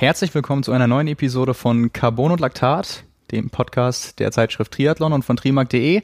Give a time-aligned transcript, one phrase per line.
[0.00, 5.12] Herzlich willkommen zu einer neuen Episode von Carbon und Laktat, dem Podcast der Zeitschrift Triathlon
[5.12, 6.00] und von trimark.de.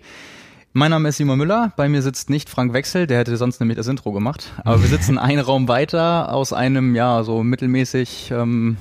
[0.75, 3.79] Mein Name ist Simon Müller, bei mir sitzt nicht Frank Wechsel, der hätte sonst nämlich
[3.79, 8.77] das Intro gemacht, aber wir sitzen einen Raum weiter aus einem, ja, so mittelmäßig ähm,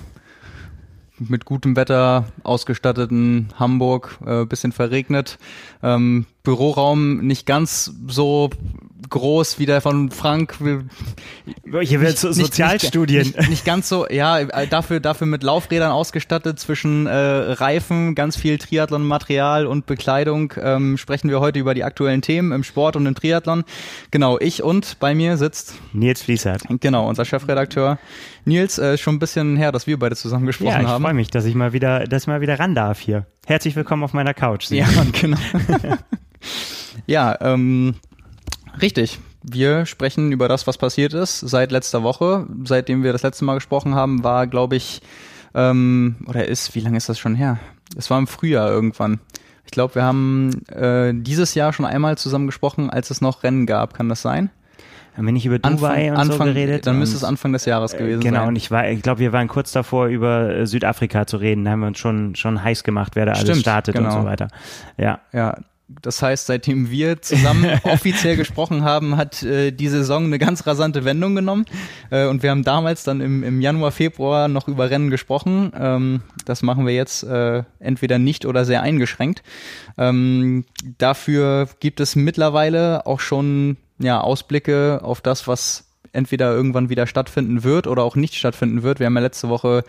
[1.18, 5.38] mit gutem Wetter ausgestatteten Hamburg, äh, bisschen verregnet.
[5.82, 8.50] Ähm, Büroraum nicht ganz so
[9.10, 10.56] groß wie der von Frank.
[11.82, 13.24] Hier wird so Sozialstudien.
[13.24, 18.36] Nicht, nicht, nicht, ganz so, ja, dafür, dafür mit Laufrädern ausgestattet zwischen äh, Reifen, ganz
[18.36, 20.54] viel Triathlon-Material und Bekleidung.
[20.62, 23.64] Ähm, sprechen wir heute über die aktuellen Themen im Sport und im Triathlon.
[24.12, 26.64] Genau, ich und bei mir sitzt Nils Fließert.
[26.80, 28.00] Genau, unser Chefredakteur.
[28.46, 30.82] Nils, äh, schon ein bisschen her, dass wir beide zusammen gesprochen haben.
[30.82, 31.04] Ja, ich haben.
[31.04, 33.26] freue mich, dass ich mal wieder, dass ich mal wieder ran darf hier.
[33.46, 34.70] Herzlich willkommen auf meiner Couch.
[34.72, 34.88] Ja,
[35.20, 35.38] genau.
[37.06, 37.96] ja, ähm,
[38.82, 39.20] richtig.
[39.44, 42.48] Wir sprechen über das, was passiert ist seit letzter Woche.
[42.64, 45.02] Seitdem wir das letzte Mal gesprochen haben, war, glaube ich,
[45.54, 47.60] ähm, oder ist, wie lange ist das schon her?
[47.96, 49.20] Es war im Frühjahr irgendwann.
[49.66, 53.66] Ich glaube, wir haben äh, dieses Jahr schon einmal zusammen gesprochen, als es noch Rennen
[53.66, 53.94] gab.
[53.94, 54.50] Kann das sein?
[55.16, 56.88] Haben wir nicht über Dubai Anfang, und Anfang, so geredet?
[56.88, 58.34] Dann müsste es Anfang des Jahres gewesen genau, sein.
[58.34, 61.64] Genau, und ich war, ich glaube, wir waren kurz davor, über äh, Südafrika zu reden.
[61.64, 64.14] Da haben wir uns schon, schon heiß gemacht, wer da alles Stimmt, startet genau.
[64.14, 64.50] und so weiter.
[64.98, 65.20] Ja.
[65.32, 65.58] Ja,
[65.88, 71.06] das heißt, seitdem wir zusammen offiziell gesprochen haben, hat äh, die Saison eine ganz rasante
[71.06, 71.66] Wendung genommen.
[72.10, 75.72] Äh, und wir haben damals dann im, im Januar, Februar noch über Rennen gesprochen.
[75.78, 79.44] Ähm, das machen wir jetzt äh, entweder nicht oder sehr eingeschränkt.
[79.98, 80.66] Ähm,
[80.98, 87.64] dafür gibt es mittlerweile auch schon ja, Ausblicke auf das, was entweder irgendwann wieder stattfinden
[87.64, 89.00] wird oder auch nicht stattfinden wird.
[89.00, 89.84] Wir haben ja letzte Woche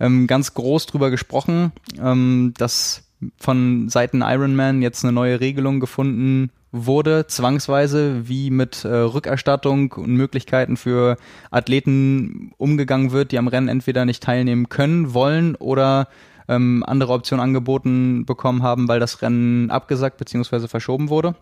[0.00, 3.05] ähm, ganz groß drüber gesprochen, ähm, dass
[3.38, 10.14] von Seiten Ironman jetzt eine neue Regelung gefunden wurde, zwangsweise, wie mit äh, Rückerstattung und
[10.14, 11.16] Möglichkeiten für
[11.50, 16.08] Athleten umgegangen wird, die am Rennen entweder nicht teilnehmen können, wollen oder
[16.48, 20.68] ähm, andere Optionen angeboten bekommen haben, weil das Rennen abgesagt bzw.
[20.68, 21.34] verschoben wurde.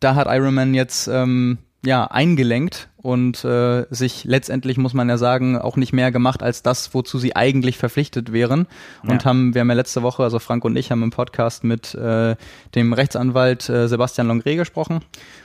[0.00, 5.58] Da hat Ironman jetzt ähm, ja eingelenkt und äh, sich letztendlich muss man ja sagen
[5.58, 8.66] auch nicht mehr gemacht als das, wozu sie eigentlich verpflichtet wären
[9.02, 9.24] und ja.
[9.24, 12.36] haben wir haben ja letzte Woche also Frank und ich haben im Podcast mit äh,
[12.74, 15.00] dem Rechtsanwalt äh, Sebastian Longre gesprochen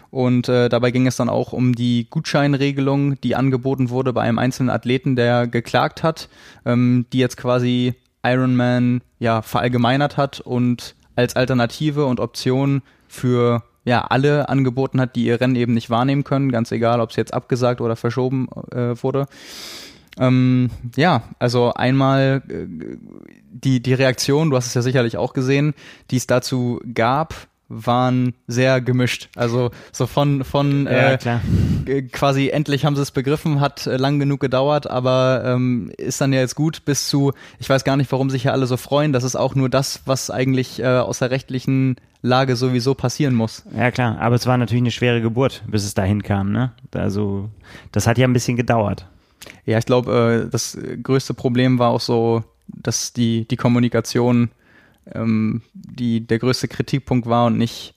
[0.09, 4.39] und äh, dabei ging es dann auch um die Gutscheinregelung, die angeboten wurde bei einem
[4.39, 6.27] einzelnen Athleten, der geklagt hat,
[6.65, 14.05] ähm, die jetzt quasi Ironman ja verallgemeinert hat und als Alternative und Option für ja,
[14.05, 17.33] alle angeboten hat, die ihr Rennen eben nicht wahrnehmen können, ganz egal, ob es jetzt
[17.33, 19.25] abgesagt oder verschoben äh, wurde.
[20.17, 22.67] Ähm, ja, also einmal äh,
[23.51, 25.73] die, die Reaktion, du hast es ja sicherlich auch gesehen,
[26.09, 27.35] die es dazu gab,
[27.67, 29.27] waren sehr gemischt.
[29.35, 31.17] Also so von von ja,
[31.85, 36.21] äh, quasi endlich haben sie es begriffen, hat äh, lang genug gedauert, aber ähm, ist
[36.21, 38.77] dann ja jetzt gut bis zu, ich weiß gar nicht, warum sich ja alle so
[38.77, 39.11] freuen.
[39.11, 43.63] Das ist auch nur das, was eigentlich äh, aus der rechtlichen Lage sowieso passieren muss.
[43.75, 46.51] Ja klar, aber es war natürlich eine schwere Geburt, bis es dahin kam.
[46.51, 46.71] Ne?
[46.93, 47.49] Also
[47.91, 49.07] das hat ja ein bisschen gedauert.
[49.65, 54.51] Ja, ich glaube, äh, das größte Problem war auch so, dass die die Kommunikation
[55.13, 57.95] ähm, die der größte Kritikpunkt war und nicht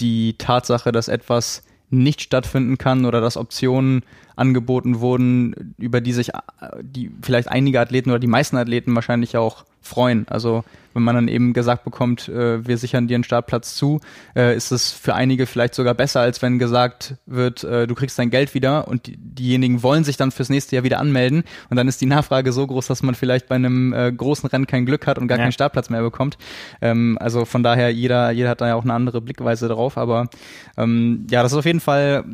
[0.00, 4.02] die Tatsache, dass etwas nicht stattfinden kann oder dass Optionen
[4.36, 6.40] angeboten wurden, über die sich äh,
[6.82, 10.26] die vielleicht einige Athleten oder die meisten Athleten wahrscheinlich auch freuen.
[10.28, 10.64] Also
[10.94, 14.00] wenn man dann eben gesagt bekommt, äh, wir sichern dir einen Startplatz zu,
[14.34, 18.18] äh, ist es für einige vielleicht sogar besser, als wenn gesagt wird, äh, du kriegst
[18.18, 21.76] dein Geld wieder und die, diejenigen wollen sich dann fürs nächste Jahr wieder anmelden und
[21.76, 24.86] dann ist die Nachfrage so groß, dass man vielleicht bei einem äh, großen Rennen kein
[24.86, 25.44] Glück hat und gar ja.
[25.44, 26.38] keinen Startplatz mehr bekommt.
[26.80, 30.28] Ähm, also von daher, jeder, jeder hat da ja auch eine andere Blickweise drauf, aber
[30.76, 32.24] ähm, ja, das ist auf jeden Fall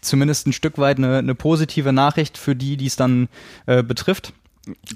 [0.00, 3.28] zumindest ein Stück weit eine, eine positive Nachricht für die, die es dann
[3.66, 4.32] äh, betrifft.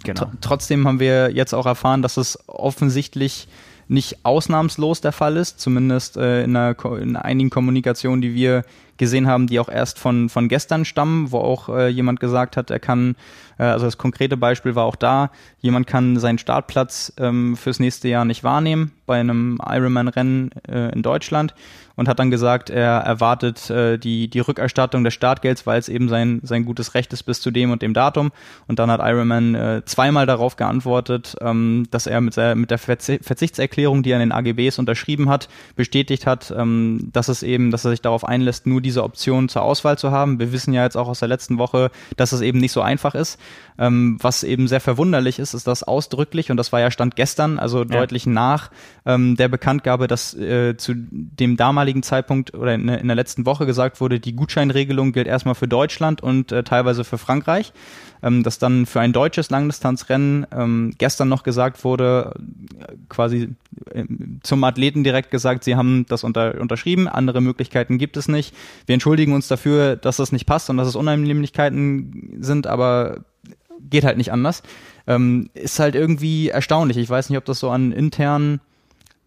[0.02, 0.30] Genau.
[0.40, 3.48] Trotzdem haben wir jetzt auch erfahren, dass es offensichtlich
[3.88, 8.64] nicht ausnahmslos der Fall ist, zumindest äh, in, einer, in einigen Kommunikationen, die wir
[8.96, 12.70] gesehen haben, die auch erst von, von gestern stammen, wo auch äh, jemand gesagt hat,
[12.70, 13.16] er kann,
[13.58, 15.30] äh, also das konkrete Beispiel war auch da,
[15.60, 21.02] jemand kann seinen Startplatz ähm, fürs nächste Jahr nicht wahrnehmen bei einem Ironman-Rennen äh, in
[21.02, 21.54] Deutschland
[21.96, 26.08] und hat dann gesagt, er erwartet äh, die, die Rückerstattung des Startgelds, weil es eben
[26.08, 28.32] sein, sein gutes Recht ist bis zu dem und dem Datum.
[28.66, 32.78] Und dann hat Ironman äh, zweimal darauf geantwortet, ähm, dass er mit, der, mit der
[32.78, 37.84] Verzichtserklärung, die er in den AGBs unterschrieben hat, bestätigt hat, ähm, dass es eben, dass
[37.84, 40.38] er sich darauf einlässt, nur diese Option zur Auswahl zu haben.
[40.38, 43.14] Wir wissen ja jetzt auch aus der letzten Woche, dass es eben nicht so einfach
[43.14, 43.38] ist.
[43.78, 47.58] Ähm, was eben sehr verwunderlich ist, ist das ausdrücklich, und das war ja Stand gestern,
[47.58, 47.84] also ja.
[47.84, 48.70] deutlich nach
[49.06, 53.66] ähm, der Bekanntgabe, dass äh, zu dem damaligen Zeitpunkt oder in, in, der letzten Woche
[53.66, 57.72] gesagt wurde, die Gutscheinregelung gilt erstmal für Deutschland und äh, teilweise für Frankreich.
[58.22, 62.34] Ähm, dass dann für ein deutsches Langdistanzrennen ähm, gestern noch gesagt wurde,
[63.08, 63.54] quasi
[63.92, 64.04] äh,
[64.42, 68.54] zum Athleten direkt gesagt, sie haben das unter, unterschrieben, andere Möglichkeiten gibt es nicht.
[68.86, 73.24] Wir entschuldigen uns dafür, dass das nicht passt und dass es Unannehmlichkeiten sind, aber
[73.90, 74.62] geht halt nicht anders.
[75.06, 76.96] Ähm, ist halt irgendwie erstaunlich.
[76.96, 78.60] Ich weiß nicht, ob das so an internen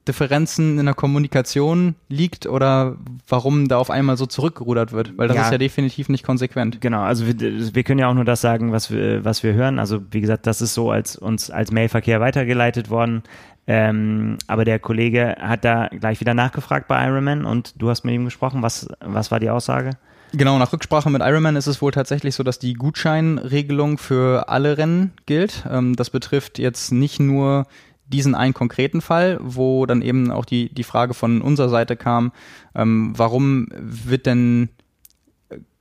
[0.07, 2.97] Differenzen in der Kommunikation liegt oder
[3.27, 6.79] warum da auf einmal so zurückgerudert wird, weil das ja, ist ja definitiv nicht konsequent.
[6.79, 9.79] Genau, also wir, wir, können ja auch nur das sagen, was wir, was wir hören.
[9.79, 13.23] Also wie gesagt, das ist so als uns als Mailverkehr weitergeleitet worden.
[13.67, 18.13] Ähm, aber der Kollege hat da gleich wieder nachgefragt bei Ironman und du hast mit
[18.13, 18.61] ihm gesprochen.
[18.61, 19.91] Was, was war die Aussage?
[20.33, 24.77] Genau, nach Rücksprache mit Ironman ist es wohl tatsächlich so, dass die Gutscheinregelung für alle
[24.77, 25.65] Rennen gilt.
[25.69, 27.65] Ähm, das betrifft jetzt nicht nur
[28.07, 32.31] diesen einen konkreten Fall, wo dann eben auch die, die Frage von unserer Seite kam,
[32.75, 34.69] ähm, warum wird denn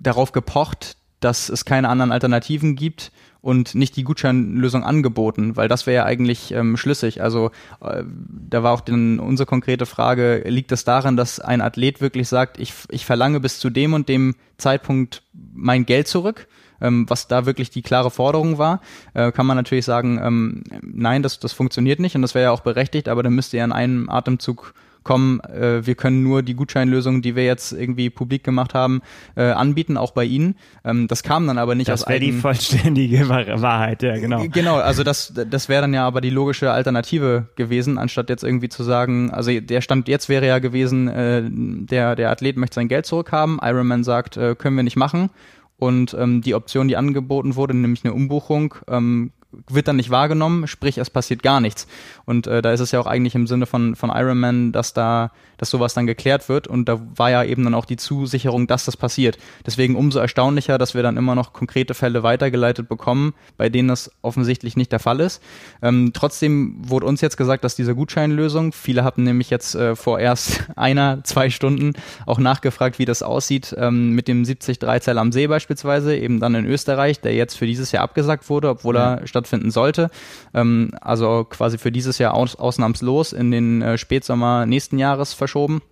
[0.00, 3.10] darauf gepocht, dass es keine anderen Alternativen gibt
[3.40, 7.22] und nicht die Gutscheinlösung angeboten, weil das wäre ja eigentlich ähm, schlüssig.
[7.22, 7.50] Also
[7.80, 12.28] äh, da war auch dann unsere konkrete Frage, liegt es daran, dass ein Athlet wirklich
[12.28, 16.46] sagt, ich, ich verlange bis zu dem und dem Zeitpunkt mein Geld zurück?
[16.84, 18.80] Ähm, was da wirklich die klare Forderung war,
[19.14, 22.50] äh, kann man natürlich sagen, ähm, nein, das, das funktioniert nicht und das wäre ja
[22.52, 26.54] auch berechtigt, aber dann müsste ja in einem Atemzug kommen, äh, wir können nur die
[26.54, 29.02] Gutscheinlösung, die wir jetzt irgendwie publik gemacht haben,
[29.36, 30.56] äh, anbieten, auch bei Ihnen.
[30.84, 34.44] Ähm, das kam dann aber nicht das aus wäre die vollständige Wahrheit, ja, genau.
[34.50, 38.70] Genau, also das, das wäre dann ja aber die logische Alternative gewesen, anstatt jetzt irgendwie
[38.70, 42.88] zu sagen, also der Stand jetzt wäre ja gewesen, äh, der, der Athlet möchte sein
[42.88, 45.30] Geld zurückhaben, Ironman sagt, äh, können wir nicht machen
[45.78, 49.32] und ähm, die Option, die angeboten wurde, nämlich eine Umbuchung, ähm,
[49.68, 51.86] wird dann nicht wahrgenommen, sprich es passiert gar nichts.
[52.24, 54.94] Und äh, da ist es ja auch eigentlich im Sinne von, von Iron Man, dass
[54.94, 58.66] da, dass sowas dann geklärt wird und da war ja eben dann auch die Zusicherung,
[58.66, 59.38] dass das passiert.
[59.66, 64.10] Deswegen umso erstaunlicher, dass wir dann immer noch konkrete Fälle weitergeleitet bekommen, bei denen das
[64.22, 65.42] offensichtlich nicht der Fall ist.
[65.82, 70.18] Ähm, trotzdem wurde uns jetzt gesagt, dass diese Gutscheinlösung, viele hatten nämlich jetzt äh, vor
[70.18, 71.92] erst einer, zwei Stunden
[72.26, 76.66] auch nachgefragt, wie das aussieht ähm, mit dem 70-3-Zell am See beispielsweise, eben dann in
[76.66, 79.14] Österreich, der jetzt für dieses Jahr abgesagt wurde, obwohl ja.
[79.14, 80.10] er statt stattfinden sollte.
[80.54, 85.82] Ähm, also quasi für dieses Jahr aus, ausnahmslos in den äh, Spätsommer nächsten Jahres verschoben.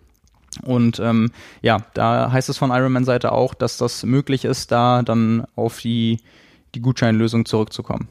[0.62, 1.30] Und ähm,
[1.62, 6.20] ja, da heißt es von Ironman-Seite auch, dass das möglich ist, da dann auf die,
[6.74, 8.08] die Gutscheinlösung zurückzukommen.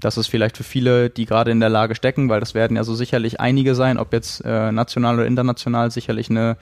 [0.00, 2.84] Das ist vielleicht für viele, die gerade in der Lage stecken, weil das werden ja
[2.84, 6.56] so sicherlich einige sein, ob jetzt äh, national oder international, sicherlich eine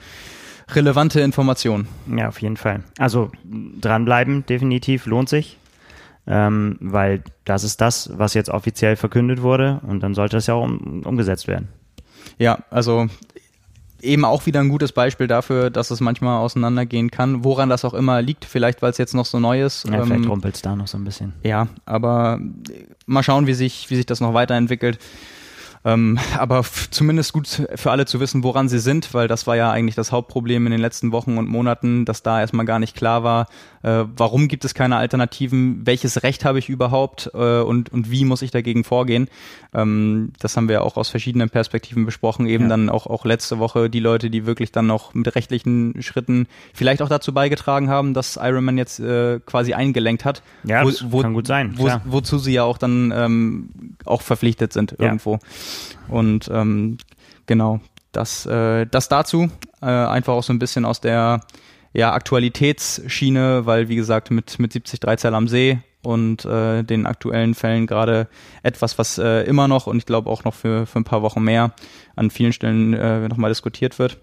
[0.71, 1.87] relevante Information.
[2.13, 2.83] Ja, auf jeden Fall.
[2.97, 3.29] Also
[3.79, 5.57] dranbleiben, definitiv, lohnt sich
[6.27, 10.53] ähm, weil das ist das, was jetzt offiziell verkündet wurde und dann sollte das ja
[10.53, 11.69] auch um, umgesetzt werden.
[12.37, 13.07] Ja, also
[14.01, 17.93] eben auch wieder ein gutes Beispiel dafür, dass es manchmal auseinandergehen kann, woran das auch
[17.93, 18.45] immer liegt.
[18.45, 19.85] Vielleicht, weil es jetzt noch so neu ist.
[19.85, 21.33] Ja, vielleicht ähm, rumpelt es da noch so ein bisschen.
[21.43, 22.39] Ja, aber
[23.05, 24.99] mal schauen, wie sich, wie sich das noch weiterentwickelt.
[25.85, 29.71] Ähm, aber zumindest gut für alle zu wissen, woran sie sind, weil das war ja
[29.71, 33.23] eigentlich das Hauptproblem in den letzten Wochen und Monaten, dass da erstmal gar nicht klar
[33.23, 33.47] war,
[33.83, 38.25] äh, warum gibt es keine Alternativen, welches Recht habe ich überhaupt äh, und, und wie
[38.25, 39.29] muss ich dagegen vorgehen.
[39.73, 42.69] Ähm, das haben wir auch aus verschiedenen Perspektiven besprochen, eben ja.
[42.69, 47.01] dann auch, auch letzte Woche die Leute, die wirklich dann noch mit rechtlichen Schritten vielleicht
[47.01, 50.41] auch dazu beigetragen haben, dass Ironman jetzt äh, quasi eingelenkt hat.
[50.63, 51.73] Ja, wo, wo, kann gut sein.
[51.75, 53.69] Wo, wozu sie ja auch dann ähm,
[54.05, 55.39] auch verpflichtet sind irgendwo.
[56.07, 56.97] Und ähm,
[57.45, 57.79] genau,
[58.11, 59.49] das, äh, das dazu.
[59.81, 61.41] Äh, einfach auch so ein bisschen aus der
[61.93, 67.53] ja, Aktualitätsschiene, weil wie gesagt mit, mit 70 Dreizeiler am See und äh, den aktuellen
[67.53, 68.27] Fällen gerade
[68.63, 71.43] etwas, was äh, immer noch und ich glaube auch noch für, für ein paar Wochen
[71.43, 71.73] mehr
[72.15, 74.17] an vielen Stellen äh, nochmal diskutiert wird.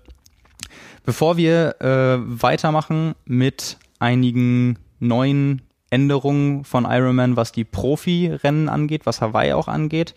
[1.05, 9.21] Bevor wir äh, weitermachen mit einigen neuen Änderungen von Ironman, was die Profi-Rennen angeht, was
[9.21, 10.15] Hawaii auch angeht.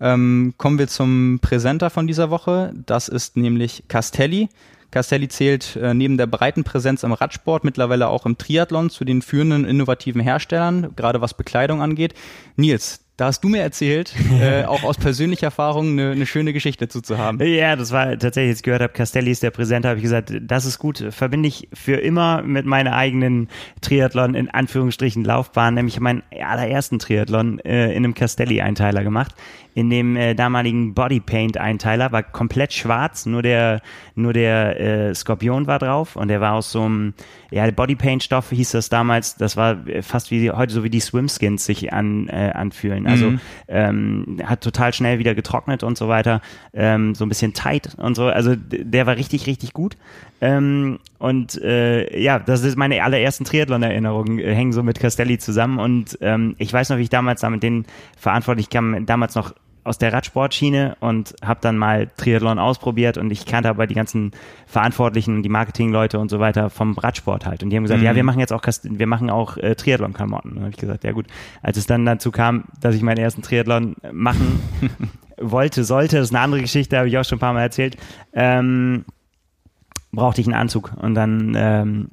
[0.00, 2.72] Ähm, kommen wir zum Präsenter von dieser Woche.
[2.86, 4.48] Das ist nämlich Castelli.
[4.90, 9.22] Castelli zählt äh, neben der breiten Präsenz im Radsport mittlerweile auch im Triathlon zu den
[9.22, 12.14] führenden innovativen Herstellern, gerade was Bekleidung angeht.
[12.56, 16.86] Nils, da hast du mir erzählt, äh, auch aus persönlicher Erfahrung eine, eine schöne Geschichte
[16.86, 17.38] dazu zu haben.
[17.40, 20.32] Ja, das war tatsächlich, als ich gehört habe, Castelli ist der Präsent, habe ich gesagt,
[20.40, 23.48] das ist gut, verbinde ich für immer mit meiner eigenen
[23.82, 29.34] Triathlon in Anführungsstrichen Laufbahn, nämlich meinen allerersten Triathlon äh, in einem Castelli-Einteiler gemacht
[29.74, 33.80] in dem äh, damaligen Bodypaint-Einteiler, war komplett schwarz, nur der,
[34.14, 37.14] nur der äh, Skorpion war drauf und der war aus so einem,
[37.50, 41.92] ja, Bodypaint-Stoff hieß das damals, das war fast wie heute so wie die Swimskins sich
[41.92, 43.06] an, äh, anfühlen.
[43.06, 43.40] Also mhm.
[43.68, 46.40] ähm, hat total schnell wieder getrocknet und so weiter,
[46.72, 48.26] ähm, so ein bisschen tight und so.
[48.26, 49.96] Also der war richtig, richtig gut.
[50.40, 55.78] Ähm, und äh, ja, das ist meine allerersten Triathlon-Erinnerungen, äh, hängen so mit Castelli zusammen.
[55.78, 57.84] Und ähm, ich weiß noch, wie ich damals da mit denen
[58.16, 63.44] verantwortlich kam, damals noch aus der Radsportschiene und habe dann mal Triathlon ausprobiert und ich
[63.44, 64.30] kannte aber die ganzen
[64.66, 67.62] Verantwortlichen, die Marketingleute und so weiter vom Radsport halt.
[67.62, 68.06] Und die haben gesagt, mhm.
[68.06, 70.52] ja, wir machen jetzt auch wir machen auch äh, Triathlon-Klamotten.
[70.52, 71.26] Und habe ich gesagt, ja gut.
[71.60, 74.62] Als es dann dazu kam, dass ich meinen ersten Triathlon machen
[75.38, 77.98] wollte, sollte, das ist eine andere Geschichte, habe ich auch schon ein paar Mal erzählt,
[78.32, 79.04] ähm,
[80.12, 80.92] brauchte ich einen Anzug.
[80.96, 82.08] Und dann ähm,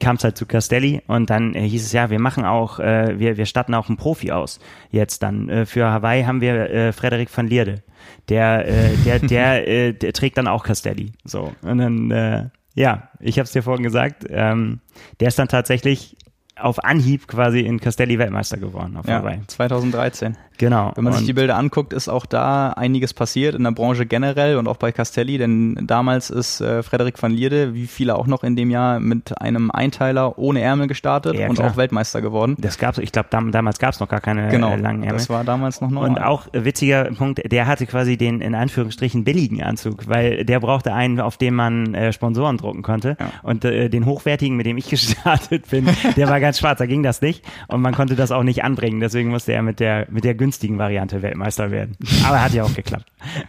[0.00, 3.18] kam es halt zu Castelli und dann äh, hieß es ja, wir machen auch, äh,
[3.18, 4.60] wir, wir statten auch einen Profi aus.
[4.90, 7.82] Jetzt dann äh, für Hawaii haben wir äh, Frederik van Lierde.
[8.28, 11.12] Der, äh, der, der, äh, der trägt dann auch Castelli.
[11.24, 11.54] So.
[11.62, 14.80] Und dann, äh, ja, ich habe es dir vorhin gesagt, ähm,
[15.20, 16.16] der ist dann tatsächlich
[16.56, 19.40] auf Anhieb quasi in Castelli Weltmeister geworden auf ja, Hawaii.
[19.46, 20.36] 2013.
[20.58, 20.92] Genau.
[20.94, 24.06] Wenn man und sich die Bilder anguckt, ist auch da einiges passiert in der Branche
[24.06, 28.26] generell und auch bei Castelli, denn damals ist äh, Frederik van Lierde, wie viele auch
[28.26, 32.56] noch in dem Jahr, mit einem Einteiler ohne Ärmel gestartet ja, und auch Weltmeister geworden.
[32.58, 35.18] Das gab's, ich glaube, dam damals gab es noch gar keine genau, äh, langen Ärmel.
[35.18, 36.06] Das war damals noch neu.
[36.06, 40.60] Und auch äh, witziger Punkt, der hatte quasi den in Anführungsstrichen billigen Anzug, weil der
[40.60, 43.16] brauchte einen, auf dem man äh, Sponsoren drucken konnte.
[43.18, 43.30] Ja.
[43.42, 47.02] Und äh, den hochwertigen, mit dem ich gestartet bin, der war ganz schwarz, da ging
[47.02, 47.42] das nicht.
[47.68, 49.00] Und man konnte das auch nicht anbringen.
[49.00, 51.96] Deswegen musste er mit der mit der günstigen Variante Weltmeister werden.
[52.24, 53.06] Aber hat ja auch geklappt.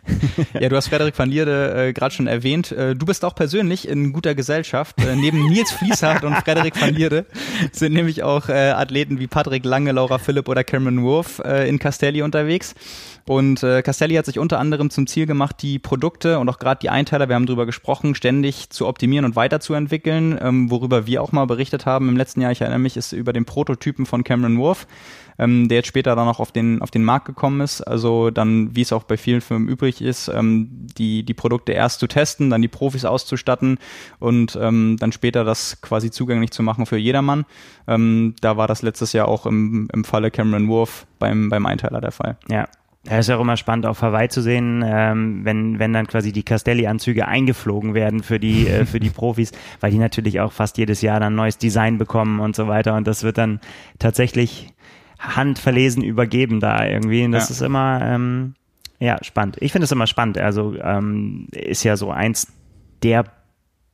[0.53, 2.71] ja, du hast Frederik van Lierde äh, gerade schon erwähnt.
[2.71, 4.95] Äh, du bist auch persönlich in guter Gesellschaft.
[5.01, 7.25] Äh, neben Nils Fließhardt und Frederik van Lierde
[7.71, 11.79] sind nämlich auch äh, Athleten wie Patrick Lange, Laura Philipp oder Cameron Wolf äh, in
[11.79, 12.75] Castelli unterwegs.
[13.27, 16.79] Und äh, Castelli hat sich unter anderem zum Ziel gemacht, die Produkte und auch gerade
[16.79, 20.38] die Einteiler, wir haben drüber gesprochen, ständig zu optimieren und weiterzuentwickeln.
[20.41, 23.34] Ähm, worüber wir auch mal berichtet haben im letzten Jahr, ich erinnere mich, ist über
[23.34, 24.86] den Prototypen von Cameron Wolf
[25.38, 27.82] ähm, der jetzt später dann auch auf den, auf den Markt gekommen ist.
[27.82, 32.00] Also dann, wie es auch bei vielen Firmen übrig ist, ähm, die, die Produkte erst
[32.00, 33.77] zu testen, dann die Profis auszustatten
[34.20, 37.46] und ähm, dann später das quasi zugänglich zu machen für jedermann.
[37.88, 42.01] Ähm, da war das letztes Jahr auch im, im Falle Cameron Wolf beim, beim Einteiler
[42.01, 42.38] der Fall.
[42.48, 42.67] Ja,
[43.07, 46.31] ja, ist ja auch immer spannend auf Hawaii zu sehen, ähm, wenn, wenn dann quasi
[46.31, 50.77] die Castelli-Anzüge eingeflogen werden für die, äh, für die Profis, weil die natürlich auch fast
[50.77, 52.95] jedes Jahr dann neues Design bekommen und so weiter.
[52.95, 53.59] Und das wird dann
[54.00, 54.74] tatsächlich
[55.19, 57.24] handverlesen übergeben da irgendwie.
[57.24, 57.55] Und das ja.
[57.55, 58.55] ist immer, ähm,
[59.00, 59.57] ja, spannend.
[59.59, 60.38] Ich finde es immer spannend.
[60.38, 62.47] Also ähm, ist ja so eins
[63.03, 63.25] der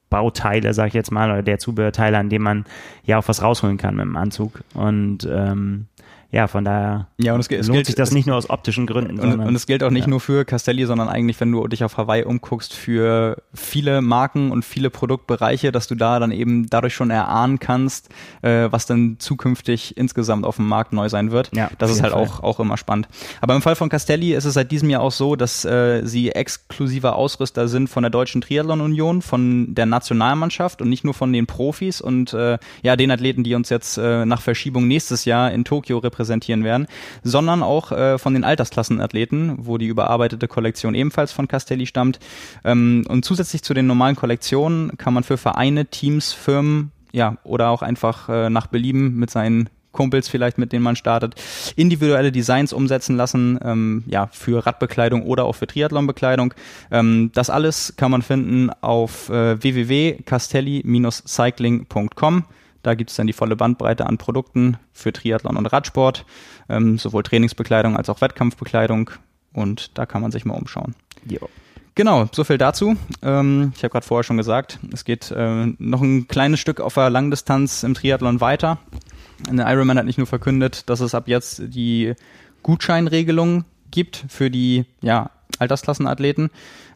[0.10, 2.66] Bauteile, sag ich jetzt mal, oder der Zubehörteile, an dem man
[3.04, 4.64] ja auch was rausholen kann mit dem Anzug.
[4.74, 5.88] Und ähm,
[6.32, 8.88] ja, von daher ja, und es, es lohnt gilt, sich das nicht nur aus optischen
[8.88, 9.20] Gründen.
[9.20, 10.10] Und, sondern, und es gilt auch nicht ja.
[10.10, 14.64] nur für Castelli, sondern eigentlich, wenn du dich auf Hawaii umguckst, für viele Marken und
[14.64, 18.08] viele Produktbereiche, dass du da dann eben dadurch schon erahnen kannst,
[18.44, 21.52] äh, was dann zukünftig insgesamt auf dem Markt neu sein wird.
[21.54, 23.10] Ja, das ist halt auch, auch immer spannend.
[23.42, 26.32] Aber im Fall von Castelli ist es seit diesem Jahr auch so, dass äh, sie
[26.32, 31.34] exklusiver Ausrüster sind von der Deutschen Triathlon Union, von der Nationalmannschaft und nicht nur von
[31.34, 35.52] den Profis und äh, ja, den Athleten, die uns jetzt äh, nach Verschiebung nächstes Jahr
[35.52, 36.86] in Tokio repräsentieren präsentieren werden,
[37.24, 42.20] sondern auch äh, von den Altersklassenathleten, wo die überarbeitete Kollektion ebenfalls von Castelli stammt.
[42.64, 47.70] Ähm, und zusätzlich zu den normalen Kollektionen kann man für Vereine, Teams, Firmen, ja, oder
[47.70, 51.34] auch einfach äh, nach Belieben mit seinen Kumpels vielleicht, mit denen man startet,
[51.76, 56.54] individuelle Designs umsetzen lassen, ähm, ja, für Radbekleidung oder auch für Triathlonbekleidung.
[56.92, 62.46] Ähm, das alles kann man finden auf äh, www.castelli-cycling.com.
[62.84, 66.26] Da gibt es dann die volle Bandbreite an Produkten für Triathlon und Radsport,
[66.70, 69.12] ähm, sowohl Trainingsbekleidung als auch Wettkampfbekleidung.
[69.54, 70.96] Und da kann man sich mal umschauen.
[71.26, 71.50] Jo.
[71.94, 72.96] Genau, so viel dazu.
[73.22, 76.94] Ähm, ich habe gerade vorher schon gesagt, es geht äh, noch ein kleines Stück auf
[76.94, 78.80] der Langdistanz im Triathlon weiter.
[79.50, 82.14] Der Ironman hat nicht nur verkündet, dass es ab jetzt die
[82.64, 86.50] Gutscheinregelung gibt für die ja, Altersklassenathleten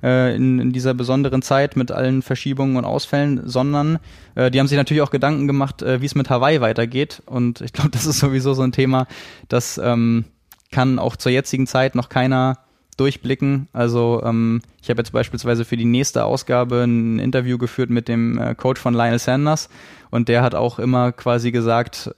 [0.03, 4.00] äh, in, in dieser besonderen Zeit mit allen Verschiebungen und Ausfällen, sondern
[4.35, 7.21] äh, die haben sich natürlich auch Gedanken gemacht, äh, wie es mit Hawaii weitergeht.
[7.25, 9.07] Und ich glaube, das ist sowieso so ein Thema,
[9.47, 10.25] das ähm,
[10.71, 12.59] kann auch zur jetzigen Zeit noch keiner
[12.97, 13.67] durchblicken.
[13.74, 18.38] Also ähm, ich habe jetzt beispielsweise für die nächste Ausgabe ein Interview geführt mit dem
[18.38, 19.69] äh, Coach von Lionel Sanders
[20.12, 22.15] und der hat auch immer quasi gesagt,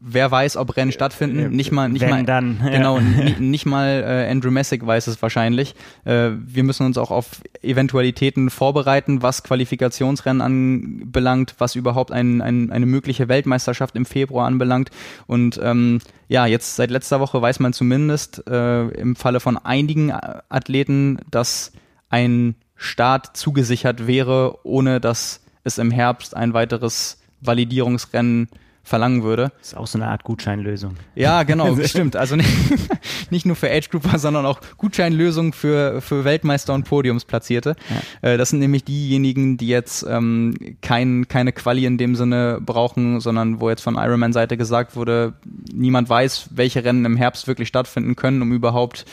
[0.00, 1.38] wer weiß, ob Rennen stattfinden.
[1.38, 2.60] Äh, nicht mal, nicht Wenn mal, dann.
[2.70, 5.74] Genau, nicht mal äh, Andrew Messick weiß es wahrscheinlich.
[6.04, 12.70] Äh, wir müssen uns auch auf Eventualitäten vorbereiten, was Qualifikationsrennen anbelangt, was überhaupt ein, ein,
[12.70, 14.90] eine mögliche Weltmeisterschaft im Februar anbelangt.
[15.26, 20.12] Und ähm, ja, jetzt seit letzter Woche weiß man zumindest äh, im Falle von einigen
[20.12, 21.72] Athleten, dass
[22.10, 28.48] ein Start zugesichert wäre, ohne dass es im Herbst ein weiteres Validierungsrennen
[28.88, 29.52] verlangen würde.
[29.58, 30.96] Das ist auch so eine Art Gutscheinlösung.
[31.14, 32.16] Ja, genau, stimmt.
[32.16, 32.50] Also nicht,
[33.30, 37.76] nicht nur für Age Grouper, sondern auch Gutscheinlösungen für, für Weltmeister und Podiumsplatzierte.
[38.22, 38.30] Ja.
[38.30, 43.20] Äh, das sind nämlich diejenigen, die jetzt ähm, kein, keine Quali in dem Sinne brauchen,
[43.20, 45.34] sondern wo jetzt von Ironman-Seite gesagt wurde,
[45.72, 49.04] niemand weiß, welche Rennen im Herbst wirklich stattfinden können, um überhaupt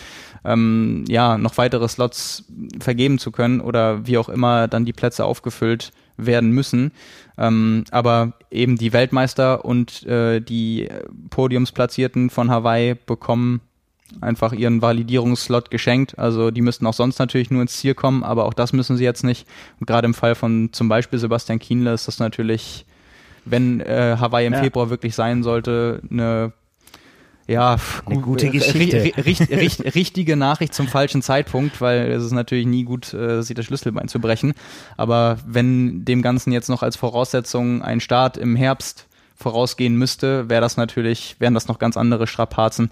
[0.46, 2.46] ähm, ja noch weitere Slots
[2.79, 6.92] vergeben zu können oder wie auch immer dann die Plätze aufgefüllt werden müssen.
[7.38, 10.88] Ähm, aber eben die Weltmeister und äh, die
[11.30, 13.62] Podiumsplatzierten von Hawaii bekommen
[14.22, 16.18] einfach ihren Validierungsslot geschenkt.
[16.18, 19.04] Also die müssten auch sonst natürlich nur ins Ziel kommen, aber auch das müssen sie
[19.04, 19.48] jetzt nicht.
[19.80, 22.86] Und gerade im Fall von zum Beispiel Sebastian Kienle ist das natürlich,
[23.46, 24.62] wenn äh, Hawaii im ja.
[24.62, 26.54] Februar wirklich sein sollte, eine
[27.48, 29.14] ja, eine gute Geschichte.
[29.24, 33.56] Richt, richt, richtige Nachricht zum falschen Zeitpunkt, weil es ist natürlich nie gut, äh, sich
[33.56, 34.54] das Schlüsselbein zu brechen.
[34.98, 40.62] Aber wenn dem Ganzen jetzt noch als Voraussetzung ein Start im Herbst vorausgehen müsste, wäre
[40.62, 42.90] das natürlich, wären das noch ganz andere Strapazen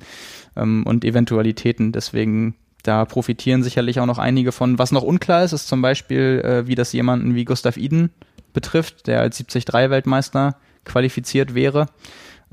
[0.56, 1.92] ähm, und Eventualitäten.
[1.92, 4.78] Deswegen da profitieren sicherlich auch noch einige von.
[4.78, 8.12] Was noch unklar ist, ist zum Beispiel, äh, wie das jemanden wie Gustav Iden
[8.52, 11.88] betrifft, der als 73-Weltmeister qualifiziert wäre.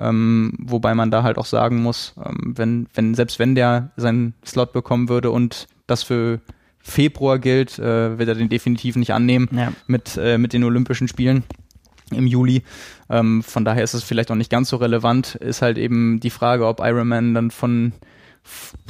[0.00, 4.34] Ähm, wobei man da halt auch sagen muss, ähm, wenn, wenn, selbst wenn der seinen
[4.44, 6.40] Slot bekommen würde und das für
[6.78, 9.72] Februar gilt, äh, wird er den definitiv nicht annehmen ja.
[9.86, 11.44] mit, äh, mit den Olympischen Spielen
[12.10, 12.62] im Juli.
[13.10, 15.34] Ähm, von daher ist es vielleicht auch nicht ganz so relevant.
[15.36, 17.92] Ist halt eben die Frage, ob Ironman dann von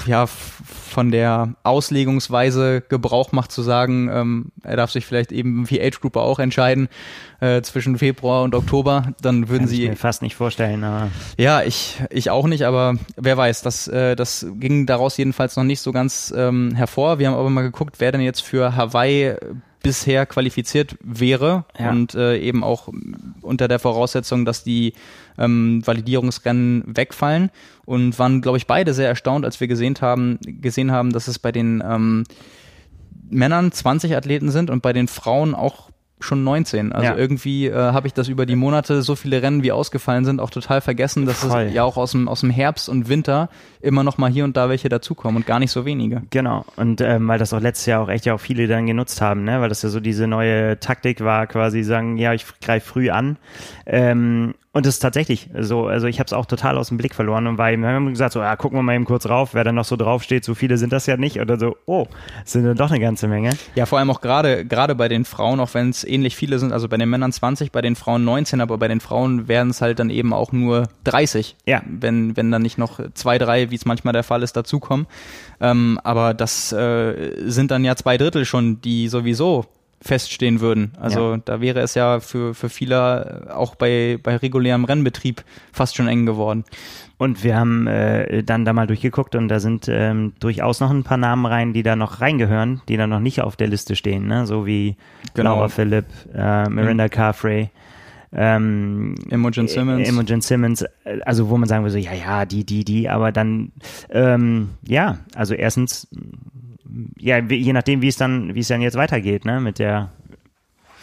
[0.07, 5.81] ja, von der Auslegungsweise Gebrauch macht, zu sagen, ähm, er darf sich vielleicht eben wie
[5.81, 6.89] Age Grouper auch entscheiden
[7.41, 9.85] äh, zwischen Februar und Oktober, dann würden Kann sie.
[9.85, 11.11] Ich mir fast nicht vorstellen, aber.
[11.37, 15.65] Ja, ich, ich auch nicht, aber wer weiß, das, äh, das ging daraus jedenfalls noch
[15.65, 17.19] nicht so ganz ähm, hervor.
[17.19, 19.37] Wir haben aber mal geguckt, wer denn jetzt für Hawaii
[19.83, 21.91] bisher qualifiziert wäre ja.
[21.91, 22.89] und äh, eben auch
[23.41, 24.95] unter der Voraussetzung, dass die
[25.41, 27.51] ähm, Validierungsrennen wegfallen
[27.85, 31.39] und waren, glaube ich, beide sehr erstaunt, als wir gesehen haben, gesehen haben, dass es
[31.39, 32.25] bei den ähm,
[33.29, 35.91] Männern 20 Athleten sind und bei den Frauen auch
[36.25, 36.93] schon 19.
[36.93, 37.17] Also ja.
[37.17, 40.51] irgendwie äh, habe ich das über die Monate, so viele Rennen wie ausgefallen sind, auch
[40.51, 41.63] total vergessen, dass Voll.
[41.63, 43.49] es ja auch aus dem, aus dem Herbst und Winter
[43.81, 46.23] immer noch mal hier und da welche dazukommen und gar nicht so wenige.
[46.31, 46.65] Genau.
[46.77, 49.45] Und ähm, weil das auch letztes Jahr auch echt ja auch viele dann genutzt haben,
[49.45, 49.61] ne?
[49.61, 53.39] weil das ja so diese neue Taktik war, quasi sagen, ja, ich greife früh an.
[53.87, 57.15] Ähm, und das ist tatsächlich so, also ich habe es auch total aus dem Blick
[57.15, 59.53] verloren und war eben, wir haben gesagt, so, ja, gucken wir mal eben kurz rauf,
[59.53, 62.07] wer da noch so draufsteht, so viele sind das ja nicht oder so, oh,
[62.45, 63.51] sind dann doch eine ganze Menge.
[63.75, 66.73] Ja, vor allem auch gerade gerade bei den Frauen, auch wenn es ähnlich viele sind,
[66.73, 69.81] also bei den Männern 20, bei den Frauen 19, aber bei den Frauen werden es
[69.81, 71.83] halt dann eben auch nur 30, ja.
[71.87, 75.07] wenn, wenn dann nicht noch zwei, drei, wie es manchmal der Fall ist, dazukommen.
[75.61, 79.67] Ähm, aber das äh, sind dann ja zwei Drittel schon, die sowieso
[80.03, 80.93] feststehen würden.
[80.99, 81.41] Also ja.
[81.45, 86.09] da wäre es ja für, für viele äh, auch bei, bei regulärem Rennbetrieb fast schon
[86.09, 86.65] eng geworden.
[87.19, 91.05] Und wir haben äh, dann da mal durchgeguckt und da sind ähm, durchaus noch ein
[91.05, 94.27] paar Namen rein, die da noch reingehören, die da noch nicht auf der Liste stehen,
[94.27, 94.47] ne?
[94.47, 94.97] so wie
[95.35, 95.57] genau.
[95.57, 97.11] Laura Philipp, äh, Miranda mhm.
[97.11, 97.71] Carfrey.
[98.33, 100.09] Ähm, Imogen Simmons.
[100.09, 103.33] Imogen Simmons, äh, also wo man sagen würde, so, ja, ja, die, die, die, aber
[103.33, 103.73] dann,
[104.09, 106.09] ähm, ja, also erstens
[107.19, 110.11] ja, je nachdem, wie es dann, wie es dann jetzt weitergeht, ne, mit der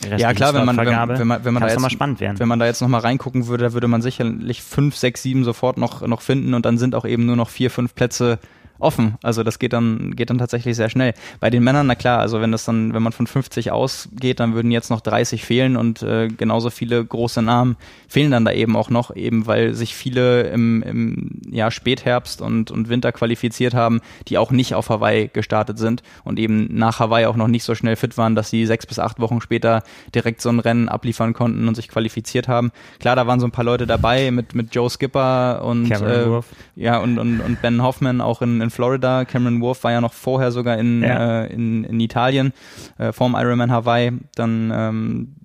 [0.05, 2.39] ja klar, wenn man, wenn, wenn man, wenn man da jetzt, mal spannend werden.
[2.39, 5.43] wenn man da jetzt noch mal reingucken würde, da würde man sicherlich fünf, sechs, sieben
[5.43, 8.39] sofort noch, noch finden und dann sind auch eben nur noch vier, fünf Plätze
[8.79, 9.15] offen.
[9.23, 11.13] Also das geht dann, geht dann tatsächlich sehr schnell.
[11.39, 14.53] Bei den Männern, na klar, also wenn das dann, wenn man von 50 ausgeht, dann
[14.53, 18.75] würden jetzt noch 30 fehlen und äh, genauso viele große Namen fehlen dann da eben
[18.75, 24.01] auch noch, eben weil sich viele im, im ja, Spätherbst und, und Winter qualifiziert haben,
[24.27, 27.75] die auch nicht auf Hawaii gestartet sind und eben nach Hawaii auch noch nicht so
[27.75, 31.33] schnell fit waren, dass sie sechs bis acht Wochen später direkt so ein Rennen abliefern
[31.33, 32.71] konnten und sich qualifiziert haben.
[32.99, 36.27] Klar, da waren so ein paar Leute dabei mit, mit Joe Skipper und, äh,
[36.75, 39.25] ja, und, und, und Ben Hoffman auch in, in Florida.
[39.25, 41.43] Cameron Wolf war ja noch vorher sogar in, ja.
[41.43, 42.53] äh, in, in Italien,
[42.97, 44.11] äh, vorm Ironman Hawaii.
[44.35, 45.35] Dann ähm,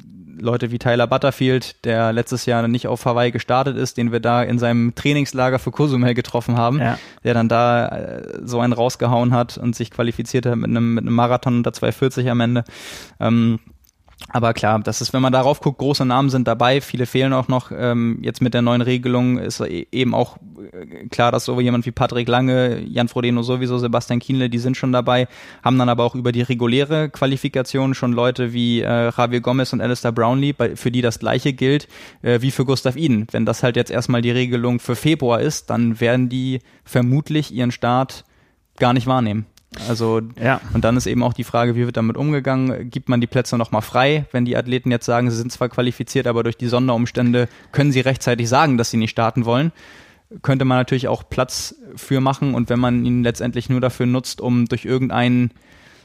[0.42, 4.42] Leute wie Tyler Butterfield, der letztes Jahr nicht auf Hawaii gestartet ist, den wir da
[4.42, 6.98] in seinem Trainingslager für Cozumel getroffen haben, ja.
[7.22, 11.04] der dann da äh, so einen rausgehauen hat und sich qualifiziert hat mit einem, mit
[11.04, 12.64] einem Marathon unter 240 am Ende.
[13.20, 13.60] Ähm,
[14.28, 17.48] aber klar, das ist, wenn man darauf guckt, große Namen sind dabei, viele fehlen auch
[17.48, 17.70] noch.
[17.70, 20.36] Ähm, jetzt mit der neuen Regelung ist e-, eben auch
[20.72, 24.76] äh, klar, dass so jemand wie Patrick Lange, Jan Frodeno sowieso, Sebastian Kienle, die sind
[24.76, 25.28] schon dabei,
[25.62, 29.80] haben dann aber auch über die reguläre Qualifikation schon Leute wie äh, Javier Gomez und
[29.80, 31.88] Alistair Brownlee, bei, für die das gleiche gilt
[32.22, 33.26] äh, wie für Gustav Iden.
[33.30, 37.72] Wenn das halt jetzt erstmal die Regelung für Februar ist, dann werden die vermutlich ihren
[37.72, 38.24] Start
[38.78, 39.46] gar nicht wahrnehmen.
[39.88, 40.60] Also Ja.
[40.74, 42.90] und dann ist eben auch die Frage, wie wird damit umgegangen?
[42.90, 46.26] Gibt man die Plätze nochmal frei, wenn die Athleten jetzt sagen, sie sind zwar qualifiziert,
[46.26, 49.72] aber durch die Sonderumstände können sie rechtzeitig sagen, dass sie nicht starten wollen?
[50.42, 54.40] Könnte man natürlich auch Platz für machen und wenn man ihn letztendlich nur dafür nutzt,
[54.40, 55.50] um durch irgendein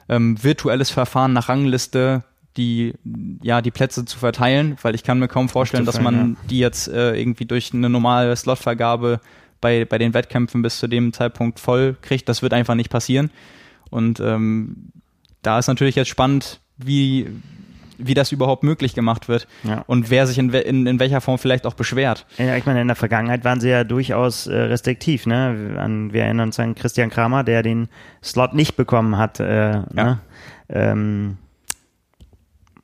[0.10, 2.24] ähm, virtuelles Verfahren nach Rangliste
[2.58, 2.96] die
[3.44, 6.88] ja die Plätze zu verteilen, weil ich kann mir kaum vorstellen, dass man die jetzt
[6.88, 9.22] äh, irgendwie durch eine normale Slotvergabe
[9.62, 12.28] bei, bei den Wettkämpfen bis zu dem Zeitpunkt voll kriegt.
[12.28, 13.30] Das wird einfach nicht passieren.
[13.90, 14.92] Und ähm,
[15.42, 17.30] da ist natürlich jetzt spannend, wie,
[17.98, 19.84] wie das überhaupt möglich gemacht wird Ja.
[19.88, 22.26] und wer sich in, in, in welcher Form vielleicht auch beschwert.
[22.38, 25.26] Ja, ich meine, in der Vergangenheit waren sie ja durchaus äh, restriktiv.
[25.26, 25.76] Ne?
[25.80, 27.88] An, wir erinnern uns an Christian Kramer, der den
[28.24, 29.40] Slot nicht bekommen hat.
[29.40, 30.20] Äh, ne?
[30.70, 31.38] ähm,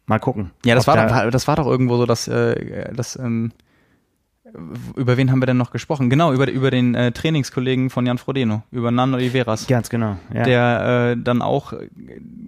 [0.05, 0.51] mal gucken.
[0.65, 3.51] Ja, das war, da- doch, das war doch irgendwo so, dass, äh, das, ähm,
[4.95, 6.09] über wen haben wir denn noch gesprochen?
[6.09, 9.67] Genau, über, über den äh, Trainingskollegen von Jan Frodeno, über Nan Oliveras.
[9.67, 10.17] Ganz genau.
[10.33, 10.43] Ja.
[10.43, 11.89] der äh, dann auch äh,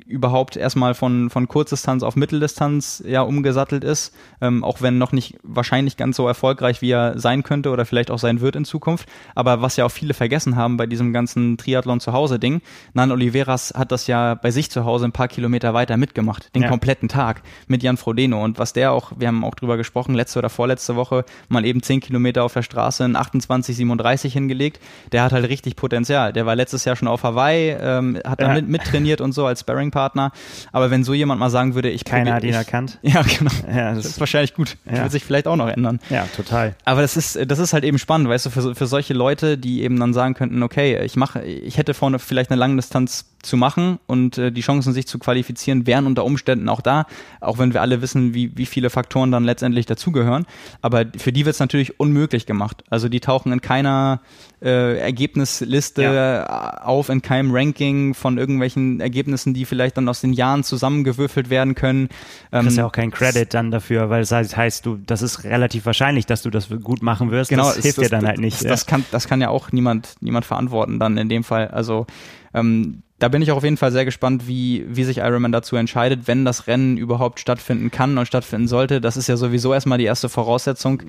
[0.05, 5.37] überhaupt erstmal von, von Kurzdistanz auf Mitteldistanz ja umgesattelt ist, ähm, auch wenn noch nicht
[5.43, 9.09] wahrscheinlich ganz so erfolgreich, wie er sein könnte oder vielleicht auch sein wird in Zukunft.
[9.33, 12.61] Aber was ja auch viele vergessen haben bei diesem ganzen Triathlon zu Hause Ding,
[12.93, 16.61] Nan Oliveras hat das ja bei sich zu Hause ein paar Kilometer weiter mitgemacht, den
[16.63, 16.69] Ja.
[16.69, 20.39] kompletten Tag mit Jan Frodeno und was der auch, wir haben auch drüber gesprochen, letzte
[20.39, 24.79] oder vorletzte Woche mal eben 10 Kilometer auf der Straße in 28, 37 hingelegt,
[25.11, 26.33] der hat halt richtig Potenzial.
[26.33, 28.53] Der war letztes Jahr schon auf Hawaii, ähm, hat da Ja.
[28.53, 30.31] mit, mittrainiert und so als Sparringpartner.
[30.71, 32.99] Aber wenn so jemand mal sagen würde, ich Keiner hat ihn ich, erkannt.
[33.03, 33.51] Ja, genau.
[33.73, 34.77] Ja, Das das, ist wahrscheinlich gut.
[34.85, 35.03] Das Ja.
[35.03, 35.99] wird sich vielleicht auch noch ändern.
[36.09, 36.75] ja, total.
[36.85, 39.83] Aber das ist, das ist halt eben spannend, weißt du, für, für solche Leute, die
[39.83, 43.99] eben dann sagen könnten, okay, ich mache, ich hätte vorne vielleicht eine Langdistanz zu machen
[44.07, 47.05] und äh, die Chancen, sich zu qualifizieren, wären unter Umständen auch da,
[47.39, 50.45] auch wenn wir alle wissen, wie, wie viele Faktoren dann letztendlich dazugehören.
[50.81, 52.83] Aber für die wird es natürlich unmöglich gemacht.
[52.89, 54.19] Also die tauchen in keiner
[54.61, 60.33] äh, Ergebnisliste äh, auf, in keinem Ranking von irgendwelchen Ergebnissen, die vielleicht dann aus den
[60.33, 62.07] Jahren zusammengewürfelt werden können.
[62.51, 65.21] Du kriegst Ähm, ja auch keinen Credit dann dafür, weil es heißt, heißt, du, das
[65.21, 67.49] ist relativ wahrscheinlich, dass du das gut machen wirst.
[67.49, 68.55] Genau, das es- hilft das, dir dann das, halt nicht.
[68.61, 71.67] Das, das, kann, das kann ja auch niemand, niemand verantworten dann in dem Fall.
[71.67, 72.07] Also
[72.53, 75.75] ähm, da bin ich auch auf jeden Fall sehr gespannt, wie, wie sich Ironman dazu
[75.77, 79.01] entscheidet, wenn das Rennen überhaupt stattfinden kann und stattfinden sollte.
[79.01, 81.01] Das ist ja sowieso erstmal die erste Voraussetzung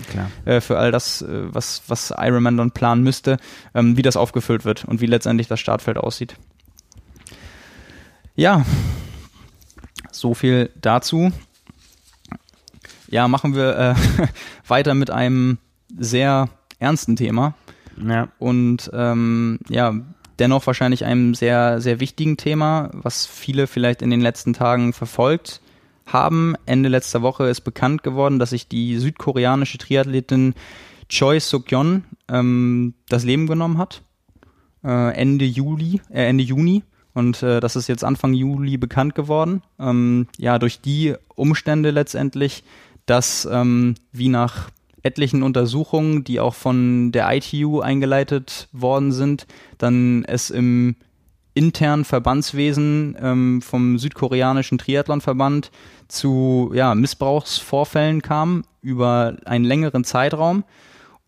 [0.47, 3.37] äh, für all das, äh, was, was Ironman dann planen müsste,
[3.75, 6.37] ähm, wie das aufgefüllt wird und wie letztendlich das Startfeld aussieht.
[8.35, 8.65] Ja,
[10.11, 11.33] so viel dazu.
[13.09, 13.95] Ja, machen wir äh,
[14.67, 15.59] weiter mit einem
[15.99, 16.49] sehr
[16.79, 17.53] ernsten Thema
[18.03, 18.29] Ja.
[18.39, 19.93] und ähm, ja,
[20.39, 25.61] dennoch wahrscheinlich einem sehr, sehr wichtigen Thema, was viele vielleicht in den letzten Tagen verfolgt
[26.07, 26.55] haben.
[26.67, 30.55] Ende letzter Woche ist bekannt geworden, dass sich die südkoreanische Triathletin
[31.09, 34.03] Choi Suk-yeon ähm, das Leben genommen hat.
[34.85, 36.83] Äh, Ende Juli, äh, Ende Juni.
[37.15, 39.63] Und äh, das ist jetzt Anfang Juli bekannt geworden.
[39.79, 42.63] Ähm, ja, durch die Umstände letztendlich,
[43.07, 44.71] dass ähm, wie nach
[45.07, 49.47] etlichen Untersuchungen, die auch von der ITU eingeleitet worden sind,
[49.79, 50.97] dann es im
[51.55, 55.71] internen Verbandswesen ähm, vom südkoreanischen Triathlonverband
[56.09, 60.65] zu ja, Missbrauchsvorfällen kam über einen längeren Zeitraum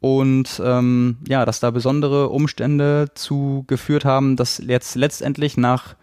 [0.01, 5.97] und ähm, ja, dass da besondere Umstände zu geführt haben, dass jetzt letztendlich nach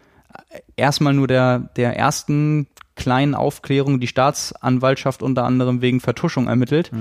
[0.75, 6.91] erstmal nur der, der ersten kleinen Aufklärung die Staatsanwaltschaft unter anderem wegen Vertuschung ermittelt,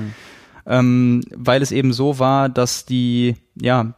[0.66, 3.94] ähm, weil es eben so war, dass die, ja,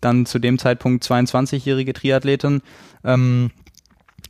[0.00, 2.62] dann zu dem Zeitpunkt 22-jährige Triathletin
[3.04, 3.50] ähm,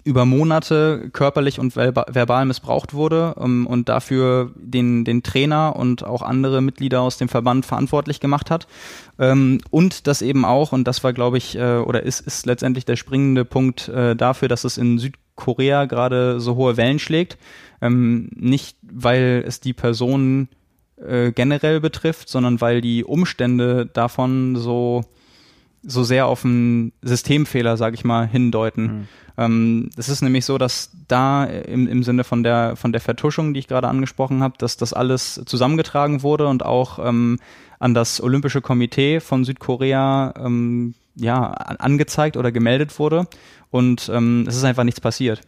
[0.05, 6.03] über Monate körperlich und verba- verbal missbraucht wurde ähm, und dafür den, den Trainer und
[6.03, 8.66] auch andere Mitglieder aus dem Verband verantwortlich gemacht hat.
[9.18, 12.87] Ähm, und das eben auch, und das war, glaube ich, äh, oder ist, ist letztendlich
[12.87, 17.37] der springende Punkt äh, dafür, dass es in Südkorea gerade so hohe Wellen schlägt.
[17.83, 20.49] Ähm, nicht, weil es die Person
[21.07, 25.05] äh, generell betrifft, sondern weil die Umstände davon so
[25.85, 29.09] so sehr auf einen Systemfehler, sage ich mal, hindeuten.
[29.39, 33.55] Ähm, es ist nämlich so, dass da im, im Sinne von der von der Vertuschung,
[33.55, 37.39] die ich gerade angesprochen habe, dass das alles zusammengetragen wurde und auch ähm,
[37.79, 43.29] an das Olympische Komitee von Südkorea ähm, ja an- angezeigt oder gemeldet wurde
[43.71, 45.43] und ähm, es ist einfach nichts passiert.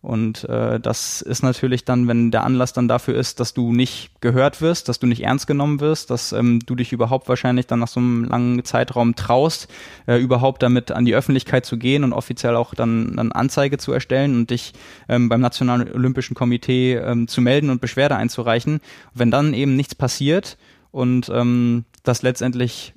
[0.00, 4.20] Und äh, das ist natürlich dann, wenn der Anlass dann dafür ist, dass du nicht
[4.20, 7.80] gehört wirst, dass du nicht ernst genommen wirst, dass ähm, du dich überhaupt wahrscheinlich dann
[7.80, 9.66] nach so einem langen Zeitraum traust,
[10.06, 13.92] äh, überhaupt damit an die Öffentlichkeit zu gehen und offiziell auch dann, dann Anzeige zu
[13.92, 14.72] erstellen und dich
[15.08, 18.80] ähm, beim Nationalen Olympischen Komitee ähm, zu melden und Beschwerde einzureichen.
[19.14, 20.58] Wenn dann eben nichts passiert
[20.92, 22.94] und ähm, das letztendlich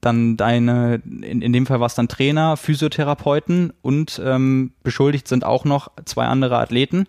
[0.00, 5.44] dann deine, in, in dem Fall war es dann Trainer, Physiotherapeuten und ähm, beschuldigt sind
[5.44, 7.06] auch noch zwei andere Athleten.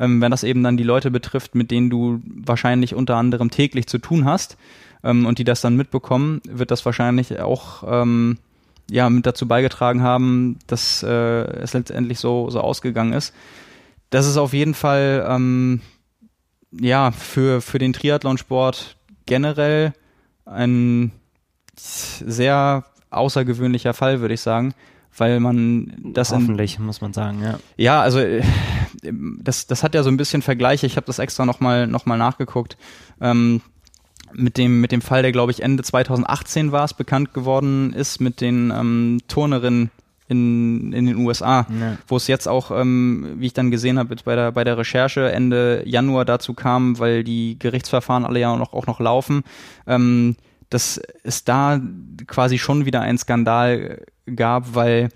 [0.00, 3.86] Ähm, wenn das eben dann die Leute betrifft, mit denen du wahrscheinlich unter anderem täglich
[3.86, 4.56] zu tun hast
[5.04, 8.38] ähm, und die das dann mitbekommen, wird das wahrscheinlich auch ähm,
[8.90, 13.32] ja mit dazu beigetragen haben, dass äh, es letztendlich so so ausgegangen ist.
[14.10, 15.80] Das ist auf jeden Fall ähm,
[16.72, 19.92] ja für für den Triathlonsport generell
[20.44, 21.12] ein
[21.76, 24.74] sehr außergewöhnlicher Fall, würde ich sagen,
[25.16, 27.58] weil man das hoffentlich in, muss man sagen, ja.
[27.76, 28.42] Ja, also äh,
[29.02, 30.86] das das hat ja so ein bisschen Vergleiche.
[30.86, 32.76] Ich habe das extra noch mal noch mal nachgeguckt.
[33.20, 33.60] Ähm,
[34.32, 38.20] mit dem mit dem Fall, der glaube ich Ende 2018 war es bekannt geworden ist
[38.20, 39.90] mit den ähm, Turnerinnen
[40.28, 41.98] in, in den USA, ja.
[42.06, 45.30] wo es jetzt auch, ähm, wie ich dann gesehen habe, bei der bei der Recherche
[45.30, 49.42] Ende Januar dazu kam, weil die Gerichtsverfahren alle ja noch auch noch laufen.
[49.86, 50.36] Ähm,
[50.72, 51.80] dass es da
[52.26, 54.02] quasi schon wieder einen Skandal
[54.34, 55.10] gab, weil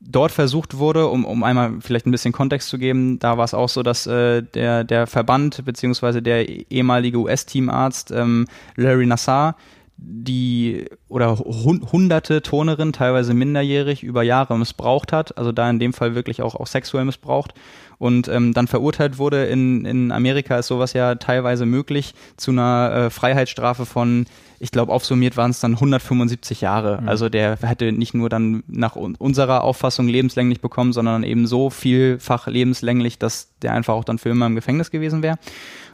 [0.00, 3.54] dort versucht wurde, um, um einmal vielleicht ein bisschen Kontext zu geben, da war es
[3.54, 8.46] auch so, dass äh, der, der Verband beziehungsweise der ehemalige US-Teamarzt ähm,
[8.76, 9.56] Larry Nassar
[10.04, 16.16] die oder hunderte Turnerinnen, teilweise minderjährig, über Jahre missbraucht hat, also da in dem Fall
[16.16, 17.54] wirklich auch, auch sexuell missbraucht
[18.02, 19.44] und ähm, dann verurteilt wurde.
[19.44, 24.26] In, in Amerika ist sowas ja teilweise möglich zu einer äh, Freiheitsstrafe von
[24.58, 27.00] ich glaube, aufsummiert waren es dann 175 Jahre.
[27.00, 27.08] Mhm.
[27.08, 32.46] Also der hätte nicht nur dann nach unserer Auffassung lebenslänglich bekommen, sondern eben so vielfach
[32.46, 35.36] lebenslänglich, dass der einfach auch dann für immer im Gefängnis gewesen wäre.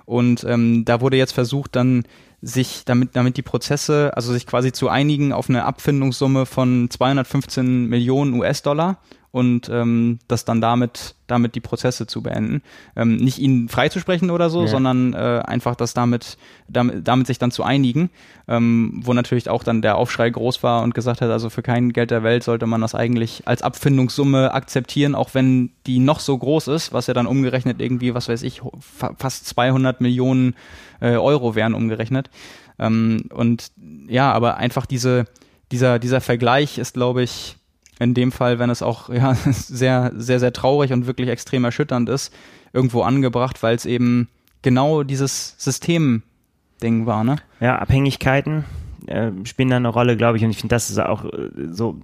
[0.05, 2.05] Und ähm, da wurde jetzt versucht, dann
[2.41, 7.87] sich damit, damit die Prozesse, also sich quasi zu einigen auf eine Abfindungssumme von 215
[7.87, 8.99] Millionen US-Dollar
[9.31, 12.63] und ähm, das dann damit, damit die Prozesse zu beenden.
[12.97, 14.69] Ähm, nicht ihn freizusprechen oder so, ja.
[14.69, 18.09] sondern äh, einfach das damit, damit, damit sich dann zu einigen,
[18.49, 21.93] ähm, wo natürlich auch dann der Aufschrei groß war und gesagt hat, also für kein
[21.93, 26.37] Geld der Welt sollte man das eigentlich als Abfindungssumme akzeptieren, auch wenn die noch so
[26.37, 30.57] groß ist, was ja dann umgerechnet irgendwie, was weiß ich, fast 200 Millionen
[31.01, 32.31] äh, Euro wären umgerechnet.
[32.79, 33.73] Ähm, und
[34.09, 35.27] ja, aber einfach diese,
[35.71, 37.58] dieser, dieser Vergleich ist, glaube ich,
[37.99, 42.09] in dem Fall, wenn es auch ja, sehr, sehr, sehr traurig und wirklich extrem erschütternd
[42.09, 42.33] ist,
[42.73, 44.29] irgendwo angebracht, weil es eben
[44.63, 47.37] genau dieses System-Ding war, ne?
[47.61, 48.65] Ja, Abhängigkeiten
[49.07, 52.01] äh, spielen da eine Rolle, glaube ich, und ich finde, das ist auch äh, so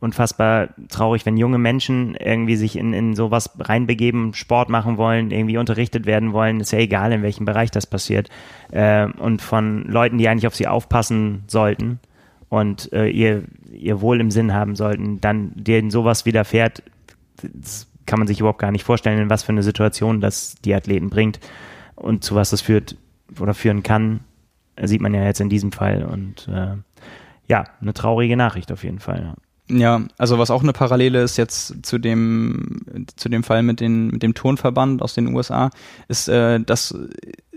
[0.00, 5.58] unfassbar traurig, wenn junge Menschen irgendwie sich in, in sowas reinbegeben, Sport machen wollen, irgendwie
[5.58, 8.30] unterrichtet werden wollen, ist ja egal, in welchem Bereich das passiert,
[8.70, 12.00] äh, und von Leuten, die eigentlich auf sie aufpassen sollten
[12.50, 16.82] und äh, ihr ihr Wohl im Sinn haben sollten, dann denen sowas widerfährt,
[18.04, 21.08] kann man sich überhaupt gar nicht vorstellen, in was für eine Situation das die Athleten
[21.08, 21.40] bringt
[21.94, 22.96] und zu was das führt
[23.38, 24.20] oder führen kann,
[24.82, 26.02] sieht man ja jetzt in diesem Fall.
[26.02, 26.74] Und äh,
[27.46, 29.34] ja, eine traurige Nachricht auf jeden Fall.
[29.68, 32.80] Ja, also was auch eine Parallele ist jetzt zu dem
[33.14, 35.70] zu dem Fall mit den mit dem Turnverband aus den USA,
[36.08, 36.98] ist, äh, dass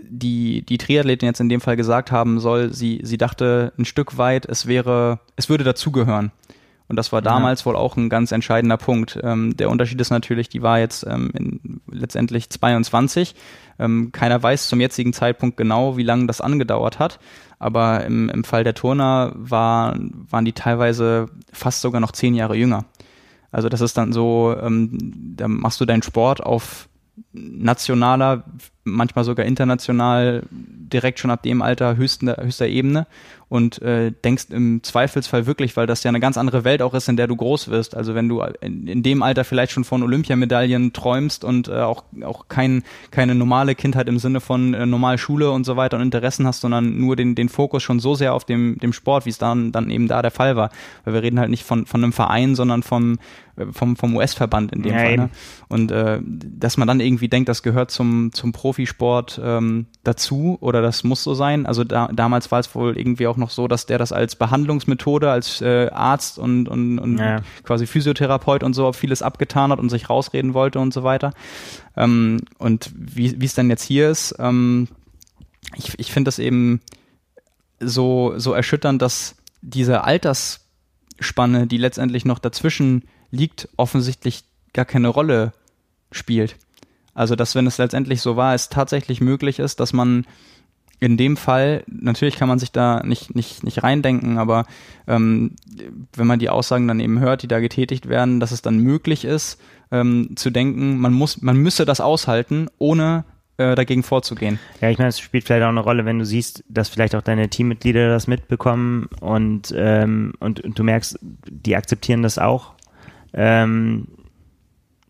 [0.08, 4.18] die, die Triathletin jetzt in dem Fall gesagt haben soll, sie, sie dachte ein Stück
[4.18, 6.32] weit, es wäre, es würde dazugehören.
[6.86, 7.66] Und das war damals ja.
[7.66, 9.18] wohl auch ein ganz entscheidender Punkt.
[9.22, 13.34] Ähm, der Unterschied ist natürlich, die war jetzt ähm, in, letztendlich 22.
[13.78, 17.20] Ähm, keiner weiß zum jetzigen Zeitpunkt genau, wie lange das angedauert hat.
[17.58, 22.54] Aber im, im Fall der Turner war, waren die teilweise fast sogar noch zehn Jahre
[22.54, 22.84] jünger.
[23.50, 24.98] Also das ist dann so, ähm,
[25.36, 26.88] da machst du deinen Sport auf
[27.32, 28.44] nationaler,
[28.84, 33.06] manchmal sogar international, direkt schon ab dem Alter höchster, höchster Ebene
[33.48, 37.08] und äh, denkst im Zweifelsfall wirklich, weil das ja eine ganz andere Welt auch ist,
[37.08, 37.96] in der du groß wirst.
[37.96, 42.04] Also wenn du in, in dem Alter vielleicht schon von Olympiamedaillen träumst und äh, auch,
[42.24, 46.02] auch kein, keine normale Kindheit im Sinne von äh, normal Schule und so weiter und
[46.02, 49.30] Interessen hast, sondern nur den, den Fokus schon so sehr auf dem, dem Sport, wie
[49.30, 50.70] es dann, dann eben da der Fall war.
[51.04, 53.18] Weil wir reden halt nicht von, von einem Verein, sondern vom,
[53.72, 55.16] vom, vom US-Verband in dem ja, Fall.
[55.16, 55.30] Ne?
[55.68, 60.82] Und äh, dass man dann irgendwie denkt, das gehört zum, zum Profisport ähm, dazu oder
[60.82, 61.64] das muss so sein.
[61.64, 65.30] Also da, damals war es wohl irgendwie auch noch so, dass der das als Behandlungsmethode,
[65.30, 67.42] als äh, Arzt und, und, und ja.
[67.62, 71.32] quasi Physiotherapeut und so vieles abgetan hat und sich rausreden wollte und so weiter.
[71.96, 74.88] Ähm, und wie es dann jetzt hier ist, ähm,
[75.76, 76.80] ich, ich finde das eben
[77.78, 85.52] so, so erschütternd, dass diese Altersspanne, die letztendlich noch dazwischen liegt, offensichtlich gar keine Rolle
[86.10, 86.56] spielt.
[87.14, 90.26] Also, dass wenn es letztendlich so war, es tatsächlich möglich ist, dass man
[91.00, 94.64] in dem Fall, natürlich kann man sich da nicht, nicht, nicht reindenken, aber
[95.06, 95.52] ähm,
[96.14, 99.24] wenn man die Aussagen dann eben hört, die da getätigt werden, dass es dann möglich
[99.24, 103.24] ist, ähm, zu denken, man muss, man müsse das aushalten, ohne
[103.56, 104.58] äh, dagegen vorzugehen.
[104.80, 107.22] Ja, ich meine, es spielt vielleicht auch eine Rolle, wenn du siehst, dass vielleicht auch
[107.22, 112.72] deine Teammitglieder das mitbekommen und, ähm, und, und du merkst, die akzeptieren das auch.
[113.32, 114.08] Ähm,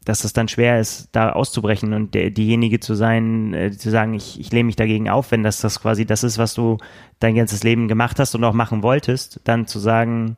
[0.04, 4.14] dass das dann schwer ist, da auszubrechen und der, diejenige zu sein, äh, zu sagen,
[4.14, 6.78] ich, ich lehne mich dagegen auf, wenn das das quasi das ist, was du
[7.20, 10.36] dein ganzes Leben gemacht hast und auch machen wolltest, dann zu sagen,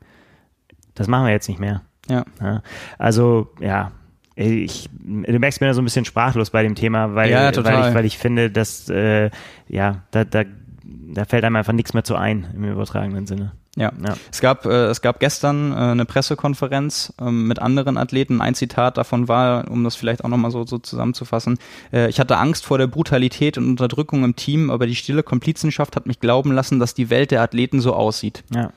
[0.94, 1.83] das machen wir jetzt nicht mehr.
[2.09, 2.24] Ja.
[2.40, 2.62] ja.
[2.98, 3.92] Also, ja,
[4.37, 7.88] ich, du merkst mir da so ein bisschen sprachlos bei dem Thema, weil, Ja, weil,
[7.88, 9.31] ich, weil ich finde, dass, äh,
[9.66, 10.44] ja, da, da,
[10.85, 13.52] da fällt einem einfach nichts mehr zu ein im übertragenen Sinne.
[13.77, 13.93] Ja.
[14.05, 14.17] Ja.
[14.33, 18.41] Es gab, äh, es gab gestern äh, eine Pressekonferenz ähm, mit anderen Athleten.
[18.41, 21.59] Ein Zitat davon war, um das vielleicht auch nochmal so, so zusammenzufassen,
[21.93, 25.95] äh, ich hatte Angst vor der Brutalität und Unterdrückung im Team, aber die stille Komplizenschaft
[25.95, 28.43] hat mich glauben lassen, dass die Welt der Athleten so aussieht.
[28.55, 28.71] Ja.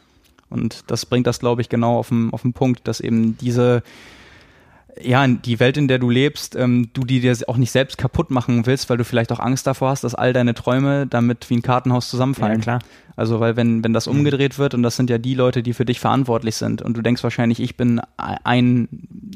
[0.50, 3.84] Und das bringt das, glaube ich, genau auf den, auf den Punkt, dass eben diese,
[5.02, 8.32] ja, die Welt, in der du lebst, ähm, du die dir auch nicht selbst kaputt
[8.32, 11.56] machen willst, weil du vielleicht auch Angst davor hast, dass all deine Träume damit wie
[11.56, 12.60] ein Kartenhaus zusammenfallen.
[12.60, 12.80] Ja, klar.
[13.16, 15.84] Also, weil wenn, wenn das umgedreht wird und das sind ja die Leute, die für
[15.84, 18.88] dich verantwortlich sind und du denkst wahrscheinlich, ich bin ein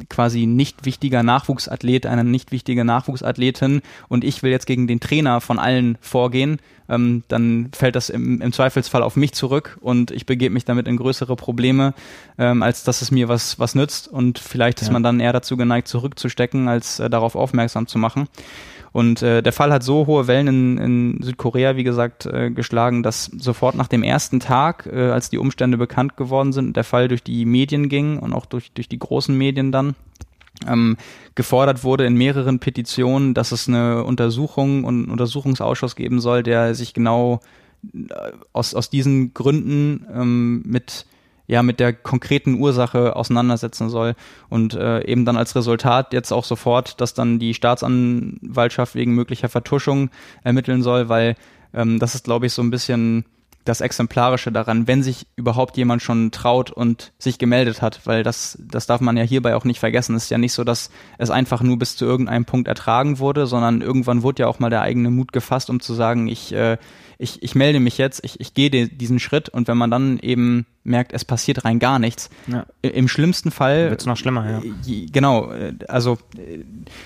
[0.10, 5.42] quasi nicht wichtiger Nachwuchsathlet, eine nicht wichtige Nachwuchsathletin und ich will jetzt gegen den Trainer
[5.42, 6.60] von allen vorgehen,
[6.90, 10.88] ähm, dann fällt das im, im Zweifelsfall auf mich zurück und ich begebe mich damit
[10.88, 11.94] in größere Probleme,
[12.38, 14.94] ähm, als dass es mir was, was nützt und vielleicht ist Ja.
[14.94, 18.28] man dann eher dazu geneigt, zurückzustecken, als äh, darauf aufmerksam zu machen.
[18.92, 23.02] Und äh, der Fall hat so hohe Wellen in, in Südkorea, wie gesagt, äh, geschlagen,
[23.02, 27.08] dass sofort nach dem ersten Tag, äh, als die Umstände bekannt geworden sind, der Fall
[27.08, 29.96] durch die Medien ging und auch durch, durch die großen Medien dann,
[30.68, 30.98] ähm,
[31.36, 36.76] gefordert wurde in mehreren Petitionen, dass es eine Untersuchung und einen Untersuchungsausschuss geben soll, der
[36.76, 37.42] sich genau
[37.94, 41.06] äh, aus, aus diesen Gründen ähm, mit
[41.46, 44.16] ja mit der konkreten Ursache auseinandersetzen soll
[44.50, 49.50] und äh, eben dann als Resultat jetzt auch sofort, dass dann die Staatsanwaltschaft wegen möglicher
[49.50, 50.10] Vertuschung
[50.44, 51.36] ermitteln soll, weil
[51.74, 53.26] ähm, das ist glaube ich so ein bisschen
[53.66, 58.58] das Exemplarische daran, wenn sich überhaupt jemand schon traut und sich gemeldet hat, weil das,
[58.62, 60.16] das darf man ja hierbei auch nicht vergessen.
[60.16, 63.48] Es ist ja nicht so, dass es einfach nur bis zu irgendeinem Punkt ertragen wurde,
[63.48, 66.78] sondern irgendwann wurde ja auch mal der eigene Mut gefasst, um zu sagen, ich, äh,
[67.18, 70.66] ich, ich melde mich jetzt, ich, ich gehe diesen Schritt und wenn man dann eben
[70.84, 72.66] merkt, es passiert rein gar nichts, Ja.
[72.82, 74.62] im schlimmsten Fall Wird's noch schlimmer, ja.
[74.86, 76.60] J- Genau, äh, also äh,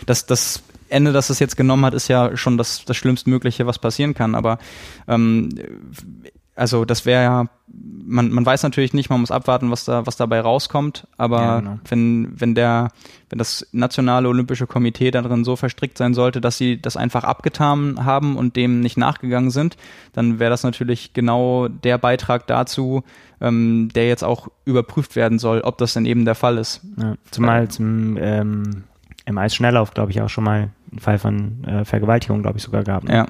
[0.07, 3.77] das, das Ende, das es jetzt genommen hat, ist ja schon das, das Schlimmstmögliche, was
[3.77, 4.35] passieren kann.
[4.35, 4.57] Aber
[5.09, 5.49] ähm,
[6.57, 10.17] also das wäre ja, man, man weiß natürlich nicht, man muss abwarten, was da, was
[10.17, 11.79] dabei rauskommt, aber Ja, genau.
[11.87, 12.89] wenn, wenn der,
[13.29, 18.03] wenn das nationale Olympische Komitee darin so verstrickt sein sollte, dass sie das einfach abgetan
[18.05, 19.77] haben und dem nicht nachgegangen sind,
[20.13, 23.03] dann wäre das natürlich genau der Beitrag dazu,
[23.39, 26.81] ähm, der jetzt auch überprüft werden soll, ob das denn eben der Fall ist.
[26.97, 28.83] Ja, zumal zum, ähm,
[29.25, 32.83] im Eisschnelllauf, glaube ich, auch schon mal einen Fall von äh, Vergewaltigung, glaube ich, sogar
[32.83, 33.03] gab.
[33.03, 33.13] Ne?
[33.13, 33.27] Ja.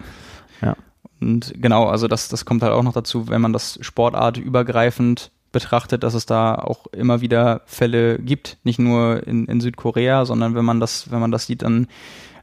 [0.62, 0.76] Ja.
[1.20, 6.04] Und genau, also das, das kommt halt auch noch dazu, wenn man das sportartübergreifend betrachtet,
[6.04, 10.66] dass es da auch immer wieder Fälle gibt, nicht nur in, in Südkorea, sondern wenn
[10.66, 11.88] man das, wenn man das sieht, dann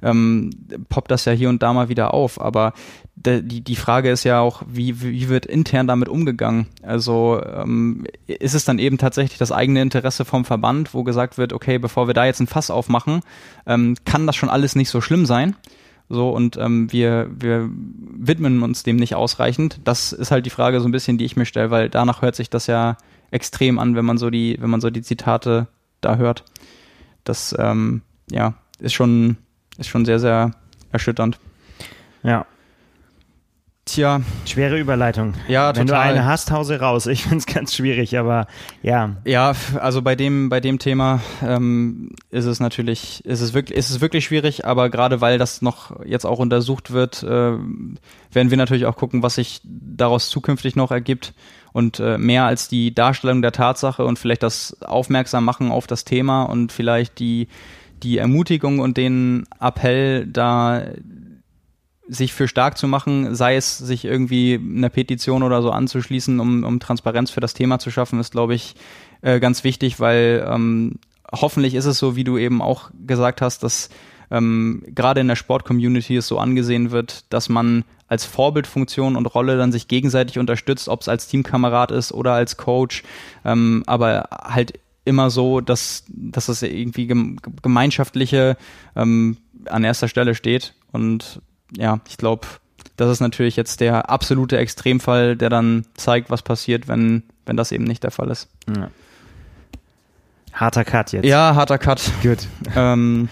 [0.03, 0.51] ähm,
[0.89, 2.41] poppt das ja hier und da mal wieder auf.
[2.41, 2.73] Aber
[3.17, 6.67] de, die, die Frage ist ja auch, wie, wie wird intern damit umgegangen?
[6.83, 11.53] Also ähm, ist es dann eben tatsächlich das eigene Interesse vom Verband, wo gesagt wird,
[11.53, 13.21] okay, bevor wir da jetzt ein Fass aufmachen,
[13.67, 15.57] ähm, kann das schon alles nicht so schlimm sein?
[16.09, 19.81] So, und ähm, wir, wir widmen uns dem nicht ausreichend.
[19.85, 22.37] Das ist halt die Frage so ein bisschen, die ich mir stelle, weil danach hört
[22.37, 22.97] sich das ja
[23.31, 25.67] extrem an, wenn man so die, wenn man so die Zitate
[26.01, 26.45] da hört.
[27.25, 29.39] Das, ähm, ja, ist schon,
[29.79, 30.53] ist schon sehr, sehr
[30.93, 31.39] erschütternd.
[32.23, 32.47] ja.
[33.87, 35.35] Tja, Schwere Überleitung.
[35.47, 36.09] ja, Wenn du total.
[36.09, 37.07] eine hast, hause raus.
[37.07, 38.47] Ich finde es ganz schwierig, aber
[38.83, 39.17] ja.
[39.27, 43.91] Ja, also bei dem bei dem Thema ähm, ist es natürlich ist es wirklich ist
[43.91, 48.57] es wirklich schwierig, aber gerade weil das noch jetzt auch untersucht wird, äh, werden wir
[48.57, 51.35] natürlich auch gucken, was sich daraus zukünftig noch ergibt
[51.73, 56.05] und äh, mehr als die Darstellung der Tatsache und vielleicht das Aufmerksam machen auf das
[56.05, 57.49] Thema und vielleicht die
[58.03, 60.83] die Ermutigung und den Appell da
[62.09, 66.65] sich für stark zu machen, sei es sich irgendwie einer Petition oder so anzuschließen, um,
[66.65, 68.75] um Transparenz für das Thema zu schaffen, ist, glaube ich,
[69.23, 70.99] äh, ganz wichtig, weil ähm,
[71.33, 73.89] hoffentlich ist es so, wie du eben auch gesagt hast, dass
[74.31, 79.57] ähm, gerade in der Sport-Community es so angesehen wird, dass man als Vorbildfunktion und Rolle
[79.57, 83.03] dann sich gegenseitig unterstützt, ob es als Teamkamerad ist oder als Coach,
[83.45, 88.57] ähm, aber halt immer so, dass, dass es irgendwie gem gemeinschaftliche
[88.97, 89.37] ähm,
[89.67, 91.41] an erster Stelle steht und
[91.77, 92.47] ja, ich glaube,
[92.97, 97.73] das ist natürlich jetzt der absolute Extremfall, der dann zeigt, was passiert, wenn, wenn das
[97.73, 98.49] eben nicht der Fall ist.
[98.69, 98.91] ja.
[100.55, 101.25] Harter Cut jetzt.
[101.25, 102.11] Ja, harter Cut.
[102.23, 102.47] Gut.
[102.77, 103.29] Ähm,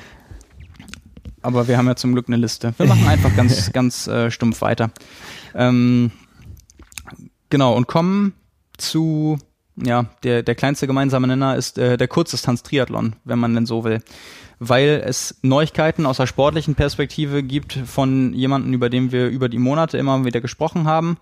[1.41, 2.75] aber wir haben ja zum Glück eine Liste.
[2.77, 4.91] Wir machen einfach ganz, ganz äh, stumpf weiter.
[5.55, 6.13] Ähm,
[7.51, 8.35] genau, und kommen
[8.77, 9.39] zu,
[9.77, 14.03] ja, der, der kleinste gemeinsame Nenner ist äh, der Kurzdistanz-Triathlon, wenn man denn so will.
[14.65, 19.59] Weil es Neuigkeiten aus der sportlichen Perspektive gibt von jemandem, über den wir über die
[19.59, 21.17] Monate immer wieder gesprochen haben.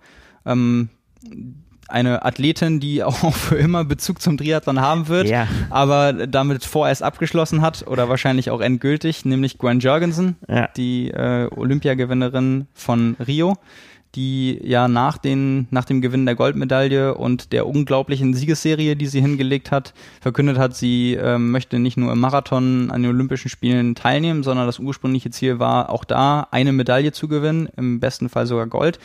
[0.45, 0.89] Ähm,
[1.87, 5.47] eine Athletin, die auch für immer Bezug zum Triathlon haben wird, Ja.
[5.71, 10.67] aber damit vorerst abgeschlossen hat oder wahrscheinlich auch endgültig, nämlich Gwen Jorgensen, Ja.
[10.77, 13.57] die äh, Olympiagewinnerin von Rio,
[14.15, 19.21] die ja nach, den, nach dem Gewinn der Goldmedaille und der unglaublichen Siegesserie, die sie
[19.21, 23.95] hingelegt hat, verkündet hat, sie äh, möchte nicht nur im Marathon an den Olympischen Spielen
[23.95, 28.45] teilnehmen, sondern das ursprüngliche Ziel war, auch da eine Medaille zu gewinnen, im besten Fall
[28.45, 28.99] sogar Gold.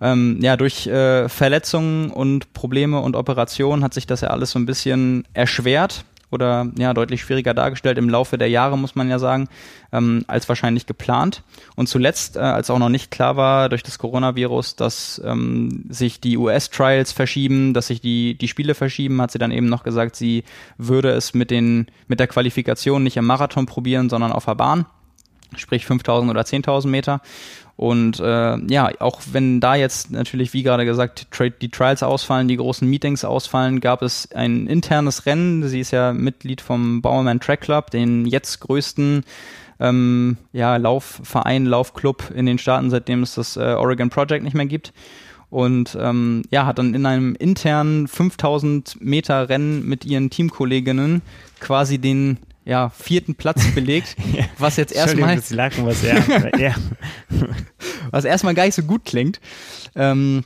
[0.00, 4.58] Ähm, ja, durch äh, Verletzungen und Probleme und Operationen hat sich das ja alles so
[4.58, 6.04] ein bisschen erschwert
[6.34, 9.48] oder ja deutlich schwieriger dargestellt im Laufe der Jahre, muss man ja sagen,
[9.92, 11.42] ähm, als wahrscheinlich geplant.
[11.76, 16.20] Und zuletzt, äh, als auch noch nicht klar war durch das Coronavirus, dass ähm, sich
[16.20, 20.16] die US-Trials verschieben, dass sich die, die Spiele verschieben, hat sie dann eben noch gesagt,
[20.16, 20.44] sie
[20.76, 24.86] würde es mit, den, mit der Qualifikation nicht im Marathon probieren, sondern auf der Bahn
[25.58, 27.20] sprich 5000 oder 10.000 Meter.
[27.76, 31.26] Und äh, ja, auch wenn da jetzt natürlich, wie gerade gesagt,
[31.60, 35.66] die Trials ausfallen, die großen Meetings ausfallen, gab es ein internes Rennen.
[35.68, 39.24] Sie ist ja Mitglied vom Bowerman Track Club, den jetzt größten
[39.80, 44.66] ähm, ja, Laufverein, Laufclub in den Staaten, seitdem es das äh, Oregon Project nicht mehr
[44.66, 44.92] gibt.
[45.50, 51.22] Und ähm, ja, hat dann in einem internen 5000 Meter Rennen mit ihren Teamkolleginnen
[51.60, 54.16] quasi den ja, vierten Platz belegt,
[54.58, 56.16] was jetzt erstmal lachen, was ja,
[56.58, 56.74] ja.
[58.10, 59.40] was erstmal gar nicht so gut klingt.
[59.94, 60.44] Ähm,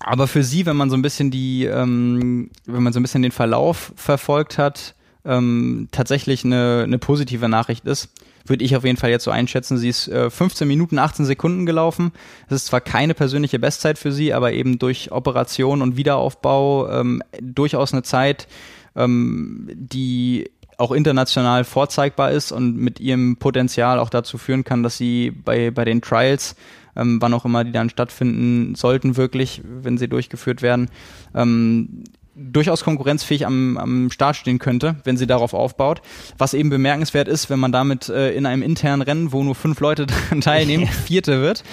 [0.00, 3.22] aber für sie, wenn man so ein bisschen die, ähm, wenn man so ein bisschen
[3.22, 8.10] den Verlauf verfolgt hat, ähm, tatsächlich eine, eine positive Nachricht ist,
[8.46, 9.76] würde ich auf jeden Fall jetzt so einschätzen.
[9.76, 12.12] Sie ist äh, 15 Minuten 18 Sekunden gelaufen.
[12.48, 17.22] Das ist zwar keine persönliche Bestzeit für sie, aber eben durch Operation und Wiederaufbau ähm,
[17.42, 18.48] durchaus eine Zeit,
[18.96, 24.96] ähm, die auch international vorzeigbar ist und mit ihrem Potenzial auch dazu führen kann, dass
[24.96, 26.54] sie bei, bei den Trials,
[26.96, 30.88] ähm, wann auch immer die dann stattfinden sollten, wirklich, wenn sie durchgeführt werden,
[31.34, 32.04] ähm,
[32.38, 36.00] durchaus konkurrenzfähig am, am Start stehen könnte, wenn sie darauf aufbaut.
[36.38, 39.80] Was eben bemerkenswert ist, wenn man damit äh, in einem internen Rennen, wo nur fünf
[39.80, 40.06] Leute
[40.40, 41.64] teilnehmen, Vierte wird.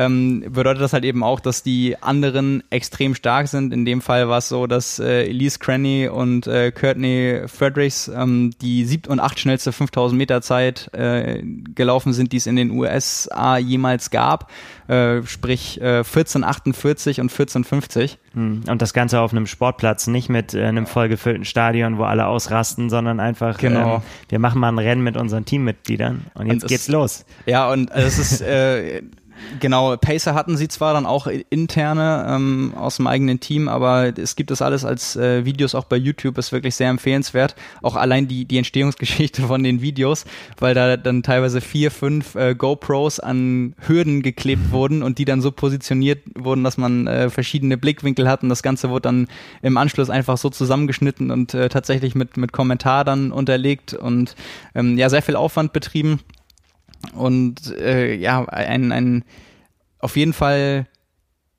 [0.00, 3.72] Ähm, bedeutet das halt eben auch, dass die anderen extrem stark sind.
[3.72, 8.52] In dem Fall war es so, dass äh, Elise Cranny und äh, Courtney Fredericks ähm,
[8.62, 11.42] die siebte und acht schnellste 5000 Meter Zeit äh,
[11.74, 14.50] gelaufen sind, die es in den USA jemals gab.
[14.86, 18.18] Äh, sprich äh, 1448 und 1450.
[18.34, 18.62] Hm.
[18.68, 22.88] Und das Ganze auf einem Sportplatz, nicht mit äh, einem vollgefüllten Stadion, wo alle ausrasten,
[22.88, 23.96] sondern einfach, Genau.
[23.96, 27.24] ähm, wir machen mal ein Rennen mit unseren Teammitgliedern und jetzt das- geht's los.
[27.46, 29.02] Ja, und es ist äh,
[29.60, 34.36] genau, Pacer hatten sie zwar dann auch interne ähm, aus dem eigenen Team, aber es
[34.36, 37.54] gibt das alles als äh, Videos auch bei YouTube, ist wirklich sehr empfehlenswert.
[37.82, 40.24] Auch allein die, die Entstehungsgeschichte von den Videos,
[40.58, 45.40] weil da dann teilweise vier, fünf äh, GoPros an Hürden geklebt wurden und die dann
[45.40, 49.28] so positioniert wurden, dass man äh, verschiedene Blickwinkel hat und das Ganze wurde dann
[49.62, 54.34] im Anschluss einfach so zusammengeschnitten und äh, tatsächlich mit, mit Kommentar dann unterlegt und
[54.74, 56.20] ähm, ja, sehr viel Aufwand betrieben
[57.14, 59.24] und äh, ja, ein, ein
[59.98, 60.86] auf jeden Fall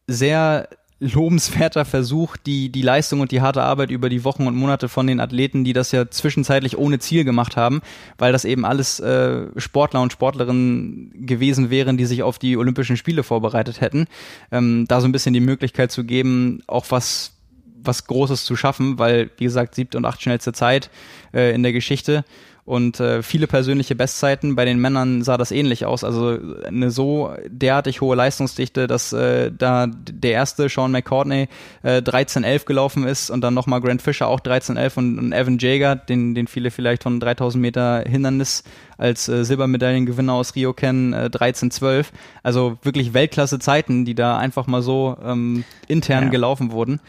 [0.07, 0.69] sehr
[0.99, 5.07] lobenswerter Versuch, die, die Leistung und die harte Arbeit über die Wochen und Monate von
[5.07, 7.81] den Athleten, die das ja zwischenzeitlich ohne Ziel gemacht haben,
[8.17, 12.97] weil das eben alles äh, Sportler und Sportlerinnen gewesen wären, die sich auf die Olympischen
[12.97, 14.07] Spiele vorbereitet hätten,
[14.51, 17.38] ähm, da so ein bisschen die Möglichkeit zu geben, auch was
[17.83, 20.89] was Großes zu schaffen, weil, wie gesagt, siebte und acht schnellste Zeit
[21.33, 22.23] äh, in der Geschichte
[22.69, 24.55] und äh, viele persönliche Bestzeiten.
[24.55, 26.03] Bei den Männern sah das ähnlich aus.
[26.03, 31.47] Also eine so derartig hohe Leistungsdichte, dass äh, da der erste Sean McCourtney
[31.81, 35.95] äh, 13.11 gelaufen ist und dann nochmal Grant Fisher auch 13.11 und, und Evan Jager,
[35.95, 38.63] den, den viele vielleicht von 3000 Meter Hindernis
[38.99, 42.05] als äh, Silbermedaillengewinner aus Rio kennen, äh, 13.12.
[42.43, 46.29] Also wirklich Weltklasse Zeiten, die da einfach mal so ähm, intern Ja.
[46.29, 46.99] gelaufen wurden.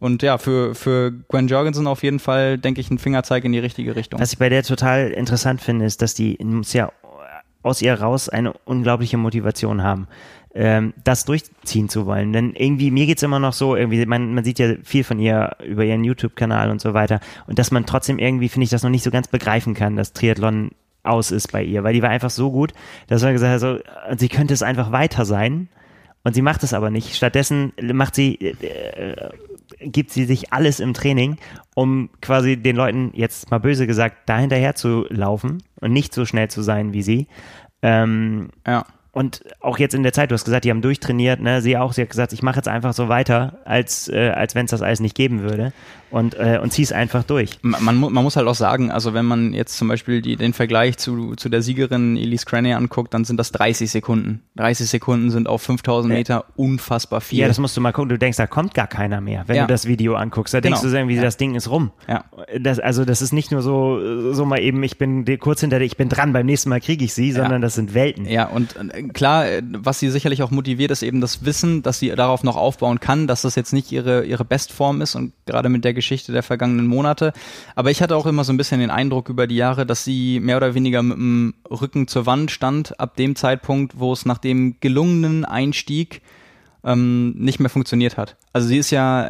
[0.00, 3.58] Und ja, für, für Gwen Jorgensen auf jeden Fall, denke ich, ein Fingerzeig in die
[3.58, 4.20] richtige Richtung.
[4.20, 6.38] Was ich bei der total interessant finde, ist, dass die
[6.72, 6.92] ja
[7.62, 10.06] aus ihr raus eine unglaubliche Motivation haben,
[10.54, 12.32] ähm, das durchziehen zu wollen.
[12.32, 15.56] Denn irgendwie, mir geht's immer noch so, irgendwie, man, man sieht ja viel von ihr
[15.64, 17.20] über ihren YouTube-Kanal und so weiter.
[17.46, 20.12] Und dass man trotzdem irgendwie, finde ich, das noch nicht so ganz begreifen kann, dass
[20.12, 20.70] Triathlon
[21.02, 22.72] aus ist bei ihr, weil die war einfach so gut,
[23.06, 23.78] dass man gesagt hat, so,
[24.16, 25.68] sie könnte es einfach weiter sein.
[26.24, 27.14] Und sie macht es aber nicht.
[27.14, 29.30] Stattdessen macht sie, äh,
[29.80, 31.36] gibt sie sich alles im Training,
[31.74, 36.24] um quasi den Leuten, jetzt mal böse gesagt, da hinterher zu laufen und nicht so
[36.24, 37.26] schnell zu sein wie sie.
[37.82, 38.84] Ähm, ja.
[39.12, 41.60] Und auch jetzt in der Zeit, du hast gesagt, die haben durchtrainiert, ne?
[41.60, 44.66] Sie auch, sie hat gesagt, ich mache jetzt einfach so weiter, als, äh, als wenn
[44.66, 45.72] es das alles nicht geben würde
[46.10, 47.58] und, äh, und zieh es einfach durch.
[47.62, 50.96] Man, man, muss halt auch sagen, also wenn man jetzt zum Beispiel die, den Vergleich
[50.96, 54.42] zu, zu der Siegerin Elise Craney anguckt, dann sind das 30 Sekunden.
[54.56, 56.44] 30 Sekunden sind auf 5000 Meter ja.
[56.56, 57.40] unfassbar viel.
[57.40, 58.08] Ja, das musst du mal gucken.
[58.08, 59.62] Du denkst, da kommt gar keiner mehr, wenn ja.
[59.66, 60.54] du das Video anguckst.
[60.54, 60.92] Da denkst genau.
[60.92, 61.22] du irgendwie, ja.
[61.22, 61.90] das Ding ist rum.
[62.08, 62.24] Ja.
[62.58, 65.84] Das, also das ist nicht nur so, so mal eben, ich bin kurz hinter dir,
[65.84, 68.26] ich bin dran, beim nächsten Mal kriege ich sie, sondern das sind Welten.
[68.26, 72.10] Ja, und äh, klar, was sie sicherlich auch motiviert, ist eben das Wissen, dass sie
[72.10, 75.84] darauf noch aufbauen kann, dass das jetzt nicht ihre, ihre Bestform ist und gerade mit
[75.84, 77.32] der Geschichte der vergangenen Monate.
[77.74, 80.40] Aber ich hatte auch immer so ein bisschen den Eindruck über die Jahre, dass sie
[80.40, 84.38] mehr oder weniger mit dem Rücken zur Wand stand, ab dem Zeitpunkt, wo es nach
[84.38, 86.22] dem gelungenen Einstieg
[86.84, 88.36] ähm, nicht mehr funktioniert hat.
[88.52, 89.28] Also sie ist ja,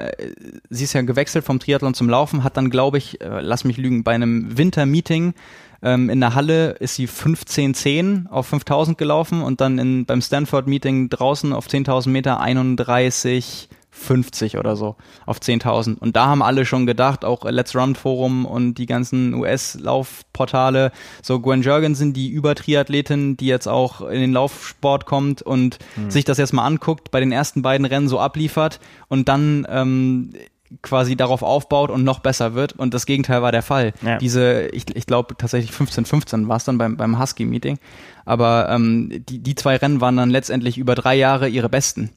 [0.71, 3.79] sie ist ja gewechselt vom Triathlon zum Laufen, hat dann, glaube ich, äh, lass mich
[3.79, 5.35] lügen, bei einem Wintermeeting
[5.83, 11.09] ähm, in der Halle ist sie 15,10 auf 5000 gelaufen und dann in, beim Stanford-Meeting
[11.09, 14.97] draußen auf 10.000 Meter 31 50 oder so
[15.27, 15.99] auf 10.000.
[15.99, 20.93] Und da haben alle schon gedacht, auch Let's Run Forum und die ganzen US-Laufportale,
[21.23, 26.11] so Gwen Jorgensen, die Übertriathletin, die jetzt auch in den Laufsport kommt und mhm.
[26.11, 30.33] sich das jetzt mal anguckt, bei den ersten beiden Rennen so abliefert und dann ähm,
[30.83, 32.73] quasi darauf aufbaut und noch besser wird.
[32.75, 33.95] Und das Gegenteil war der Fall.
[34.03, 34.19] Ja.
[34.19, 37.79] Diese, ich, ich glaube tatsächlich 15-15 war es dann beim, beim Husky-Meeting.
[38.25, 42.11] Aber ähm, die, die zwei Rennen waren dann letztendlich über drei Jahre ihre besten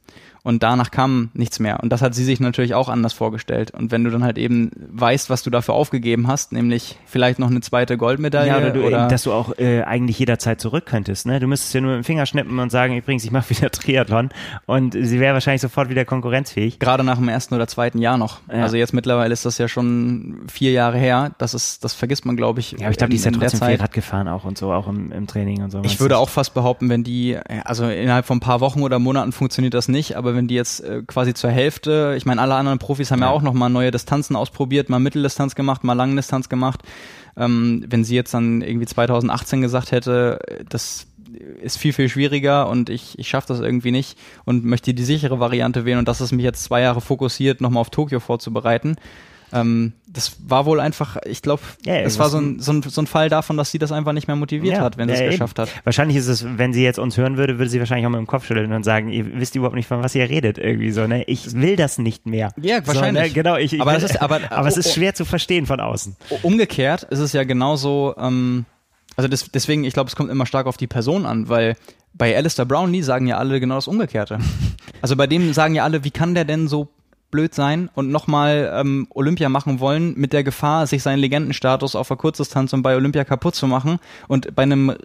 [0.44, 1.82] und danach kam nichts mehr.
[1.82, 3.72] Und das hat sie sich natürlich auch anders vorgestellt.
[3.72, 7.50] Und wenn du dann halt eben weißt, was du dafür aufgegeben hast, nämlich vielleicht noch
[7.50, 8.48] eine zweite Goldmedaille.
[8.48, 11.28] Ja, oder, du, oder dass du auch äh, eigentlich jederzeit zurück könntest.
[11.28, 11.40] Ne?
[11.40, 14.30] Du müsstest ja nur mit dem Finger schnippen und sagen, übrigens, ich mache wieder Triathlon.
[14.66, 16.80] Und sie wäre wahrscheinlich sofort wieder konkurrenzfähig.
[16.80, 18.40] Gerade nach dem ersten oder zweiten Jahr noch.
[18.50, 18.64] Ja.
[18.64, 21.32] Also jetzt mittlerweile ist das ja schon vier Jahre her.
[21.38, 22.72] Das ist, das vergisst man, glaube ich.
[22.72, 24.88] Ja, aber ich glaube, die ist ja trotzdem viel Rad gefahren auch und so, auch
[24.88, 25.82] im, im Training und so.
[25.84, 29.32] Ich würde auch fast behaupten, wenn die, also innerhalb von ein paar Wochen oder Monaten
[29.32, 32.16] funktioniert das nicht, aber wenn die jetzt äh, quasi zur Hälfte.
[32.18, 35.00] Ich meine, alle anderen Profis haben ja, ja auch noch mal neue Distanzen ausprobiert, mal
[35.00, 36.82] Mitteldistanz gemacht, mal Langdistanz gemacht.
[37.38, 41.08] Ähm, wenn sie jetzt dann irgendwie 2018 gesagt hätte, das
[41.62, 45.40] ist viel, viel schwieriger und ich, ich schaffe das irgendwie nicht und möchte die sichere
[45.40, 48.96] Variante wählen und das ist mich jetzt zwei Jahre fokussiert, nochmal auf Tokio vorzubereiten,
[49.54, 53.02] ähm, das war wohl einfach, ich glaube, ja, es war so ein, so, ein, so
[53.02, 55.32] ein Fall davon, dass sie das einfach nicht mehr motiviert ja, hat, wenn sie es
[55.32, 55.70] geschafft hat.
[55.84, 58.28] Wahrscheinlich ist es, wenn sie jetzt uns hören würde, würde sie wahrscheinlich auch mit dem
[58.28, 61.24] Kopf schütteln und sagen, ihr wisst überhaupt nicht, von was ihr redet, irgendwie so, ne?
[61.26, 62.52] Ich will das nicht mehr.
[62.62, 63.24] Ja, wahrscheinlich.
[63.24, 63.34] So, ne?
[63.34, 64.94] Genau, ich, ich aber, will, ist, aber, aber es ist oh, oh.
[64.94, 66.16] schwer zu verstehen von außen.
[66.42, 68.66] Umgekehrt ist es ja genauso, ähm,
[69.16, 71.76] also das, deswegen, ich glaube, es kommt immer stark auf die Person an, weil
[72.14, 74.40] bei Alistair Brownlee sagen ja alle genau das Umgekehrte.
[75.04, 76.90] Also bei dem sagen ja alle, wie kann der denn so
[77.32, 82.08] blöd sein und nochmal ähm, Olympia machen wollen, mit der Gefahr, sich seinen Legendenstatus auf
[82.08, 84.96] der Kurzdistanz und bei Olympia kaputt zu machen und bei einem äh,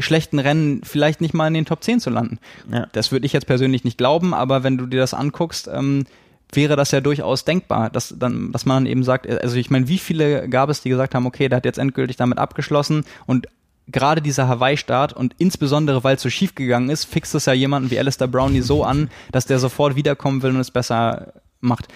[0.00, 2.38] schlechten Rennen vielleicht nicht mal in den Top 10 zu landen.
[2.72, 2.86] Ja.
[2.92, 6.04] Das würde ich jetzt persönlich nicht glauben, aber wenn du dir das anguckst, ähm,
[6.52, 9.88] wäre das ja durchaus denkbar, dass dann, dass man dann eben sagt, also ich meine,
[9.88, 13.48] wie viele gab es, die gesagt haben, okay, der hat jetzt endgültig damit abgeschlossen und
[13.90, 17.90] gerade dieser Hawaii-Start und insbesondere, weil es so schief gegangen ist, fixt es ja jemanden
[17.90, 21.88] wie Alistair Brownie so an, dass der sofort wiederkommen will und es besser macht.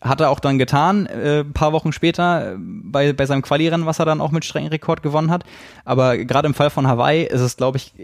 [0.00, 3.98] Hat er auch dann getan, äh, paar Wochen später äh, bei, bei seinem Quali-Rennen, was
[3.98, 5.44] er dann auch mit strengen Rekord gewonnen hat.
[5.84, 7.94] Aber gerade im Fall von Hawaii ist es, glaube ich,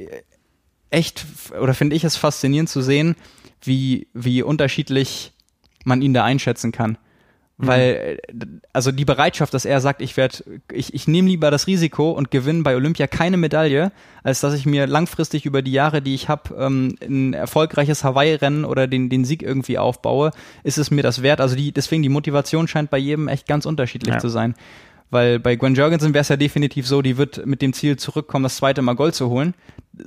[0.90, 1.26] echt,
[1.60, 3.16] oder finde ich es faszinierend zu sehen,
[3.62, 5.32] wie, wie unterschiedlich
[5.84, 6.98] man ihn da einschätzen kann.
[7.62, 7.66] Mhm.
[7.66, 8.18] Weil,
[8.72, 10.38] also die Bereitschaft, dass er sagt, ich werde,
[10.72, 13.92] ich, ich nehme lieber das Risiko und gewinne bei Olympia keine Medaille,
[14.24, 18.64] als dass ich mir langfristig über die Jahre, die ich habe, ähm, ein erfolgreiches Hawaii-Rennen
[18.64, 20.32] oder den, den Sieg irgendwie aufbaue,
[20.64, 21.40] ist es mir das wert.
[21.40, 24.20] Also die, deswegen die Motivation scheint bei jedem echt ganz unterschiedlich ja.
[24.20, 24.56] zu sein.
[25.10, 28.44] Weil bei Gwen Jorgensen wäre es ja definitiv so, die wird mit dem Ziel zurückkommen,
[28.44, 29.54] das zweite Mal Gold zu holen.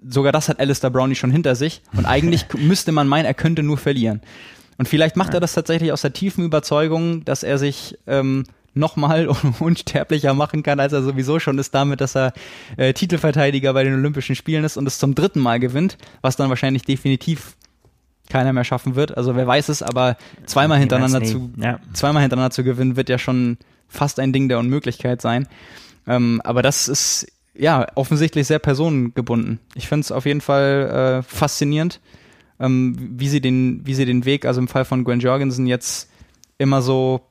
[0.04, 1.84] Sogar das hat Alistair Brownie schon hinter sich.
[1.96, 4.22] Und eigentlich müsste man meinen, er könnte nur verlieren.
[4.78, 5.36] Und vielleicht macht ja.
[5.36, 9.28] er das tatsächlich aus der tiefen Überzeugung, dass er sich ähm, nochmal
[9.60, 12.34] unsterblicher machen kann, als er sowieso schon ist, damit, dass er
[12.78, 16.50] äh, Titelverteidiger bei den Olympischen Spielen ist und es zum dritten Mal gewinnt, was dann
[16.50, 17.56] wahrscheinlich definitiv
[18.30, 19.18] keiner mehr schaffen wird.
[19.18, 21.80] Also wer weiß es, aber zweimal hintereinander zu ja.
[21.94, 23.58] zweimal hintereinander zu gewinnen, wird ja schon
[23.88, 25.48] fast ein Ding der Unmöglichkeit sein.
[26.08, 29.60] Ähm, aber das ist ja offensichtlich sehr personengebunden.
[29.76, 32.00] Ich finde es auf jeden Fall äh, faszinierend
[32.58, 36.10] wie sie den, wie sie den Weg, also im Fall von Gwen Jorgensen jetzt
[36.58, 37.22] immer so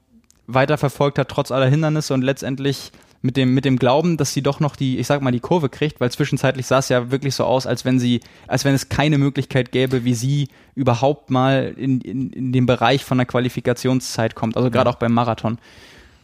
[0.47, 4.61] weiterverfolgt hat, trotz aller Hindernisse und letztendlich mit dem, mit dem Glauben, dass sie doch
[4.61, 7.45] noch die, ich sag mal, die Kurve kriegt, weil zwischenzeitlich sah es ja wirklich so
[7.45, 12.03] aus, als wenn sie, als wenn es keine Möglichkeit gäbe, wie sie überhaupt mal in,
[12.03, 14.95] in, in den Bereich von der Qualifikationszeit kommt, also gerade ja.
[14.95, 15.59] auch beim Marathon.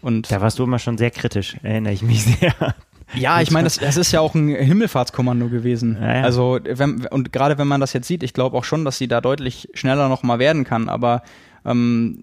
[0.02, 2.74] Und da warst du immer schon sehr kritisch, erinnere ich mich sehr.
[3.14, 5.98] Ja, ich meine, das, das ist ja auch ein Himmelfahrtskommando gewesen.
[6.00, 6.22] Ja, ja.
[6.22, 9.08] Also wenn, und gerade wenn man das jetzt sieht, ich glaube auch schon, dass sie
[9.08, 10.88] da deutlich schneller noch mal werden kann.
[10.88, 11.22] Aber
[11.64, 12.22] ähm,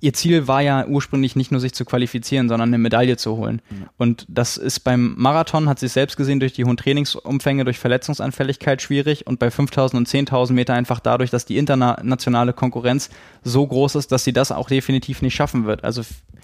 [0.00, 3.62] ihr Ziel war ja ursprünglich nicht nur sich zu qualifizieren, sondern eine Medaille zu holen.
[3.96, 8.82] Und das ist beim Marathon, hat sie selbst gesehen, durch die hohen Trainingsumfänge, durch Verletzungsanfälligkeit
[8.82, 13.10] schwierig und bei 5000 und 10.000 Meter einfach dadurch, dass die internationale Konkurrenz
[13.42, 15.82] so groß ist, dass sie das auch definitiv nicht schaffen wird.
[15.84, 16.02] Also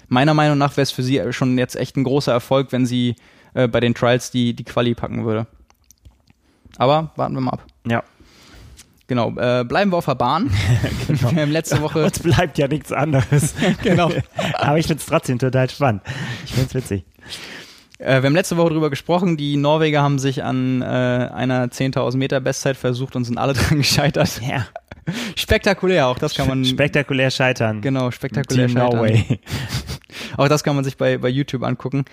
[0.09, 3.17] meiner Meinung nach wäre es für sie schon jetzt echt ein großer Erfolg, wenn sie
[3.55, 5.47] äh, bei den Trials die, die Quali packen würde.
[6.79, 7.67] Aber warten wir mal ab.
[7.87, 8.03] Ja.
[9.13, 10.51] Genau, äh, bleiben wir auf der Bahn.
[11.07, 13.53] Wir haben letzte Woche Uns bleibt ja nichts anderes.
[13.83, 14.11] Genau.
[14.55, 16.01] Aber ich finde es trotzdem total spannend.
[16.47, 17.05] Ich finde es witzig.
[18.03, 19.37] Äh, wir haben letzte Woche drüber gesprochen.
[19.37, 23.79] Die Norweger haben sich an äh, einer 10.000 Meter Bestzeit versucht und sind alle dran
[23.79, 24.41] gescheitert.
[24.47, 24.67] Ja.
[25.35, 26.65] Spektakulär, auch das kann man.
[26.65, 27.81] Spektakulär scheitern.
[27.81, 28.97] genau, spektakulär Team scheitern.
[28.97, 29.41] Norway.
[30.37, 32.05] Auch das kann man sich bei, bei YouTube angucken.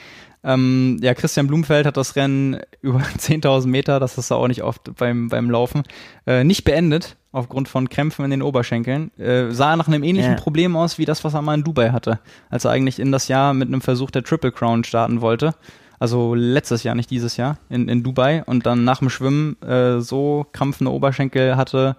[0.43, 4.95] Ähm, ja, Christian Blumfeld hat das Rennen über 10.000 Meter, das ist auch nicht oft
[4.95, 5.83] beim, beim Laufen,
[6.25, 9.11] äh, nicht beendet, aufgrund von Krämpfen in den Oberschenkeln.
[9.17, 10.37] Äh, sah nach einem ähnlichen Ja.
[10.37, 12.19] Problem aus, wie das, was er mal in Dubai hatte,
[12.49, 15.53] als er eigentlich in das Jahr mit einem Versuch der Triple Crown starten wollte.
[15.99, 19.99] Also letztes Jahr, nicht dieses Jahr, in, in Dubai und dann nach dem Schwimmen äh,
[19.99, 21.97] so krampfende Oberschenkel hatte,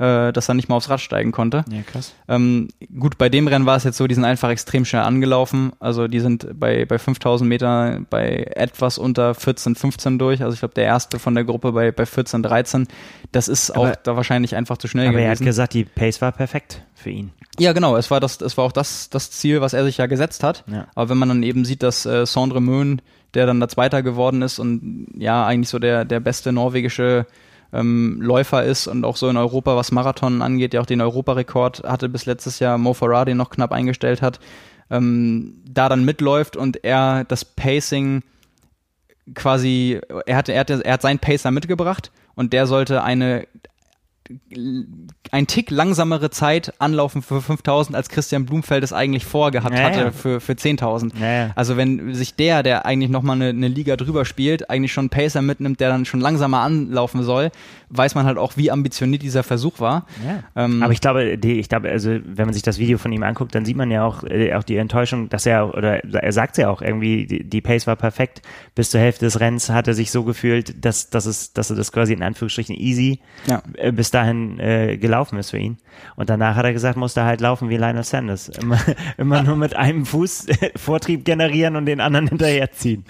[0.00, 1.62] äh, dass er nicht mal aufs Rad steigen konnte.
[1.70, 2.14] Ja, krass.
[2.26, 5.72] Ähm, gut, bei dem Rennen war es jetzt so, die sind einfach extrem schnell angelaufen.
[5.78, 10.42] Also die sind bei, bei 5000 Meter bei etwas unter 14, 15 durch.
[10.42, 12.88] Also ich glaube, der erste von der Gruppe bei, bei 14, 13.
[13.32, 15.44] Das ist auch Aber- da wahrscheinlich einfach zu schnell Aber er hat gewesen.
[15.44, 17.30] gesagt, die Pace war perfekt für ihn.
[17.58, 17.96] Ja, genau.
[17.96, 20.64] Es war das, es war auch das, das Ziel, was er sich ja gesetzt hat.
[20.66, 20.86] Ja.
[20.94, 23.02] Aber wenn man dann eben sieht, dass äh, Sandre Möhn,
[23.34, 27.26] der dann der Zweiter geworden ist und ja eigentlich so der, der beste norwegische
[27.72, 31.82] ähm, Läufer ist und auch so in Europa, was Marathon angeht, der auch den Europarekord
[31.84, 34.40] hatte bis letztes Jahr, Mo Farah den noch knapp eingestellt hat,
[34.90, 38.22] ähm, da dann mitläuft und er das Pacing
[39.34, 43.46] quasi, er hatte, er hatte, er hat seinen Pacer mitgebracht und der sollte eine
[45.32, 50.12] ein Tick langsamere Zeit anlaufen für 5000, als Christian Blumfeld es eigentlich vorgehabt Ja, hatte
[50.12, 51.12] für, für 10.000.
[51.20, 51.50] Ja, ja.
[51.56, 55.10] Also wenn sich der, der eigentlich nochmal eine, eine Liga drüber spielt, eigentlich schon einen
[55.10, 57.50] Pacer mitnimmt, der dann schon langsamer anlaufen soll,
[57.90, 60.06] weiß man halt auch, wie ambitioniert dieser Versuch war.
[60.24, 60.64] Ja.
[60.64, 63.22] Ähm, Aber ich glaube, die, ich glaube, also wenn man sich das Video von ihm
[63.22, 66.56] anguckt, dann sieht man ja auch, äh, auch die Enttäuschung, dass er, oder er sagt
[66.58, 68.42] ja auch irgendwie, die, die Pace war perfekt.
[68.74, 71.76] Bis zur Hälfte des Rennens hat er sich so gefühlt, dass, dass, es, dass er
[71.76, 73.62] das quasi in Anführungsstrichen easy Ja.
[73.74, 75.78] äh, bis dahin äh, gelaufen ist für ihn.
[76.16, 78.48] Und danach hat er gesagt, musste er halt laufen wie Lionel Sanders.
[78.48, 78.78] Immer,
[79.16, 80.46] immer nur mit einem Fuß
[80.76, 83.04] Vortrieb generieren und den anderen hinterherziehen.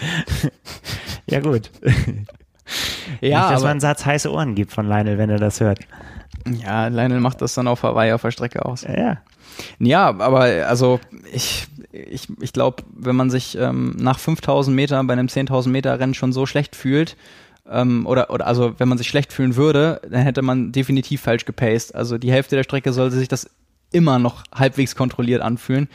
[1.26, 1.70] ja, gut.
[3.20, 5.80] ja, Nicht, dass man einen Satz heiße Ohren gibt von Lionel, wenn er das hört.
[6.46, 8.82] ja, Lionel macht das dann auf Hawaii auf der Strecke aus.
[8.82, 9.18] Ja.
[9.78, 11.00] Ja, aber also
[11.32, 15.98] ich, ich, ich glaube, wenn man sich ähm, nach 5000 Metern bei einem 10.000 Meter
[15.98, 17.16] Rennen schon so schlecht fühlt,
[17.70, 21.44] ähm, oder, oder also wenn man sich schlecht fühlen würde, dann hätte man definitiv falsch
[21.44, 21.94] gepaced.
[21.94, 23.48] Also die Hälfte der Strecke sollte sich das
[23.92, 25.88] immer noch halbwegs kontrolliert anfühlen.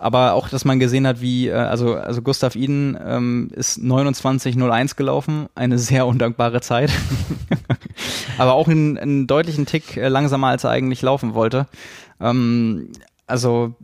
[0.00, 4.96] Aber auch, dass man gesehen hat, wie, äh, also, also Gustav Iden ähm, ist 29.01
[4.96, 6.90] gelaufen, eine sehr undankbare Zeit.
[8.38, 11.66] Aber auch einen, einen deutlichen Tick äh, langsamer, als er eigentlich laufen wollte.
[12.18, 12.92] Ähm,
[13.26, 13.74] also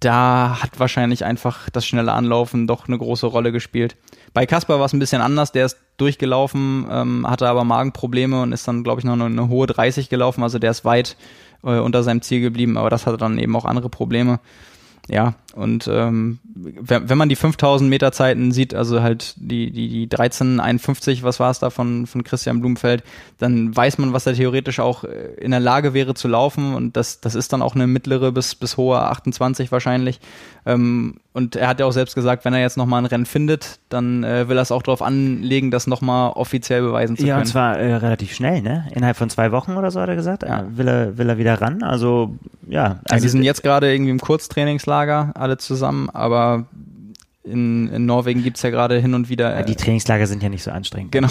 [0.00, 3.96] da hat wahrscheinlich einfach das schnelle Anlaufen doch eine große Rolle gespielt.
[4.34, 8.52] Bei Kasper war es ein bisschen anders, der ist durchgelaufen, ähm, hatte aber Magenprobleme und
[8.52, 11.16] ist dann, glaube ich, noch eine, eine hohe 30 gelaufen, also der ist weit
[11.62, 14.40] äh, unter seinem Ziel geblieben, aber das hatte dann eben auch andere Probleme.
[15.08, 19.88] Ja, und ähm, wenn, wenn man die 5000 Meter Zeiten sieht, also halt die, die,
[19.88, 23.02] die 1351, was war es da von, von Christian Blumfeld,
[23.38, 26.96] dann weiß man, was er theoretisch auch äh, in der Lage wäre zu laufen und
[26.96, 30.20] das, das ist dann auch eine mittlere bis, bis hohe 28 wahrscheinlich.
[30.64, 33.80] Ähm, und er hat ja auch selbst gesagt, wenn er jetzt nochmal ein Rennen findet,
[33.88, 37.46] dann äh, will er es auch darauf anlegen, das nochmal offiziell beweisen zu Ja, können.
[37.46, 38.86] und zwar äh, relativ schnell, ne?
[38.94, 40.42] Innerhalb von zwei Wochen oder so hat er gesagt.
[40.44, 40.60] Ja.
[40.60, 41.82] Äh, will, er, will er wieder ran.
[41.82, 42.36] Also,
[42.68, 42.84] ja.
[42.84, 46.66] Also Also, die sind jetzt gerade irgendwie im Kurztrainingslager, alle zusammen, aber
[47.44, 49.54] in, in Norwegen gibt's ja gerade hin und wieder.
[49.54, 51.12] Ja, die Trainingslager sind ja nicht so anstrengend.
[51.12, 51.28] Genau.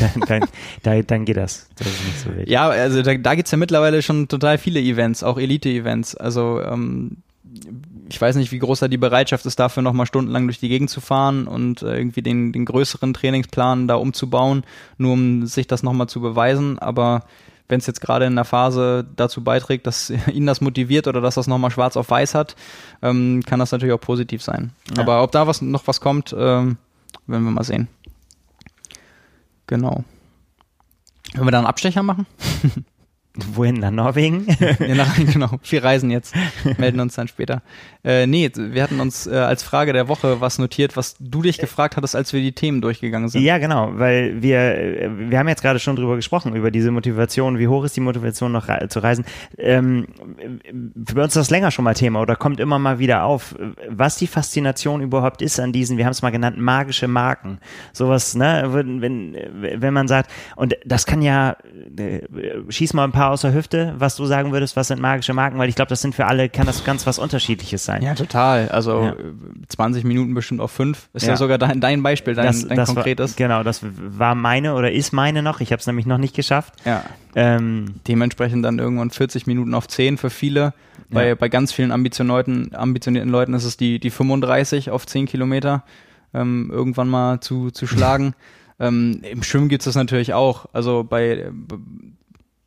[0.00, 0.44] Ja, dann,
[0.82, 1.68] da, dann geht das.
[1.76, 1.86] Das
[2.24, 6.16] so ja, also da, da gibt's ja mittlerweile schon total viele Events, auch Elite-Events.
[6.16, 7.18] Also ähm,
[8.08, 10.90] ich weiß nicht, wie groß da die Bereitschaft ist, dafür nochmal stundenlang durch die Gegend
[10.90, 14.64] zu fahren und äh, irgendwie den, den größeren Trainingsplan da umzubauen,
[14.98, 16.78] nur um sich das nochmal zu beweisen.
[16.78, 17.24] Aber
[17.68, 21.34] wenn es jetzt gerade in der Phase dazu beiträgt, dass ihn das motiviert oder dass
[21.34, 22.56] das nochmal schwarz auf weiß hat,
[23.02, 24.72] ähm, kann das natürlich auch positiv sein.
[24.96, 25.02] Ja.
[25.02, 26.76] Aber ob da was noch was kommt, ähm,
[27.26, 27.88] werden wir mal sehen.
[29.66, 30.04] Genau.
[31.34, 32.26] Wollen wir da einen Abstecher machen?
[33.36, 33.76] Wohin?
[33.80, 34.46] Nach Norwegen?
[34.78, 35.58] ja, nach, genau.
[35.68, 36.34] Wir reisen jetzt.
[36.78, 37.62] Melden uns dann später.
[38.04, 41.58] Äh, nee, wir hatten uns äh, als Frage der Woche was notiert, was du dich
[41.58, 43.42] gefragt hattest, als wir die Themen durchgegangen sind.
[43.42, 47.58] Ja, genau, weil wir, äh, wir haben jetzt gerade schon drüber gesprochen, über diese Motivation.
[47.58, 49.24] Wie hoch ist die Motivation noch re zu reisen?
[49.58, 50.06] Ähm,
[51.04, 53.56] für uns ist das länger schon mal Thema oder kommt immer mal wieder auf,
[53.88, 57.58] was die Faszination überhaupt ist an diesen, wir haben es mal genannt, magische Marken.
[57.92, 59.36] Sowas, ne, wenn,
[59.80, 61.56] wenn, man sagt, und das kann ja,
[61.96, 62.20] äh,
[62.68, 65.56] schieß mal ein paar aus der Hüfte, was du sagen würdest, was sind magische Marken,
[65.56, 68.02] weil ich glaube, das sind für alle, kann das ganz was Unterschiedliches sein.
[68.02, 68.68] Ja, total.
[68.68, 69.16] Also ja.
[69.68, 71.08] 20 Minuten bestimmt auf fünf.
[71.14, 73.32] Ist ja, ja sogar dein, dein Beispiel, dein, das, dein das konkretes.
[73.32, 75.60] War, genau, das war meine oder ist meine noch.
[75.60, 76.74] Ich habe es nämlich noch nicht geschafft.
[76.84, 77.02] Ja.
[77.34, 80.74] Ähm, Dementsprechend dann irgendwann 40 Minuten auf 10 für viele.
[81.08, 81.34] Bei, ja.
[81.34, 85.82] bei ganz vielen ambitionierten, ambitionierten Leuten ist es die, die 35 auf 10 Kilometer
[86.34, 88.34] ähm, irgendwann mal zu, zu schlagen.
[88.80, 90.66] ähm, Im Schwimmen gibt es das natürlich auch.
[90.74, 91.50] Also bei,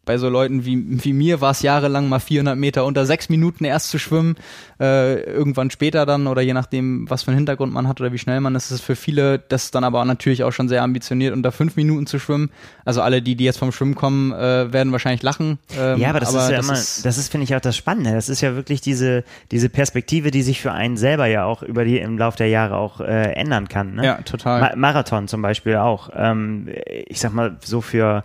[0.07, 3.65] bei so Leuten wie, wie mir war es jahrelang mal 400 Meter unter sechs Minuten
[3.65, 4.35] erst zu schwimmen,
[4.79, 8.17] äh, irgendwann später dann oder je nachdem, was für einen Hintergrund man hat oder wie
[8.17, 11.33] schnell man ist, ist es für viele das dann aber natürlich auch schon sehr ambitioniert,
[11.33, 12.49] unter fünf Minuten zu schwimmen.
[12.85, 15.59] Also alle, die, die jetzt vom Schwimmen kommen, äh, werden wahrscheinlich lachen.
[15.77, 17.59] Ähm, ja, aber das aber ist ja das immer, ist, das ist, finde ich, auch
[17.59, 18.13] das Spannende.
[18.13, 21.83] Das ist ja wirklich diese, diese Perspektive, die sich für einen selber ja auch über
[21.83, 23.95] die im Laufe der Jahre auch äh, ändern kann.
[23.95, 24.05] Ne?
[24.05, 24.61] Ja, total.
[24.61, 26.09] Ma Marathon zum Beispiel auch.
[26.15, 26.69] Ähm,
[27.07, 28.23] ich sag mal, so für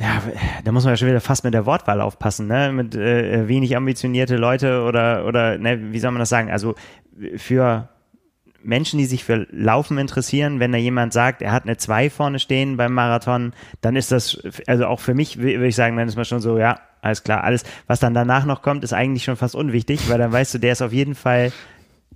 [0.00, 0.22] ja,
[0.64, 2.72] da muss man ja schon wieder fast mit der Wortwahl aufpassen, ne?
[2.72, 6.50] Mit äh, wenig ambitionierte Leute oder oder ne, wie soll man das sagen?
[6.50, 6.74] Also
[7.36, 7.88] für
[8.62, 12.38] Menschen, die sich für Laufen interessieren, wenn da jemand sagt, er hat eine 2 vorne
[12.38, 16.16] stehen beim Marathon, dann ist das, also auch für mich würde ich sagen, dann ist
[16.16, 19.36] man schon so, ja, alles klar, alles, was dann danach noch kommt, ist eigentlich schon
[19.36, 21.52] fast unwichtig, weil dann weißt du, der ist auf jeden Fall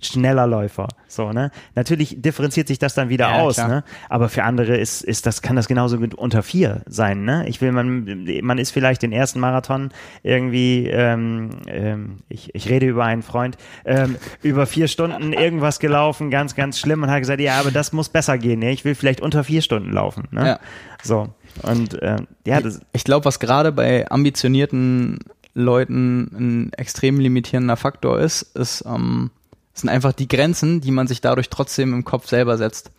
[0.01, 0.89] schneller Läufer.
[1.07, 1.51] So, ne?
[1.73, 3.67] Natürlich differenziert sich das dann wieder ja, aus, klar.
[3.67, 3.83] ne?
[4.09, 7.47] Aber für andere ist, ist das, kann das genauso gut unter vier sein, ne?
[7.47, 9.91] Ich will, man, man ist vielleicht den ersten Marathon
[10.21, 16.29] irgendwie, ähm, ähm, ich, ich rede über einen Freund, ähm, über vier Stunden irgendwas gelaufen,
[16.29, 18.71] ganz, ganz schlimm und hat gesagt, ja, aber das muss besser gehen, ne?
[18.71, 20.45] Ich will vielleicht unter vier Stunden laufen, ne?
[20.47, 20.59] Ja.
[21.01, 21.29] So.
[21.61, 25.19] Und äh, ja, das ich glaube, was gerade bei ambitionierten
[25.53, 29.31] Leuten ein extrem limitierender Faktor ist, ist ähm,
[29.75, 32.91] das sind einfach die Grenzen, die man sich dadurch trotzdem im Kopf selber setzt.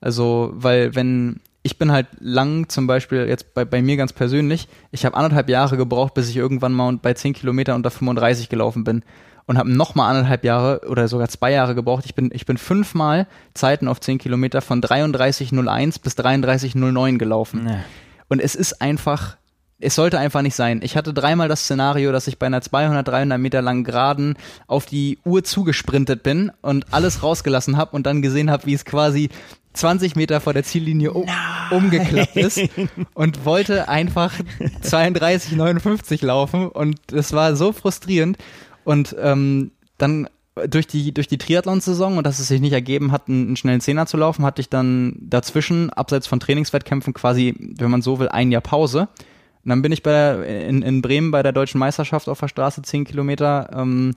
[0.00, 4.66] Also, weil wenn ich bin halt lang zum Beispiel jetzt bei, bei mir ganz persönlich,
[4.90, 8.82] ich habe anderthalb Jahre gebraucht, bis ich irgendwann mal bei 10 Kilometern unter 35 gelaufen
[8.82, 9.04] bin
[9.46, 12.04] und habe nochmal anderthalb Jahre oder sogar zwei Jahre gebraucht.
[12.06, 17.64] Ich bin, ich bin fünfmal Zeiten auf 10 Kilometer von 33,01 bis 33,09 gelaufen.
[17.64, 17.78] Nee.
[18.28, 19.36] Und es ist einfach
[19.78, 20.80] es sollte einfach nicht sein.
[20.82, 24.86] Ich hatte dreimal das Szenario, dass ich bei einer 200, 300 Meter langen Geraden auf
[24.86, 29.28] die Uhr zugesprintet bin und alles rausgelassen habe und dann gesehen habe, wie es quasi
[29.74, 31.28] 20 Meter vor der Ziellinie um,
[31.70, 32.60] umgeklappt ist
[33.14, 34.32] und wollte einfach
[34.80, 38.38] 32, 59 laufen und es war so frustrierend
[38.84, 40.28] und ähm, dann
[40.68, 43.82] durch die, durch die Triathlon-Saison und dass es sich nicht ergeben hat, einen, einen schnellen
[43.82, 48.30] Zehner zu laufen, hatte ich dann dazwischen, abseits von Trainingswettkämpfen, quasi, wenn man so will,
[48.30, 49.08] ein Jahr Pause
[49.66, 52.46] und dann bin ich bei der, in, in Bremen bei der deutschen Meisterschaft auf der
[52.46, 54.14] Straße 10 Kilometer ähm,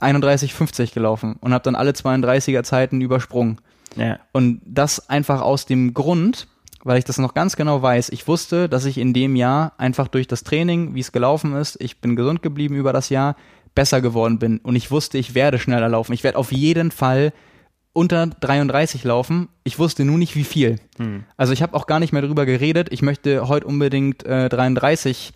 [0.00, 3.60] 31,50 gelaufen und habe dann alle 32er Zeiten übersprungen.
[3.94, 4.20] Ja.
[4.32, 6.48] Und das einfach aus dem Grund,
[6.82, 8.08] weil ich das noch ganz genau weiß.
[8.08, 11.76] Ich wusste, dass ich in dem Jahr einfach durch das Training, wie es gelaufen ist,
[11.78, 13.36] ich bin gesund geblieben über das Jahr,
[13.74, 14.60] besser geworden bin.
[14.60, 16.14] Und ich wusste, ich werde schneller laufen.
[16.14, 17.34] Ich werde auf jeden Fall
[17.94, 19.48] unter 33 laufen.
[19.62, 20.78] Ich wusste nur nicht, wie viel.
[20.98, 21.24] Hm.
[21.38, 22.88] Also ich habe auch gar nicht mehr darüber geredet.
[22.90, 25.32] Ich möchte heute unbedingt äh, 33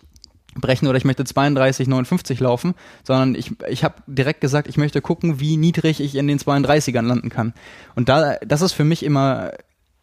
[0.55, 5.01] brechen oder ich möchte 32, 59 laufen, sondern ich, ich habe direkt gesagt, ich möchte
[5.01, 7.53] gucken, wie niedrig ich in den 32ern landen kann.
[7.95, 9.51] Und da, das ist für mich immer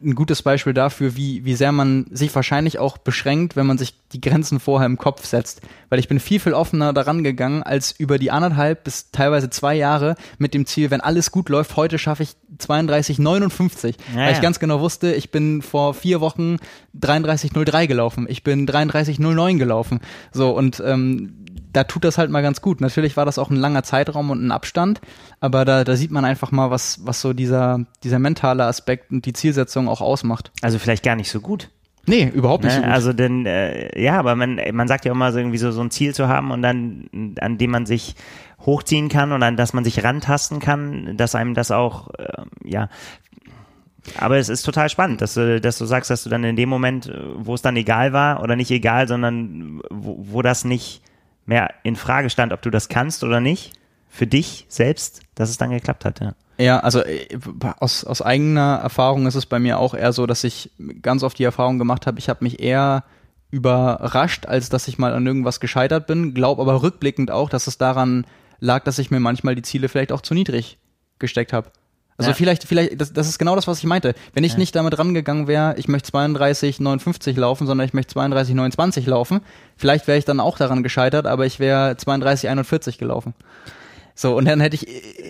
[0.02, 3.94] ein gutes Beispiel dafür, wie, wie sehr man sich wahrscheinlich auch beschränkt, wenn man sich
[4.12, 5.62] die Grenzen vorher im Kopf setzt.
[5.88, 9.74] Weil ich bin viel, viel offener daran gegangen, als über die anderthalb bis teilweise zwei
[9.74, 13.96] Jahre mit dem Ziel, wenn alles gut läuft, heute schaffe ich 32, 59.
[14.14, 16.58] Ja, weil ich ganz genau wusste, ich bin vor vier Wochen
[17.00, 18.26] 33,03 gelaufen.
[18.28, 20.00] Ich bin 33,09 gelaufen.
[20.30, 21.45] So, und ähm,
[21.76, 22.80] da tut das halt mal ganz gut.
[22.80, 25.02] Natürlich war das auch ein langer Zeitraum und ein Abstand,
[25.40, 29.26] aber da, da sieht man einfach mal, was, was so dieser, dieser mentale Aspekt und
[29.26, 30.52] die Zielsetzung auch ausmacht.
[30.62, 31.68] Also vielleicht gar nicht so gut.
[32.06, 32.82] Nee, überhaupt nicht ne?
[32.82, 32.90] so.
[32.90, 35.90] Also denn, äh, ja, aber man, man sagt ja immer so irgendwie so, so ein
[35.90, 38.14] Ziel zu haben und dann, an dem man sich
[38.64, 42.88] hochziehen kann und an das man sich rantasten kann, dass einem das auch, äh, ja,
[44.18, 46.68] aber es ist total spannend, dass du, dass du sagst, dass du dann in dem
[46.68, 51.02] Moment, wo es dann egal war oder nicht egal, sondern wo, wo das nicht
[51.46, 53.72] mehr in Frage stand, ob du das kannst oder nicht,
[54.08, 56.34] für dich selbst, dass es dann geklappt hat, ja.
[56.58, 57.28] Ja, also äh,
[57.80, 60.70] aus, aus eigener Erfahrung ist es bei mir auch eher so, dass ich
[61.02, 63.04] ganz oft die Erfahrung gemacht habe, ich habe mich eher
[63.50, 67.78] überrascht, als dass ich mal an irgendwas gescheitert bin, glaube aber rückblickend auch, dass es
[67.78, 68.26] daran
[68.58, 70.78] lag, dass ich mir manchmal die Ziele vielleicht auch zu niedrig
[71.18, 71.70] gesteckt habe.
[72.18, 72.34] Also ja.
[72.34, 74.14] vielleicht, vielleicht, das, das ist genau das, was ich meinte.
[74.32, 74.58] Wenn ich ja.
[74.58, 79.40] nicht damit rangegangen wäre, ich möchte 32, 59 laufen, sondern ich möchte 32, 29 laufen,
[79.76, 83.34] vielleicht wäre ich dann auch daran gescheitert, aber ich wäre 32, 41 gelaufen.
[84.18, 84.86] So, und dann hätte ich,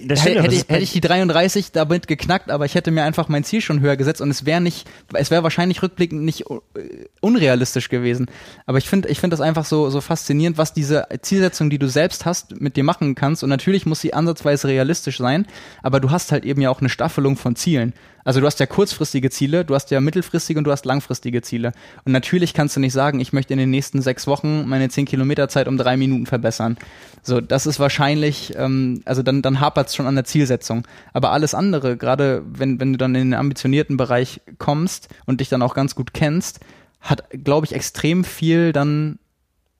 [0.06, 3.42] das hätte, hätte, hätte ich die 33 damit geknackt, aber ich hätte mir einfach mein
[3.42, 7.88] Ziel schon höher gesetzt und es wäre nicht, es wäre wahrscheinlich rückblickend nicht äh, unrealistisch
[7.88, 8.30] gewesen.
[8.64, 11.88] Aber ich finde, ich finde das einfach so, so faszinierend, was diese Zielsetzung, die du
[11.88, 13.42] selbst hast, mit dir machen kannst.
[13.42, 15.48] Und natürlich muss sie ansatzweise realistisch sein,
[15.82, 17.92] aber du hast halt eben ja auch eine Staffelung von Zielen.
[18.26, 21.72] Also du hast ja kurzfristige Ziele, du hast ja mittelfristige und du hast langfristige Ziele.
[22.04, 25.04] Und natürlich kannst du nicht sagen, ich möchte in den nächsten sechs Wochen meine zehn
[25.04, 26.76] Kilometer Zeit um drei Minuten verbessern.
[27.22, 30.88] So, das ist wahrscheinlich, ähm, also dann, dann hapert es schon an der Zielsetzung.
[31.12, 35.48] Aber alles andere, gerade wenn, wenn du dann in den ambitionierten Bereich kommst und dich
[35.48, 36.58] dann auch ganz gut kennst,
[37.00, 39.20] hat, glaube ich, extrem viel dann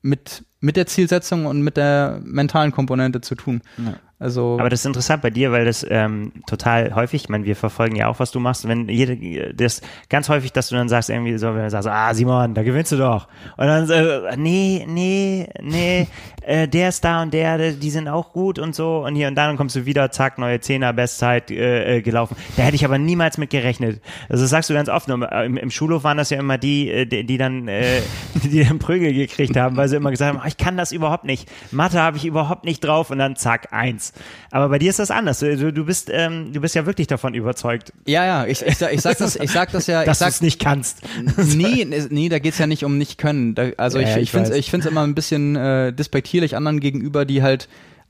[0.01, 3.61] mit, mit der Zielsetzung und mit der mentalen Komponente zu tun.
[3.77, 3.95] Ja.
[4.19, 7.55] Also aber das ist interessant bei dir, weil das ähm, total häufig, ich meine, wir
[7.55, 8.67] verfolgen ja auch, was du machst.
[8.67, 12.11] Wenn jede, das ganz häufig, dass du dann sagst, irgendwie so, wenn du sagst, ah
[12.15, 13.27] Simon, da gewinnst du doch.
[13.57, 16.07] Und dann äh, nee, nee, nee,
[16.41, 19.05] äh, der ist da und der, die sind auch gut und so.
[19.05, 22.35] Und hier und dann kommst du wieder, zack, neue Zehner, Bestzeit äh, äh, gelaufen.
[22.55, 24.01] Da hätte ich aber niemals mit gerechnet.
[24.29, 25.09] Also das sagst du ganz oft.
[25.09, 28.01] Im, Im Schulhof waren das ja immer die, äh, die, die dann, äh,
[28.43, 31.49] die dann Prügel gekriegt haben, weil sie immer gesagt haben, ich kann das überhaupt nicht.
[31.71, 34.13] Mathe habe ich überhaupt nicht drauf und dann zack, eins.
[34.51, 35.39] Aber bei dir ist das anders.
[35.39, 37.93] Du, du bist, ähm, du bist ja wirklich davon überzeugt.
[38.05, 40.03] Ja, ja, ich, ich, ich sag das, ich sag das ja.
[40.03, 41.01] Dass du es nicht kannst.
[41.55, 43.55] nee, nee, da geht's ja nicht um nicht können.
[43.55, 47.25] Da, also ja, ich, ich finde ich finde immer ein bisschen äh, despektierlich anderen gegenüber,
[47.25, 47.67] die halt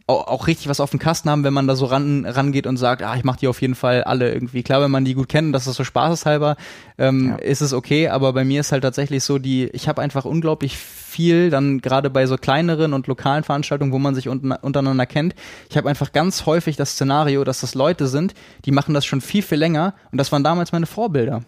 [0.07, 3.03] auch richtig was auf dem Kasten haben, wenn man da so ran, rangeht und sagt,
[3.03, 4.63] ah, ich mache die auf jeden Fall alle irgendwie.
[4.63, 6.55] Klar, wenn man die gut kennt, das ist so spaßeshalber,
[6.97, 7.35] ähm, ja.
[7.35, 10.77] ist es okay, aber bei mir ist halt tatsächlich so, die, ich habe einfach unglaublich
[10.77, 15.35] viel, dann gerade bei so kleineren und lokalen Veranstaltungen, wo man sich unten, untereinander kennt,
[15.69, 18.33] ich habe einfach ganz häufig das Szenario, dass das Leute sind,
[18.63, 21.43] die machen das schon viel, viel länger und das waren damals meine Vorbilder.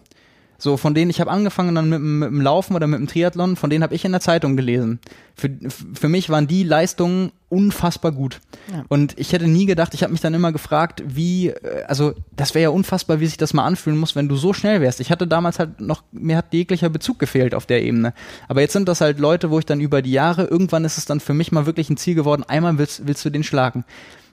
[0.60, 3.56] So, von denen ich habe angefangen dann mit, mit dem Laufen oder mit dem Triathlon,
[3.56, 5.00] von denen habe ich in der Zeitung gelesen.
[5.34, 5.50] Für,
[5.94, 8.40] für mich waren die Leistungen unfassbar gut.
[8.70, 8.84] Ja.
[8.88, 12.54] Und ich hätte nie gedacht, ich habe mich dann immer gefragt, wie, äh, also das
[12.54, 15.00] wäre ja unfassbar, wie sich das mal anfühlen muss, wenn du so schnell wärst.
[15.00, 18.12] Ich hatte damals halt noch, mir hat jeglicher Bezug gefehlt auf der Ebene.
[18.46, 21.06] Aber jetzt sind das halt Leute, wo ich dann über die Jahre, irgendwann ist es
[21.06, 23.84] dann für mich mal wirklich ein Ziel geworden, einmal willst, willst du den schlagen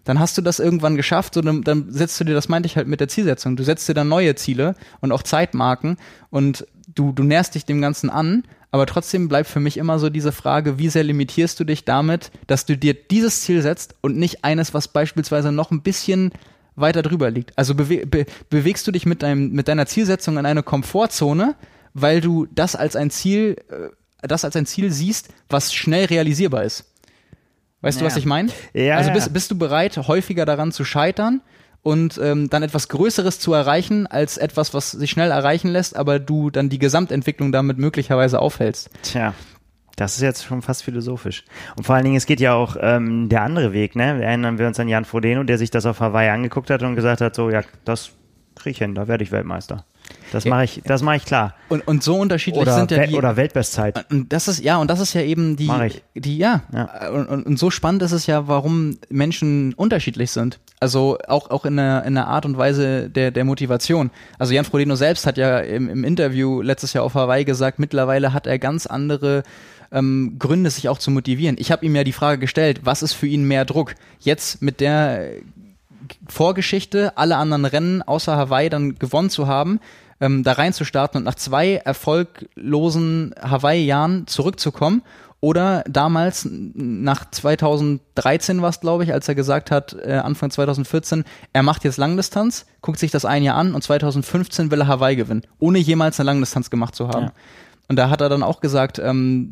[0.08, 2.78] dann hast du das irgendwann geschafft, so dann, dann setzt du dir, das meinte ich
[2.78, 5.98] halt mit der Zielsetzung, du setzt dir dann neue Ziele und auch Zeitmarken
[6.30, 10.10] und du, du näherst dich dem Ganzen an, aber trotzdem bleibt für mich immer so
[10.10, 14.16] diese Frage, wie sehr limitierst du dich damit, dass du dir dieses Ziel setzt und
[14.16, 16.32] nicht eines, was beispielsweise noch ein bisschen
[16.78, 17.58] weiter drüber liegt.
[17.58, 21.56] Also bewe be bewegst du dich mit, deinem, mit deiner Zielsetzung in eine Komfortzone,
[21.94, 26.64] weil du das als ein Ziel, äh, das als ein Ziel siehst, was schnell realisierbar
[26.64, 26.86] ist.
[27.82, 28.02] Weißt ja.
[28.02, 28.50] du, was ich meine?
[28.74, 28.98] Ja.
[28.98, 31.42] Also bist, bist du bereit, häufiger daran zu scheitern
[31.84, 36.20] und ähm, dann etwas Größeres zu erreichen, als etwas, was sich schnell erreichen lässt, aber
[36.20, 38.90] du dann die Gesamtentwicklung damit möglicherweise aufhältst?
[39.04, 39.34] Tja.
[39.96, 41.44] Das ist jetzt schon fast philosophisch.
[41.76, 44.24] Und vor allen Dingen, es geht ja auch ähm, der andere Weg, ne?
[44.24, 47.20] Erinnern wir uns an Jan Frodeno, der sich das auf Hawaii angeguckt hat und gesagt
[47.20, 48.12] hat, so, ja, das
[48.54, 49.86] kriege ich hin, da werde ich Weltmeister.
[50.32, 51.56] Das mache ich, das mache ich klar.
[51.70, 54.06] Und, und so unterschiedlich oder sind ja die, oder Weltbestzeit.
[54.12, 55.70] Und das ist ja und das ist ja eben die,
[56.16, 57.10] die ja, ja.
[57.10, 60.60] Und, und, so spannend ist es ja, warum Menschen unterschiedlich sind.
[60.80, 64.12] Also auch auch in der in der Art und Weise der der Motivation.
[64.38, 68.34] Also Jan Frodeno selbst hat ja im, im Interview letztes Jahr auf Hawaii gesagt, mittlerweile
[68.34, 69.44] hat er ganz andere
[69.92, 71.56] ähm, Gründe, sich auch zu motivieren.
[71.60, 73.96] Ich habe ihm ja die Frage gestellt, was ist für ihn mehr Druck?
[74.20, 75.30] Jetzt mit der
[76.28, 79.80] Vorgeschichte, alle anderen Rennen außer Hawaii dann gewonnen zu haben,
[80.20, 85.04] ähm, da reinzustarten und nach zwei erfolglosen Hawaii-Jahren zurückzukommen
[85.40, 91.26] oder damals nach 2013 war es, glaube ich, als er gesagt hat, äh, Anfang 2014,
[91.54, 95.16] er macht jetzt Langdistanz, guckt sich das ein Jahr an und 2015 will er Hawaii
[95.16, 97.26] gewinnen, ohne jemals eine Langdistanz gemacht zu haben.
[97.26, 97.34] Ja.
[97.88, 99.50] Und da hat er dann auch gesagt, ähm,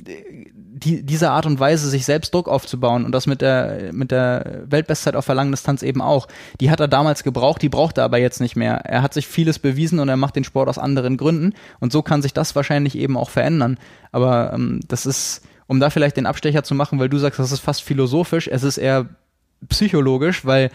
[0.77, 4.63] die, diese Art und Weise, sich selbst Druck aufzubauen und das mit der, mit der
[4.65, 6.27] Weltbestzeit auf der langen Distanz eben auch,
[6.59, 8.81] die hat er damals gebraucht, die braucht er aber jetzt nicht mehr.
[8.83, 12.01] Er hat sich vieles bewiesen und er macht den Sport aus anderen Gründen und so
[12.01, 13.77] kann sich das wahrscheinlich eben auch verändern.
[14.11, 17.53] Aber ähm, das ist, um da vielleicht den Abstecher zu machen, weil du sagst, das
[17.53, 19.07] ist fast philosophisch, es ist eher
[19.69, 20.71] psychologisch, weil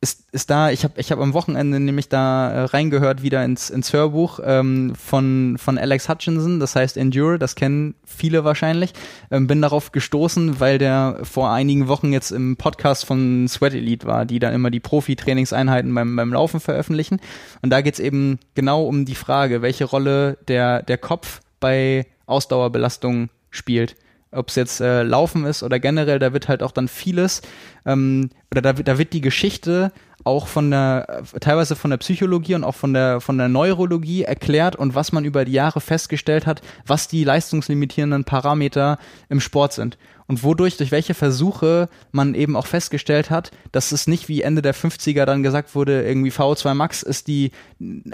[0.00, 3.70] ist, ist da, ich habe ich hab am Wochenende nämlich da äh, reingehört wieder ins,
[3.70, 8.92] ins Hörbuch ähm, von, von Alex Hutchinson, das heißt Endure, das kennen viele wahrscheinlich.
[9.30, 14.06] Ähm, bin darauf gestoßen, weil der vor einigen Wochen jetzt im Podcast von Sweat Elite
[14.06, 17.20] war, die dann immer die Profi-Trainingseinheiten beim, beim Laufen veröffentlichen.
[17.62, 23.30] Und da geht's eben genau um die Frage, welche Rolle der, der Kopf bei Ausdauerbelastung
[23.50, 23.96] spielt
[24.36, 27.42] ob es jetzt äh, Laufen ist oder generell, da wird halt auch dann vieles,
[27.84, 29.92] ähm, oder da, da wird die Geschichte
[30.24, 34.74] auch von der, teilweise von der Psychologie und auch von der, von der Neurologie erklärt
[34.74, 39.98] und was man über die Jahre festgestellt hat, was die leistungslimitierenden Parameter im Sport sind
[40.28, 44.62] und wodurch, durch welche Versuche man eben auch festgestellt hat, dass es nicht wie Ende
[44.62, 47.52] der 50er dann gesagt wurde, irgendwie VO2 Max ist die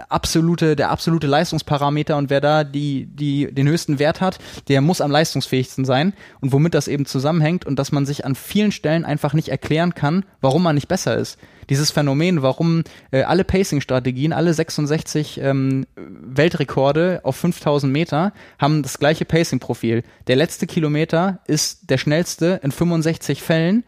[0.08, 4.38] absolute, der absolute Leistungsparameter und wer da die, die, den höchsten Wert hat,
[4.68, 8.34] der muss am leistungsfähigsten sein und womit das eben zusammenhängt und dass man sich an
[8.34, 11.38] vielen Stellen einfach nicht erklären kann, warum man nicht besser ist
[11.72, 18.98] dieses Phänomen, warum äh, alle Pacing-Strategien, alle 66 ähm, Weltrekorde auf 5000 Meter haben das
[18.98, 20.02] gleiche Pacing-Profil.
[20.26, 23.84] Der letzte Kilometer ist der schnellste in 65 Fällen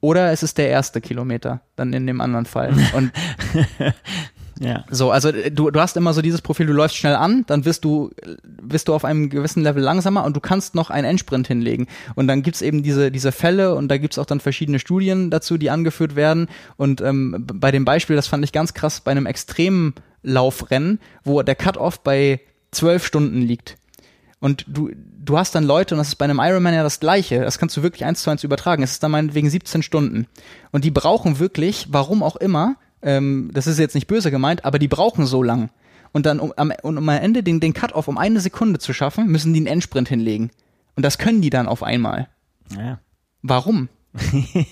[0.00, 2.74] oder es ist der erste Kilometer, dann in dem anderen Fall.
[2.94, 3.10] Und
[4.60, 4.84] ja.
[4.90, 7.64] So, also äh, du, du hast immer so dieses Profil, du läufst schnell an, dann
[7.64, 8.10] wirst du,
[8.42, 11.86] wirst du auf einem gewissen Level langsamer und du kannst noch einen Endsprint hinlegen.
[12.14, 15.58] Und dann gibt's eben diese, diese Fälle und da gibt's auch dann verschiedene Studien dazu,
[15.58, 16.48] die angeführt werden.
[16.76, 21.56] Und ähm, bei dem Beispiel, das fand ich ganz krass, bei einem Extremlaufrennen, wo der
[21.56, 22.40] Cut-Off bei
[22.70, 23.76] zwölf Stunden liegt.
[24.44, 24.90] Und du,
[25.24, 27.74] du hast dann Leute, und das ist bei einem Ironman ja das Gleiche, das kannst
[27.78, 30.26] du wirklich eins zu eins übertragen, es ist dann meinetwegen 17 Stunden.
[30.70, 34.78] Und die brauchen wirklich, warum auch immer, ähm, das ist jetzt nicht böse gemeint, aber
[34.78, 35.70] die brauchen so lang.
[36.12, 39.28] Und dann, um, am, um am Ende den, den Cut-Off um eine Sekunde zu schaffen,
[39.28, 40.50] müssen die einen Endsprint hinlegen.
[40.94, 42.28] Und das können die dann auf einmal.
[42.76, 42.98] Ja.
[43.40, 43.88] Warum?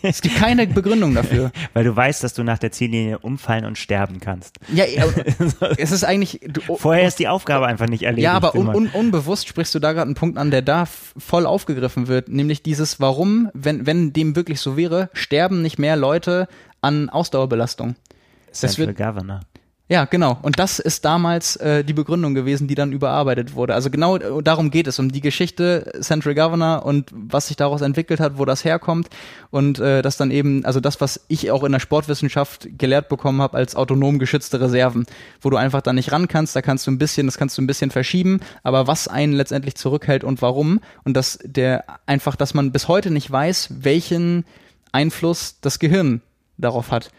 [0.02, 1.50] Es gibt keine Begründung dafür.
[1.74, 4.58] Weil du weißt, dass du nach der Ziellinie umfallen und sterben kannst.
[4.72, 4.84] Ja,
[5.76, 6.40] es ist eigentlich.
[6.46, 8.24] Du, Vorher ist die Aufgabe einfach nicht erledigt.
[8.24, 11.46] Ja, aber un, un, unbewusst sprichst du da gerade einen Punkt an, der da voll
[11.46, 16.46] aufgegriffen wird, nämlich dieses, warum, wenn, wenn dem wirklich so wäre, sterben nicht mehr Leute
[16.80, 17.96] an Ausdauerbelastung.
[18.52, 19.40] Central wird, Governor.
[19.92, 20.38] Ja, genau.
[20.40, 23.74] Und das ist damals äh, die Begründung gewesen, die dann überarbeitet wurde.
[23.74, 27.82] Also genau äh, darum geht es, um die Geschichte Central Governor und was sich daraus
[27.82, 29.10] entwickelt hat, wo das herkommt
[29.50, 33.42] und äh, das dann eben, also das, was ich auch in der Sportwissenschaft gelehrt bekommen
[33.42, 35.04] habe als autonom geschützte Reserven,
[35.42, 37.60] wo du einfach da nicht ran kannst, da kannst du ein bisschen, das kannst du
[37.60, 42.54] ein bisschen verschieben, aber was einen letztendlich zurückhält und warum und dass der einfach, dass
[42.54, 44.46] man bis heute nicht weiß, welchen
[44.90, 46.22] Einfluss das Gehirn
[46.56, 47.10] darauf hat.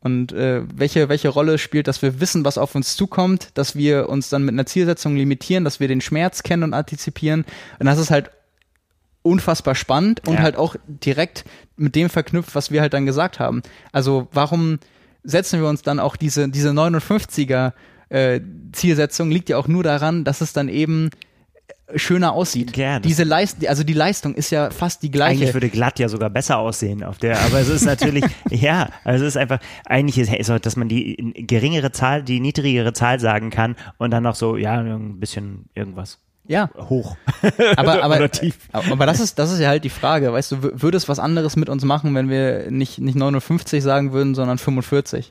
[0.00, 4.08] Und äh, welche, welche Rolle spielt, dass wir wissen, was auf uns zukommt, dass wir
[4.08, 7.44] uns dann mit einer Zielsetzung limitieren, dass wir den Schmerz kennen und antizipieren.
[7.78, 8.30] Und das ist halt
[9.22, 10.40] unfassbar spannend und ja.
[10.40, 11.44] halt auch direkt
[11.76, 13.62] mit dem verknüpft, was wir halt dann gesagt haben.
[13.92, 14.78] Also warum
[15.24, 17.72] setzen wir uns dann auch diese, diese 59er
[18.08, 18.40] äh,
[18.72, 21.10] Zielsetzung, liegt ja auch nur daran, dass es dann eben
[21.94, 22.72] schöner aussieht.
[22.72, 23.00] Gerne.
[23.00, 25.42] Diese Leistung, also die Leistung ist ja fast die gleiche.
[25.42, 29.24] Eigentlich würde glatt ja sogar besser aussehen auf der, aber es ist natürlich, ja, also
[29.24, 33.50] es ist einfach, eigentlich ist, ist dass man die geringere Zahl, die niedrigere Zahl sagen
[33.50, 36.18] kann und dann noch so, ja, ein bisschen irgendwas.
[36.46, 36.70] Ja.
[36.76, 37.16] Hoch.
[37.76, 38.28] Aber, aber,
[38.90, 40.32] aber das ist, das ist ja halt die Frage.
[40.32, 44.12] Weißt du, würde es was anderes mit uns machen, wenn wir nicht, nicht 59 sagen
[44.12, 45.30] würden, sondern 45?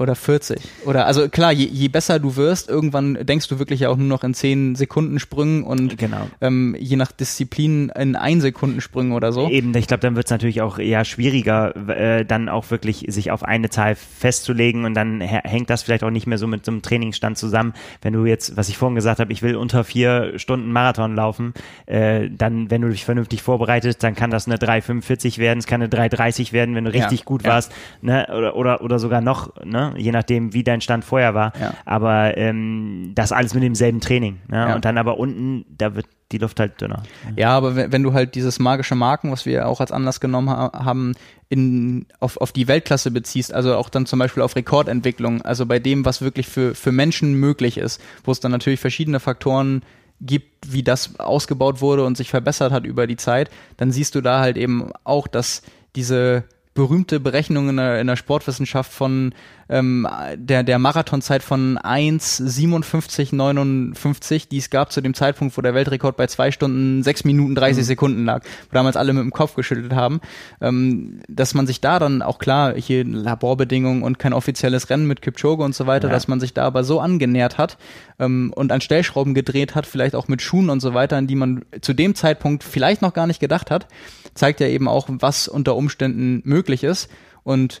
[0.00, 0.62] Oder 40.
[0.86, 4.06] Oder also klar, je, je besser du wirst, irgendwann denkst du wirklich ja auch nur
[4.06, 6.26] noch in 10 Sekunden Sprüngen und genau.
[6.40, 9.50] ähm, je nach Disziplin in 1 Sekunden Sprüngen oder so.
[9.50, 13.30] Eben, ich glaube, dann wird es natürlich auch eher schwieriger, äh, dann auch wirklich sich
[13.30, 16.72] auf eine Zahl festzulegen und dann hängt das vielleicht auch nicht mehr so mit so
[16.72, 17.74] einem Trainingsstand zusammen.
[18.00, 21.52] Wenn du jetzt, was ich vorhin gesagt habe, ich will unter vier Stunden Marathon laufen,
[21.84, 25.82] äh, dann, wenn du dich vernünftig vorbereitest, dann kann das eine 3,45 werden, es kann
[25.82, 27.50] eine 3,30 werden, wenn du richtig ja, gut ja.
[27.50, 27.70] warst,
[28.00, 28.26] ne?
[28.34, 29.89] oder, oder, oder sogar noch, ne?
[29.96, 31.52] Je nachdem, wie dein Stand vorher war.
[31.60, 31.74] Ja.
[31.84, 34.40] Aber ähm, das alles mit demselben Training.
[34.48, 34.56] Ne?
[34.56, 34.74] Ja.
[34.74, 37.02] Und dann aber unten, da wird die Luft halt dünner.
[37.36, 40.70] Ja, aber wenn, du halt dieses magische Marken, was wir auch als Anlass genommen ha
[40.84, 41.14] haben,
[41.48, 45.80] in, auf, auf die Weltklasse beziehst, also auch dann zum Beispiel auf Rekordentwicklung, also bei
[45.80, 49.82] dem, was wirklich für, für Menschen möglich ist, wo es dann natürlich verschiedene Faktoren
[50.20, 54.20] gibt, wie das ausgebaut wurde und sich verbessert hat über die Zeit, dann siehst du
[54.20, 55.62] da halt eben auch, dass
[55.96, 56.44] diese
[56.80, 59.34] berühmte Berechnung in der, in der Sportwissenschaft von
[59.68, 66.16] ähm, der, der Marathonzeit von 1,57,59, die es gab zu dem Zeitpunkt, wo der Weltrekord
[66.16, 67.86] bei zwei Stunden, sechs Minuten, 30 mhm.
[67.86, 70.22] Sekunden lag, wo damals alle mit dem Kopf geschüttelt haben,
[70.62, 75.20] ähm, dass man sich da dann auch klar, hier Laborbedingungen und kein offizielles Rennen mit
[75.20, 76.14] Kipchoge und so weiter, ja.
[76.14, 77.76] dass man sich da aber so angenähert hat
[78.18, 81.36] ähm, und an Stellschrauben gedreht hat, vielleicht auch mit Schuhen und so weiter, an die
[81.36, 83.86] man zu dem Zeitpunkt vielleicht noch gar nicht gedacht hat,
[84.34, 87.08] zeigt ja eben auch, was unter Umständen möglich ist.
[87.42, 87.80] Und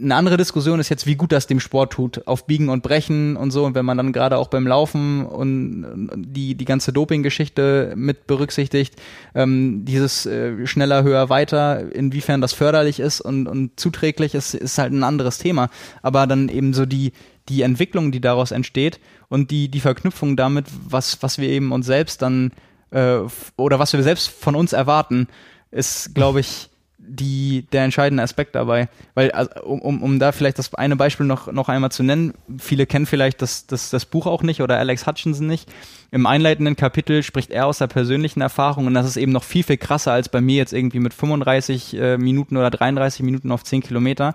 [0.00, 3.36] eine andere Diskussion ist jetzt, wie gut das dem Sport tut, auf Biegen und Brechen
[3.36, 3.64] und so.
[3.64, 8.94] Und wenn man dann gerade auch beim Laufen und die, die ganze Doping-Geschichte mit berücksichtigt,
[9.34, 14.78] ähm, dieses äh, schneller, höher, weiter, inwiefern das förderlich ist und, und zuträglich ist, ist
[14.78, 15.68] halt ein anderes Thema.
[16.00, 17.12] Aber dann eben so die,
[17.50, 18.98] die Entwicklung, die daraus entsteht
[19.28, 22.52] und die, die Verknüpfung damit, was, was wir eben uns selbst dann
[22.92, 23.18] äh,
[23.56, 25.28] oder was wir selbst von uns erwarten,
[25.70, 26.70] ist, glaube ich,
[27.08, 28.88] die, der entscheidende Aspekt dabei.
[29.14, 32.86] Weil, also, um, um da vielleicht das eine Beispiel noch, noch einmal zu nennen, viele
[32.86, 35.68] kennen vielleicht das, das, das Buch auch nicht oder Alex Hutchinson nicht.
[36.10, 39.62] Im einleitenden Kapitel spricht er aus der persönlichen Erfahrung und das ist eben noch viel,
[39.62, 43.64] viel krasser als bei mir jetzt irgendwie mit 35 äh, Minuten oder 33 Minuten auf
[43.64, 44.34] 10 Kilometer.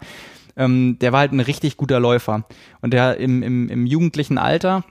[0.57, 2.45] Ähm, der war halt ein richtig guter Läufer.
[2.81, 4.83] Und der im, im, im jugendlichen Alter,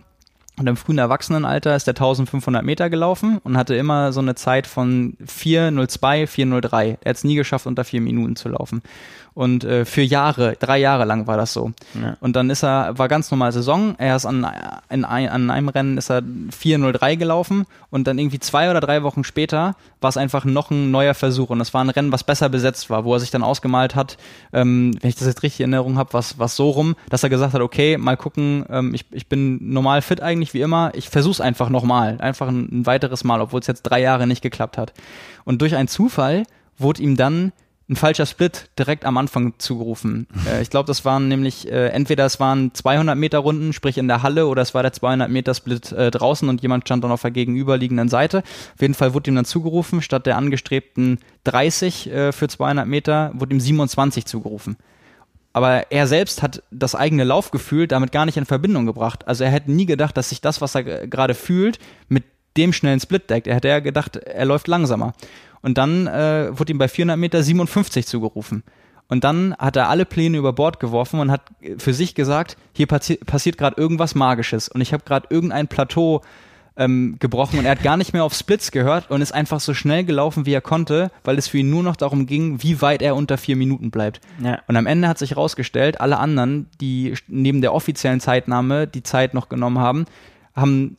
[0.60, 4.66] und im frühen Erwachsenenalter ist er 1500 Meter gelaufen und hatte immer so eine Zeit
[4.66, 6.98] von 4,02, 4,03.
[7.00, 8.82] Er hat es nie geschafft, unter vier Minuten zu laufen.
[9.40, 11.72] Und äh, für Jahre, drei Jahre lang war das so.
[11.94, 12.18] Ja.
[12.20, 13.94] Und dann ist er, war ganz normal Saison.
[13.96, 14.46] Er ist an,
[14.90, 19.24] in, an einem Rennen ist er 4.03 gelaufen und dann irgendwie zwei oder drei Wochen
[19.24, 21.48] später war es einfach noch ein neuer Versuch.
[21.48, 24.18] Und das war ein Rennen, was besser besetzt war, wo er sich dann ausgemalt hat,
[24.52, 27.30] ähm, wenn ich das jetzt richtig in Erinnerung habe, was, was so rum, dass er
[27.30, 31.08] gesagt hat, okay, mal gucken, ähm, ich, ich bin normal fit eigentlich wie immer, ich
[31.08, 34.76] versuch's einfach nochmal, einfach ein, ein weiteres Mal, obwohl es jetzt drei Jahre nicht geklappt
[34.76, 34.92] hat.
[35.46, 36.42] Und durch einen Zufall
[36.76, 37.52] wurde ihm dann
[37.90, 40.28] ein falscher Split direkt am Anfang zugerufen.
[40.46, 44.06] Äh, ich glaube, das waren nämlich, äh, entweder es waren 200 Meter Runden, sprich in
[44.06, 47.10] der Halle, oder es war der 200 Meter Split äh, draußen und jemand stand dann
[47.10, 48.38] auf der gegenüberliegenden Seite.
[48.38, 53.32] Auf jeden Fall wurde ihm dann zugerufen, statt der angestrebten 30 äh, für 200 Meter,
[53.34, 54.76] wurde ihm 27 zugerufen.
[55.52, 59.26] Aber er selbst hat das eigene Laufgefühl damit gar nicht in Verbindung gebracht.
[59.26, 62.22] Also er hätte nie gedacht, dass sich das, was er gerade fühlt, mit
[62.56, 63.48] dem schnellen Split deckt.
[63.48, 65.12] Er hätte ja gedacht, er läuft langsamer.
[65.62, 68.62] Und dann äh, wurde ihm bei 400 Meter 57 zugerufen.
[69.08, 71.42] Und dann hat er alle Pläne über Bord geworfen und hat
[71.78, 76.22] für sich gesagt, hier passi passiert gerade irgendwas Magisches und ich habe gerade irgendein Plateau
[76.76, 79.74] ähm, gebrochen und er hat gar nicht mehr auf Splits gehört und ist einfach so
[79.74, 83.02] schnell gelaufen, wie er konnte, weil es für ihn nur noch darum ging, wie weit
[83.02, 84.20] er unter vier Minuten bleibt.
[84.42, 84.60] Ja.
[84.68, 89.34] Und am Ende hat sich herausgestellt, alle anderen, die neben der offiziellen Zeitnahme die Zeit
[89.34, 90.04] noch genommen haben,
[90.54, 90.96] haben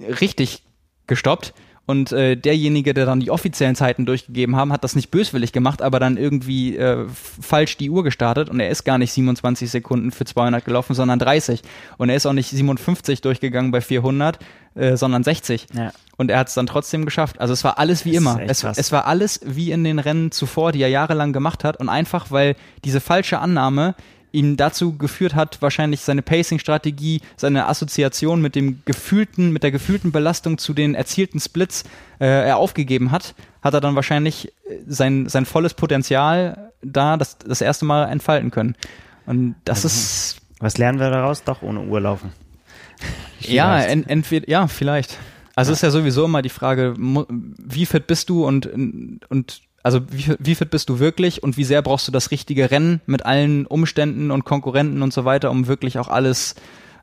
[0.00, 0.62] richtig
[1.08, 5.52] gestoppt und äh, derjenige, der dann die offiziellen Zeiten durchgegeben haben, hat das nicht böswillig
[5.52, 9.68] gemacht, aber dann irgendwie äh, falsch die Uhr gestartet und er ist gar nicht 27
[9.68, 11.62] Sekunden für 200 gelaufen, sondern 30.
[11.98, 14.38] Und er ist auch nicht 57 durchgegangen bei 400,
[14.76, 15.66] äh, sondern 60.
[15.74, 15.92] Ja.
[16.16, 17.40] Und er hat es dann trotzdem geschafft.
[17.40, 18.40] Also es war alles wie immer.
[18.46, 21.80] Es, es, war alles wie in den Rennen zuvor, die er jahrelang gemacht hat.
[21.80, 22.54] Und einfach, weil
[22.84, 23.96] diese falsche Annahme
[24.32, 30.10] ihn dazu geführt hat, wahrscheinlich seine Pacing-Strategie, seine Assoziation mit dem gefühlten, mit der gefühlten
[30.10, 31.84] Belastung zu den erzielten Splits
[32.18, 37.38] äh, er aufgegeben hat, hat er dann wahrscheinlich äh, sein, sein volles Potenzial da das,
[37.38, 38.74] das erste Mal entfalten können.
[39.26, 40.36] Und das also, ist.
[40.58, 41.44] Was lernen wir daraus?
[41.44, 42.32] Doch ohne Uhr laufen.
[43.40, 45.18] ja, ent, entweder, ja, vielleicht.
[45.54, 45.74] Also ja.
[45.74, 48.66] ist ja sowieso immer die Frage, wie fit bist du und,
[49.28, 52.70] und also wie, wie fit bist du wirklich und wie sehr brauchst du das richtige
[52.70, 56.54] Rennen mit allen Umständen und Konkurrenten und so weiter, um wirklich auch alles,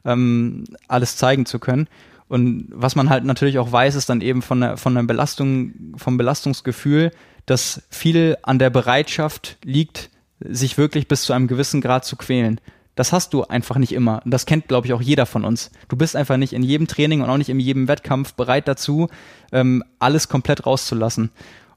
[0.06, 1.88] ähm, alles zeigen zu können.
[2.30, 5.74] Und was man halt natürlich auch weiß, ist dann eben von der, von der Belastung,
[5.98, 7.12] vom Belastungsgefühl,
[7.46, 12.62] dass viel an der Bereitschaft liegt, sich wirklich bis zu einem gewissen Grad zu quälen.
[12.96, 14.22] Das hast du einfach nicht immer.
[14.24, 15.72] Und das kennt, glaube ich, auch jeder von uns.
[15.88, 19.10] Du bist einfach nicht in jedem Training und auch nicht in jedem Wettkampf bereit dazu,
[19.52, 21.32] ähm, alles komplett rauszulassen.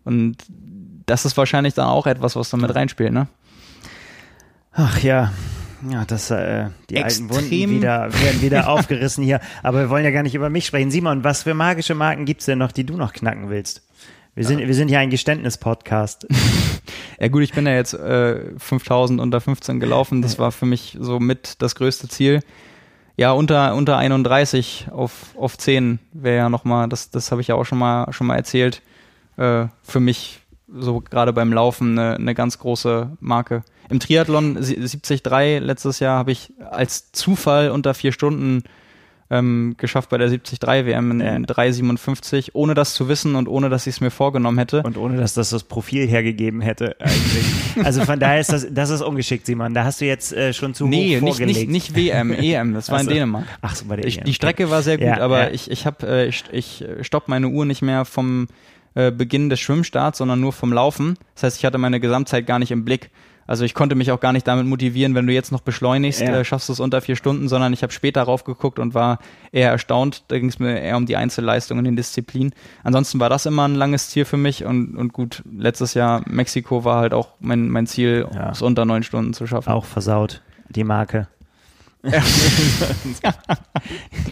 [0.05, 0.37] Und
[1.07, 3.29] das ist wahrscheinlich dann auch etwas, was damit reinspielt, ne?
[4.73, 5.33] Ach ja,
[5.91, 7.31] ja, das, äh, die Extrem.
[7.31, 9.41] alten Wunden wieder, werden wieder aufgerissen hier.
[9.63, 10.91] Aber wir wollen ja gar nicht über mich sprechen.
[10.91, 13.83] Simon, was für magische Marken gibt's denn noch, die du noch knacken willst?
[14.35, 16.27] Wir sind, wir sind ja ein Geständnis-Podcast.
[17.21, 20.23] ja gut, ich bin ja jetzt äh, 5000 unter 15 gelaufen.
[20.23, 22.41] Das war für mich so mit das größte Ziel.
[23.17, 27.57] Ja, unter, unter 31 auf, auf 10 wäre ja nochmal, das, das habe ich ja
[27.57, 28.81] auch schon mal, schon mal erzählt,
[29.37, 30.42] äh, für mich
[30.75, 33.63] so gerade beim Laufen eine, eine ganz große Marke.
[33.89, 35.23] Im Triathlon 73
[35.61, 38.63] letztes Jahr habe ich als Zufall unter vier Stunden
[39.33, 43.71] ähm, geschafft bei der 73 WM in, in 3,57, ohne das zu wissen und ohne,
[43.71, 44.83] dass ich es mir vorgenommen hätte.
[44.83, 47.47] Und ohne, dass das das Profil hergegeben hätte eigentlich.
[47.85, 49.73] also von daher ist das, das ist ungeschickt, Simon.
[49.73, 51.61] Da hast du jetzt äh, schon zu nee, hoch vorgelegt.
[51.61, 53.09] Nee, nicht, nicht WM, EM, das war so.
[53.09, 53.47] in Dänemark.
[53.63, 54.25] Ach so, bei der ich, EM.
[54.25, 55.51] Die Strecke war sehr gut, ja, aber ja.
[55.51, 58.49] ich, ich habe, äh, ich, ich stopp meine Uhr nicht mehr vom
[58.95, 61.17] äh, Beginn des Schwimmstarts, sondern nur vom Laufen.
[61.35, 63.11] Das heißt, ich hatte meine Gesamtzeit gar nicht im Blick.
[63.47, 66.39] Also ich konnte mich auch gar nicht damit motivieren, wenn du jetzt noch beschleunigst, ja.
[66.39, 69.19] äh, schaffst du es unter vier Stunden, sondern ich habe später raufgeguckt und war
[69.51, 70.25] eher erstaunt.
[70.29, 72.55] Da ging es mir eher um die Einzelleistung in den Disziplinen.
[72.85, 76.85] Ansonsten war das immer ein langes Ziel für mich und, und gut, letztes Jahr Mexiko
[76.85, 78.51] war halt auch mein, mein Ziel, ja.
[78.51, 79.71] es unter neun Stunden zu schaffen.
[79.71, 81.29] Auch versaut, die Marke.
[82.05, 82.23] Ja.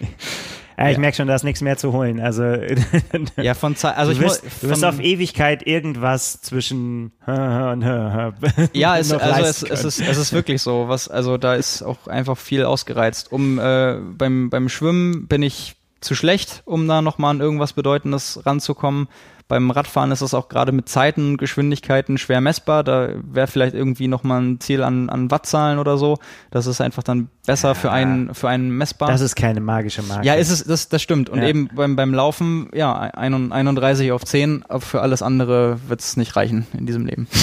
[0.80, 1.00] Ja, ich ja.
[1.00, 2.20] merke schon, da ist nichts mehr zu holen.
[2.20, 2.42] Also,
[3.36, 7.82] ja, von Zeit, also du wirst, du wirst auf Ewigkeit irgendwas zwischen und
[8.72, 10.88] Ja, es, also es, es, ist, es ist wirklich so.
[10.88, 13.30] Was, also da ist auch einfach viel ausgereizt.
[13.30, 18.40] Um äh, beim, beim Schwimmen bin ich zu schlecht, um da nochmal an irgendwas Bedeutendes
[18.46, 19.08] ranzukommen.
[19.50, 22.84] Beim Radfahren ist das auch gerade mit Zeiten und Geschwindigkeiten schwer messbar.
[22.84, 26.18] Da wäre vielleicht irgendwie nochmal ein Ziel an, an Wattzahlen oder so.
[26.52, 29.08] Das ist einfach dann besser ja, für einen, für einen messbar.
[29.08, 30.24] Das ist keine magische Marke.
[30.24, 31.28] Ja, ist es, das, das stimmt.
[31.30, 31.48] Und ja.
[31.48, 36.36] eben beim, beim Laufen, ja, 31 auf 10, aber für alles andere wird es nicht
[36.36, 37.26] reichen in diesem Leben.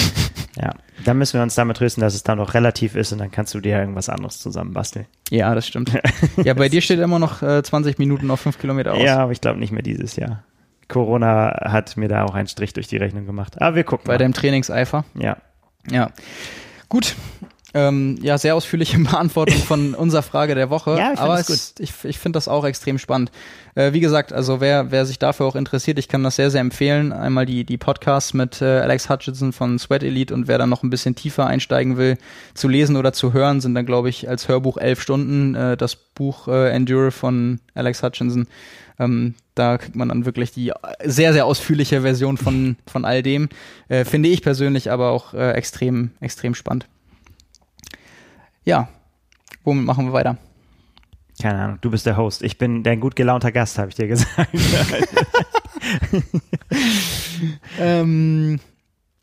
[0.60, 0.74] Ja,
[1.04, 3.54] dann müssen wir uns damit trösten, dass es dann noch relativ ist und dann kannst
[3.54, 5.06] du dir irgendwas anderes zusammenbasteln.
[5.30, 5.92] Ja, das stimmt.
[6.42, 9.00] ja, bei dir steht immer noch äh, 20 Minuten auf 5 Kilometer aus.
[9.00, 10.42] Ja, aber ich glaube nicht mehr dieses Jahr.
[10.88, 13.60] Corona hat mir da auch einen Strich durch die Rechnung gemacht.
[13.60, 14.06] Aber wir gucken.
[14.06, 14.18] Bei mal.
[14.18, 15.04] deinem Trainingseifer?
[15.14, 15.36] Ja.
[15.90, 16.10] Ja.
[16.88, 17.14] Gut.
[17.74, 20.96] Ähm, ja, sehr ausführliche Beantwortung von unserer Frage der Woche.
[20.96, 23.30] ja, ich aber es, ich, ich finde das auch extrem spannend.
[23.74, 26.62] Äh, wie gesagt, also wer, wer sich dafür auch interessiert, ich kann das sehr, sehr
[26.62, 27.12] empfehlen.
[27.12, 30.82] Einmal die, die Podcasts mit äh, Alex Hutchinson von Sweat Elite und wer dann noch
[30.82, 32.16] ein bisschen tiefer einsteigen will,
[32.54, 35.54] zu lesen oder zu hören, sind dann, glaube ich, als Hörbuch elf Stunden.
[35.54, 38.46] Äh, das Buch äh, Endure von Alex Hutchinson
[38.98, 40.72] ähm, da kriegt man dann wirklich die
[41.04, 43.48] sehr, sehr ausführliche Version von, von all dem.
[43.88, 46.86] Äh, finde ich persönlich aber auch äh, extrem, extrem spannend.
[48.64, 48.88] Ja,
[49.64, 50.36] womit machen wir weiter?
[51.40, 52.42] Keine Ahnung, du bist der Host.
[52.42, 54.50] Ich bin dein gut gelaunter Gast, habe ich dir gesagt.
[57.78, 58.58] ähm,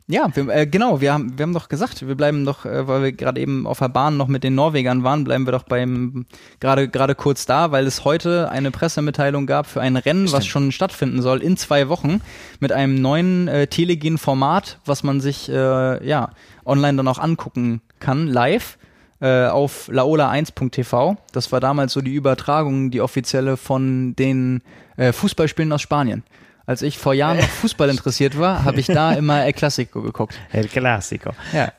[0.08, 3.02] ja, wir, äh, genau, wir haben, wir haben doch gesagt, wir bleiben doch, äh, weil
[3.02, 6.28] wir gerade eben auf der Bahn noch mit den Norwegern waren, bleiben wir doch beim
[6.60, 10.38] gerade gerade kurz da, weil es heute eine Pressemitteilung gab für ein Rennen, Stimmt.
[10.38, 12.22] was schon stattfinden soll in zwei Wochen
[12.60, 16.30] mit einem neuen äh, Telegen-Format, was man sich äh, ja
[16.66, 18.78] online dann auch angucken kann, live
[19.22, 21.18] äh, auf laola1.tv.
[21.32, 24.62] Das war damals so die Übertragung, die offizielle von den
[24.98, 26.24] äh, Fußballspielen aus Spanien
[26.66, 30.36] als ich vor Jahren noch Fußball interessiert war, habe ich da immer El Clasico geguckt.
[30.52, 31.32] El Clasico.
[31.54, 31.72] Ja.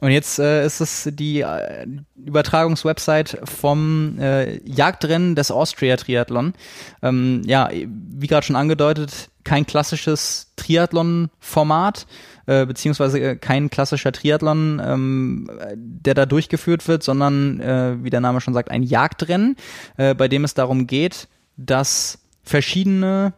[0.00, 1.86] Und jetzt äh, ist es die äh,
[2.16, 6.54] Übertragungswebsite vom äh, Jagdrennen des Austria Triathlon.
[7.02, 12.06] Ähm, ja, wie gerade schon angedeutet, kein klassisches Triathlon-Format,
[12.46, 18.20] äh, beziehungsweise äh, kein klassischer Triathlon, ähm, der da durchgeführt wird, sondern, äh, wie der
[18.20, 19.56] Name schon sagt, ein Jagdrennen,
[19.98, 21.28] äh, bei dem es darum geht,
[21.58, 23.34] dass verschiedene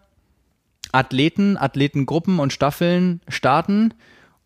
[0.92, 3.94] Athleten, Athletengruppen und Staffeln starten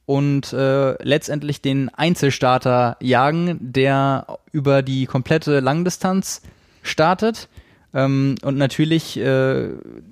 [0.06, 6.42] und äh, letztendlich den Einzelstarter jagen, der über die komplette Langdistanz
[6.82, 7.48] startet
[7.92, 9.70] ähm, und natürlich äh,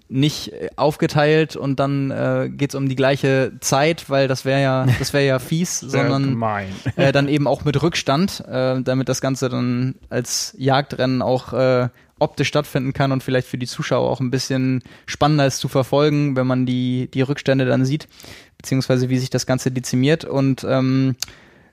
[0.09, 5.13] nicht aufgeteilt und dann äh, geht um die gleiche Zeit, weil das wäre ja das
[5.13, 6.43] wäre ja fies, sondern
[6.97, 11.89] äh, dann eben auch mit Rückstand, äh, damit das Ganze dann als Jagdrennen auch äh,
[12.19, 16.37] optisch stattfinden kann und vielleicht für die Zuschauer auch ein bisschen spannender ist zu verfolgen,
[16.37, 18.09] wenn man die, die Rückstände dann sieht,
[18.57, 20.25] beziehungsweise wie sich das Ganze dezimiert.
[20.25, 21.17] Und ähm,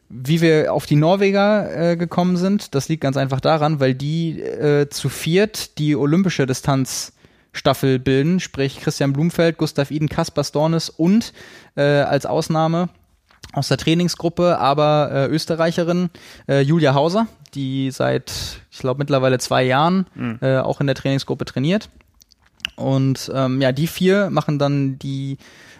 [0.09, 4.41] wie wir auf die Norweger äh, gekommen sind, das liegt ganz einfach daran, weil die
[4.41, 11.33] äh, zu viert die olympische Distanzstaffel bilden, sprich Christian Blumfeld, Gustav Iden, Kaspar Stornes und
[11.75, 12.89] äh, als Ausnahme
[13.53, 16.09] aus der Trainingsgruppe, aber äh, Österreicherin
[16.47, 18.31] äh, Julia Hauser, die seit,
[18.71, 20.39] ich glaube, mittlerweile zwei Jahren mhm.
[20.41, 21.89] äh, auch in der Trainingsgruppe trainiert.
[22.75, 25.37] Und ähm, ja, die vier machen dann die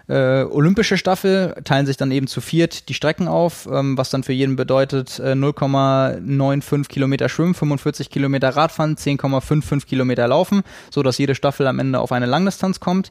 [0.08, 4.24] äh, olympische Staffel, teilen sich dann eben zu viert die Strecken auf, ähm, was dann
[4.24, 11.18] für jeden bedeutet äh, 0,95 Kilometer schwimmen, 45 Kilometer Radfahren, 10,55 Kilometer laufen, so dass
[11.18, 13.10] jede Staffel am Ende auf eine Langdistanz kommt.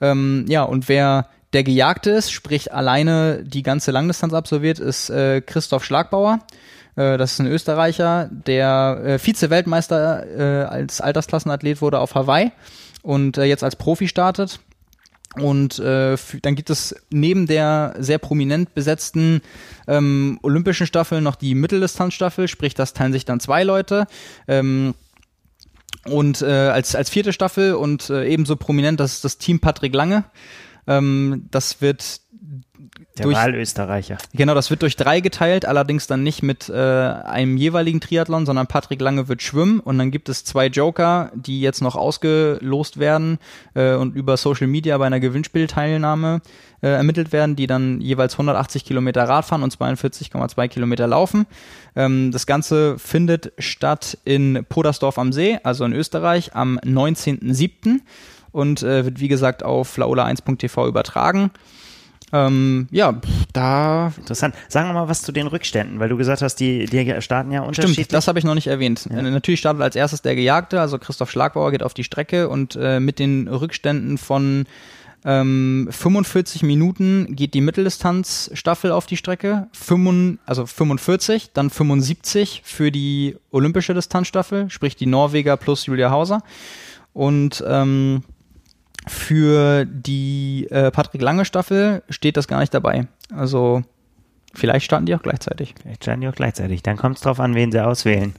[0.00, 5.40] Ähm, ja, und wer der Gejagte ist, sprich alleine die ganze Langdistanz absolviert, ist äh,
[5.40, 6.40] Christoph Schlagbauer.
[6.96, 12.52] Äh, das ist ein Österreicher, der äh, Vize-Weltmeister äh, als Altersklassenathlet wurde auf Hawaii
[13.02, 14.60] und jetzt als Profi startet.
[15.40, 19.40] Und äh, dann gibt es neben der sehr prominent besetzten
[19.88, 24.06] ähm, olympischen Staffel noch die Mitteldistanzstaffel, sprich, das teilen sich dann zwei Leute.
[24.46, 24.94] Ähm,
[26.04, 29.94] und äh, als, als vierte Staffel und äh, ebenso prominent das ist das Team Patrick
[29.94, 30.24] Lange.
[30.86, 32.21] Ähm, das wird
[33.18, 34.16] der durch, Wahlösterreicher.
[34.32, 38.66] Genau, das wird durch drei geteilt, allerdings dann nicht mit äh, einem jeweiligen Triathlon, sondern
[38.66, 43.38] Patrick Lange wird schwimmen und dann gibt es zwei Joker, die jetzt noch ausgelost werden
[43.74, 46.40] äh, und über Social Media bei einer Gewinnspielteilnahme
[46.82, 51.46] äh, ermittelt werden, die dann jeweils 180 Kilometer Radfahren und 42,2 Kilometer laufen.
[51.94, 58.00] Ähm, das Ganze findet statt in Podersdorf am See, also in Österreich, am 19.07.
[58.52, 61.50] und äh, wird wie gesagt auf laola1.tv übertragen.
[62.32, 63.20] Ähm, ja,
[63.52, 64.12] da.
[64.16, 64.54] Interessant.
[64.68, 67.60] Sagen wir mal was zu den Rückständen, weil du gesagt hast, die, die starten ja
[67.60, 68.06] unterschiedlich.
[68.06, 69.06] Stimmt, das habe ich noch nicht erwähnt.
[69.10, 69.20] Ja.
[69.20, 73.00] Natürlich startet als erstes der Gejagte, also Christoph Schlagbauer geht auf die Strecke und äh,
[73.00, 74.64] mit den Rückständen von
[75.24, 82.90] ähm, 45 Minuten geht die Mitteldistanzstaffel auf die Strecke, 5, also 45, dann 75 für
[82.90, 86.42] die olympische Distanzstaffel, sprich die Norweger plus Julia Hauser.
[87.12, 88.24] Und ähm,
[89.06, 93.06] für die äh, Patrick Lange Staffel steht das gar nicht dabei.
[93.34, 93.82] Also
[94.54, 95.74] vielleicht starten die auch gleichzeitig.
[95.80, 96.82] Vielleicht starten die auch gleichzeitig.
[96.82, 98.34] Dann kommt es drauf an, wen sie auswählen.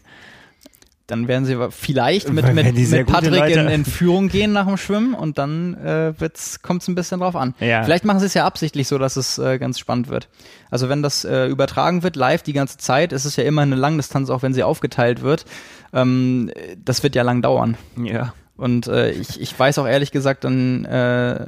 [1.07, 5.14] Dann werden sie vielleicht mit, mit, mit Patrick in, in, Führung gehen nach dem Schwimmen
[5.14, 6.14] und dann äh,
[6.61, 7.56] kommt es ein bisschen drauf an.
[7.60, 7.84] Ja.
[7.84, 10.30] Vielleicht machen sie es ja absichtlich so, dass es äh, ganz spannend wird.
[10.72, 13.76] Also wenn das äh, übertragen wird live die ganze Zeit, ist es ja immer eine
[13.76, 15.44] Langdistanz, auch wenn sie aufgeteilt wird.
[15.91, 17.76] Ähm, das wird ja lang dauern.
[18.02, 18.34] Ja.
[18.64, 21.48] Und äh, ich, ich weiß auch ehrlich gesagt dann äh,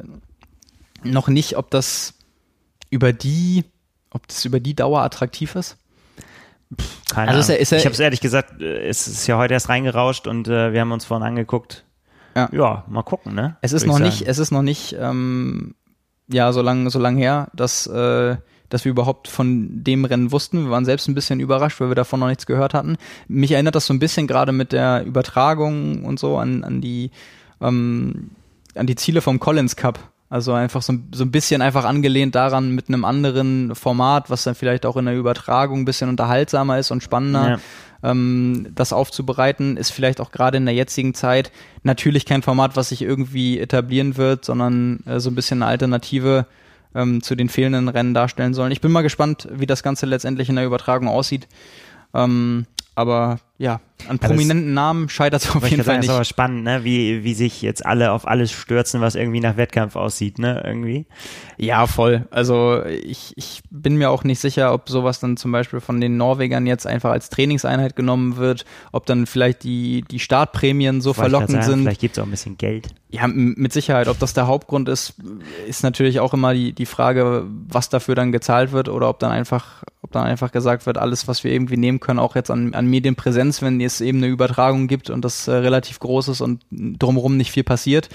[1.06, 2.14] noch nicht, ob das
[2.90, 3.64] über die,
[4.10, 5.78] ob das über die Dauer attraktiv ist.
[7.10, 7.40] Keine also Ahnung.
[7.40, 9.70] Ist er, ist er, ich habe es ehrlich gesagt, äh, es ist ja heute erst
[9.70, 11.86] reingerauscht und äh, wir haben uns vorhin angeguckt.
[12.36, 12.50] Ja.
[12.52, 13.56] ja, mal gucken, ne?
[13.62, 15.74] Es ist noch nicht, es ist noch nicht, ähm,
[16.28, 18.36] ja, so lang, so lang her, dass, äh,
[18.76, 20.66] dass wir überhaupt von dem Rennen wussten.
[20.66, 22.98] Wir waren selbst ein bisschen überrascht, weil wir davon noch nichts gehört hatten.
[23.28, 27.12] Mich erinnert das so ein bisschen gerade mit der Übertragung und so an, an die,
[27.62, 28.32] ähm,
[28.76, 32.72] an die Ziele vom Collins Cup also einfach so, so ein bisschen einfach angelehnt daran
[32.72, 36.92] mit einem anderen Format, was dann vielleicht auch in der Übertragung ein bisschen unterhaltsamer ist
[36.92, 37.50] und spannender.
[38.04, 38.12] Ja.
[38.12, 41.52] Ähm, das aufzubereiten, ist vielleicht auch gerade in der jetzigen Zeit
[41.84, 46.48] natürlich kein Format, was sich irgendwie etablieren wird, sondern äh, so ein bisschen eine Alternative
[46.96, 48.72] ähm, zu den fehlenden Rennen darstellen sollen.
[48.72, 51.48] Ich bin mal gespannt, wie das Ganze letztendlich in der Übertragung aussieht.
[52.14, 52.66] Ähm,
[52.96, 56.10] aber ja, an prominenten ja, Namen scheitert es auf jeden Fall sagen, nicht.
[56.10, 56.84] Das ist aber spannend, ne?
[56.84, 60.62] wie, wie sich jetzt alle auf alles stürzen, was irgendwie nach Wettkampf aussieht, ne?
[60.64, 61.06] Irgendwie.
[61.58, 62.28] Ja, voll.
[62.32, 66.18] Also ich, ich bin mir auch nicht sicher, ob sowas dann zum Beispiel von den
[66.18, 71.52] Norwegern jetzt einfach als Trainingseinheit genommen wird, ob dann vielleicht die, die Startprämien so verlockend
[71.52, 71.82] sagen, sind.
[71.84, 72.90] Vielleicht gibt es auch ein bisschen Geld.
[73.10, 74.10] Ja, mit Sicherheit.
[74.10, 75.14] Ob das der Hauptgrund ist,
[75.68, 79.32] ist natürlich auch immer die, die Frage, was dafür dann gezahlt wird oder ob dann
[79.32, 82.74] einfach, ob dann einfach gesagt wird, alles, was wir irgendwie nehmen können, auch jetzt an,
[82.74, 82.88] an
[83.46, 87.38] Medienpräsenz, wenn es eben eine Übertragung gibt und das äh, relativ groß ist und drumherum
[87.38, 88.10] nicht viel passiert,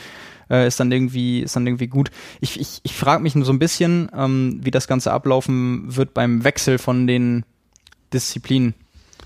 [0.51, 2.11] äh, ist dann irgendwie, ist dann irgendwie gut.
[2.40, 6.15] Ich, ich, ich frage mich nur so ein bisschen, ähm, wie das Ganze ablaufen wird
[6.15, 7.44] beim Wechsel von den
[8.12, 8.74] Disziplinen,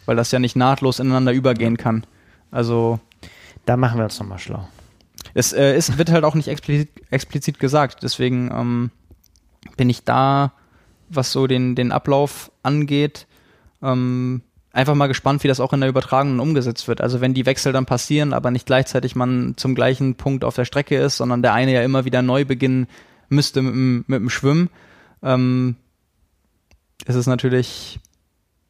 [0.06, 2.04] weil das ja nicht nahtlos ineinander übergehen kann.
[2.50, 3.00] Also.
[3.66, 4.68] Da machen wir uns nochmal schlau.
[5.32, 8.90] Es, äh, es wird halt auch nicht explizit, explizit gesagt, deswegen ähm,
[9.78, 10.52] bin ich da,
[11.08, 13.26] was so den, den Ablauf angeht,
[13.82, 14.42] ähm,
[14.74, 17.00] einfach mal gespannt, wie das auch in der Übertragung umgesetzt wird.
[17.00, 20.64] Also wenn die Wechsel dann passieren, aber nicht gleichzeitig man zum gleichen Punkt auf der
[20.64, 22.88] Strecke ist, sondern der eine ja immer wieder neu beginnen
[23.28, 24.68] müsste mit dem, mit dem Schwimmen,
[25.22, 25.76] ähm,
[27.06, 28.00] ist es natürlich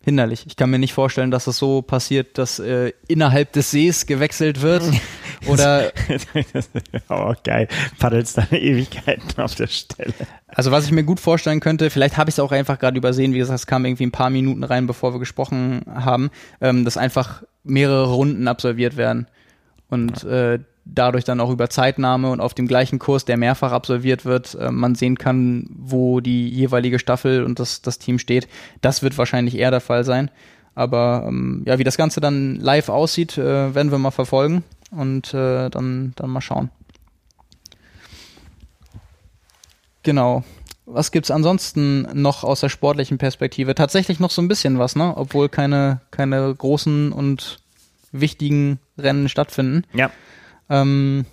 [0.02, 0.44] hinderlich.
[0.46, 4.60] Ich kann mir nicht vorstellen, dass es so passiert, dass äh, innerhalb des Sees gewechselt
[4.60, 4.82] wird.
[5.46, 5.92] Oder
[7.08, 7.68] oh, geil.
[7.98, 10.14] Paddelst dann Ewigkeiten auf der Stelle.
[10.48, 13.34] Also was ich mir gut vorstellen könnte, vielleicht habe ich es auch einfach gerade übersehen,
[13.34, 16.30] wie gesagt, es kam irgendwie ein paar Minuten rein, bevor wir gesprochen haben,
[16.60, 19.26] ähm, dass einfach mehrere Runden absolviert werden.
[19.88, 20.54] Und ja.
[20.54, 24.54] äh, dadurch dann auch über Zeitnahme und auf dem gleichen Kurs, der mehrfach absolviert wird,
[24.54, 28.48] äh, man sehen kann, wo die jeweilige Staffel und das, das Team steht.
[28.80, 30.30] Das wird wahrscheinlich eher der Fall sein.
[30.74, 34.64] Aber ähm, ja, wie das Ganze dann live aussieht, äh, werden wir mal verfolgen
[34.96, 36.70] und äh, dann, dann mal schauen.
[40.02, 40.44] Genau.
[40.86, 43.74] Was gibt's ansonsten noch aus der sportlichen Perspektive?
[43.74, 45.16] Tatsächlich noch so ein bisschen was, ne?
[45.16, 47.58] Obwohl keine, keine großen und
[48.12, 49.84] wichtigen Rennen stattfinden.
[49.94, 50.10] Ja.
[50.68, 51.24] Ähm,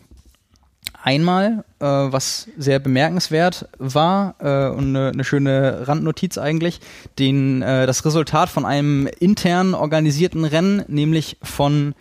[1.03, 6.79] einmal, äh, was sehr bemerkenswert war äh, und eine, eine schöne Randnotiz eigentlich,
[7.19, 11.93] den, äh, das Resultat von einem intern organisierten Rennen, nämlich von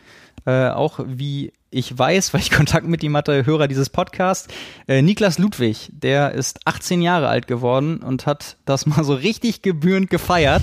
[0.47, 4.49] äh, auch wie ich weiß, weil ich Kontakt mit ihm hatte, Hörer dieses Podcasts,
[4.89, 9.63] äh, Niklas Ludwig, der ist 18 Jahre alt geworden und hat das mal so richtig
[9.63, 10.63] gebührend gefeiert,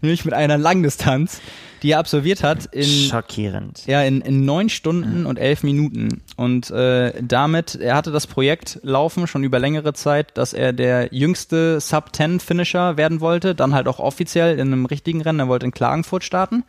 [0.00, 1.40] nämlich mit einer Langdistanz
[1.82, 3.86] die er absolviert hat in schockierend.
[3.86, 5.28] Ja, in, in neun Stunden ja.
[5.28, 6.22] und elf Minuten.
[6.36, 11.14] Und äh, damit, er hatte das Projekt laufen schon über längere Zeit, dass er der
[11.14, 15.40] jüngste Sub-10-Finisher werden wollte, dann halt auch offiziell in einem richtigen Rennen.
[15.40, 16.64] Er wollte in Klagenfurt starten.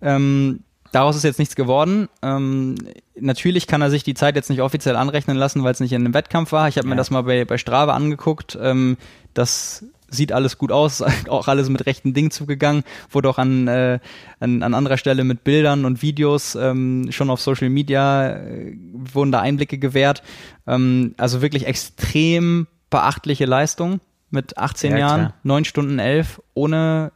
[0.00, 0.60] Ähm,
[0.92, 2.08] Daraus ist jetzt nichts geworden.
[2.22, 2.76] Ähm,
[3.18, 6.04] natürlich kann er sich die Zeit jetzt nicht offiziell anrechnen lassen, weil es nicht in
[6.04, 6.68] einem Wettkampf war.
[6.68, 6.90] Ich habe ja.
[6.90, 8.58] mir das mal bei, bei Strava angeguckt.
[8.60, 8.96] Ähm,
[9.34, 13.98] das sieht alles gut aus, auch alles mit rechten Dingen zugegangen, wurde auch an, äh,
[14.40, 19.32] an, an anderer Stelle mit Bildern und Videos ähm, schon auf Social Media äh, wurden
[19.32, 20.22] da Einblicke gewährt.
[20.66, 24.00] Ähm, also wirklich extrem beachtliche Leistung
[24.30, 25.34] mit 18 ja, Jahren, klar.
[25.42, 27.12] 9 Stunden 11, ohne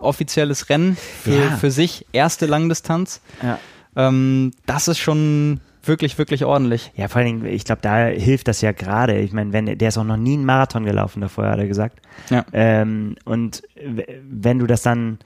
[0.00, 1.56] offizielles Rennen für, ja.
[1.56, 3.20] für sich, erste Langdistanz.
[3.42, 3.58] Ja.
[3.96, 6.92] Ähm, das ist schon wirklich, wirklich ordentlich.
[6.96, 9.18] Ja, vor allen Dingen, ich glaube, da hilft das ja gerade.
[9.18, 12.00] Ich meine, wenn der ist auch noch nie einen Marathon gelaufen davor, hat er gesagt.
[12.30, 12.44] Ja.
[12.52, 15.18] Ähm, und wenn du das dann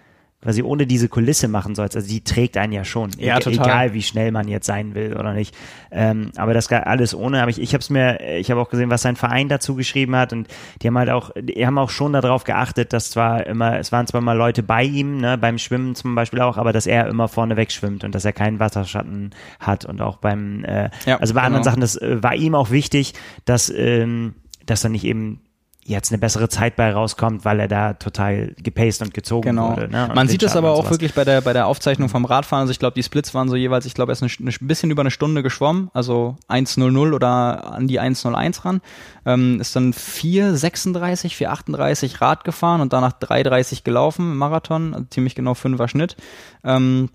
[0.43, 1.97] quasi ohne diese Kulisse machen sollst.
[1.97, 3.67] Also die trägt einen ja schon, ja, e total.
[3.67, 5.55] egal wie schnell man jetzt sein will oder nicht.
[5.91, 7.43] Ähm, aber das alles ohne.
[7.43, 10.17] Aber ich, ich habe es mir, ich habe auch gesehen, was sein Verein dazu geschrieben
[10.17, 10.49] hat und
[10.81, 14.07] die haben halt auch, die haben auch schon darauf geachtet, dass zwar immer, es waren
[14.07, 17.29] zwar mal Leute bei ihm, ne, beim Schwimmen zum Beispiel auch, aber dass er immer
[17.29, 21.35] vorne weg schwimmt und dass er keinen Wasserschatten hat und auch beim, äh, Ja, also
[21.35, 21.71] bei anderen genau.
[21.71, 23.13] Sachen, das äh, war ihm auch wichtig,
[23.45, 24.35] dass, ähm,
[24.65, 25.41] dass er nicht eben
[25.91, 29.71] jetzt eine bessere Zeit bei rauskommt, weil er da total gepaced und gezogen Genau.
[29.73, 29.89] wurde.
[29.89, 30.09] Ne?
[30.09, 32.63] Und Man sieht es aber auch wirklich bei der, bei der Aufzeichnung vom Radfahren.
[32.63, 34.91] Also ich glaube, die Splits waren so jeweils, ich glaube, er ist eine, eine bisschen
[34.91, 38.81] über eine Stunde geschwommen, also 1.00 oder an die 1.01 ran.
[39.27, 45.35] Ähm, ist dann 4.36, 4.38 Rad gefahren und danach 3.30 gelaufen im Marathon, also ziemlich
[45.35, 46.17] genau fünfer Schnitt.
[46.65, 47.11] Ähm,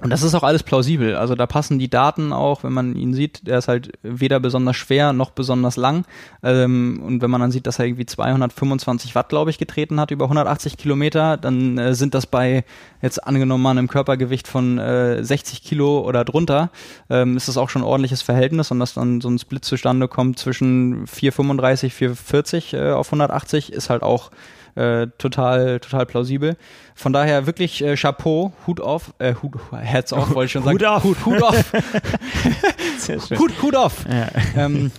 [0.00, 1.16] und das ist auch alles plausibel.
[1.16, 4.76] Also da passen die Daten auch, wenn man ihn sieht, der ist halt weder besonders
[4.76, 6.06] schwer noch besonders lang.
[6.42, 10.10] Ähm, und wenn man dann sieht, dass er irgendwie 225 Watt, glaube ich, getreten hat
[10.10, 12.64] über 180 Kilometer, dann äh, sind das bei
[13.02, 16.70] jetzt angenommen mal einem Körpergewicht von äh, 60 Kilo oder drunter,
[17.10, 20.08] ähm, ist das auch schon ein ordentliches Verhältnis und dass dann so ein Split zustande
[20.08, 24.30] kommt zwischen 435, 440 äh, auf 180 ist halt auch
[24.74, 26.56] äh, total, total plausibel.
[26.94, 30.76] Von daher wirklich äh, Chapeau, Hut auf, äh, Hut, Hats off, wollte ich schon sagen.
[30.76, 31.04] Hut auf.
[31.04, 31.72] Hut, Hut auf.
[33.38, 34.04] Hut, Hut auf.
[34.08, 34.28] Ja.
[34.56, 34.90] Ähm,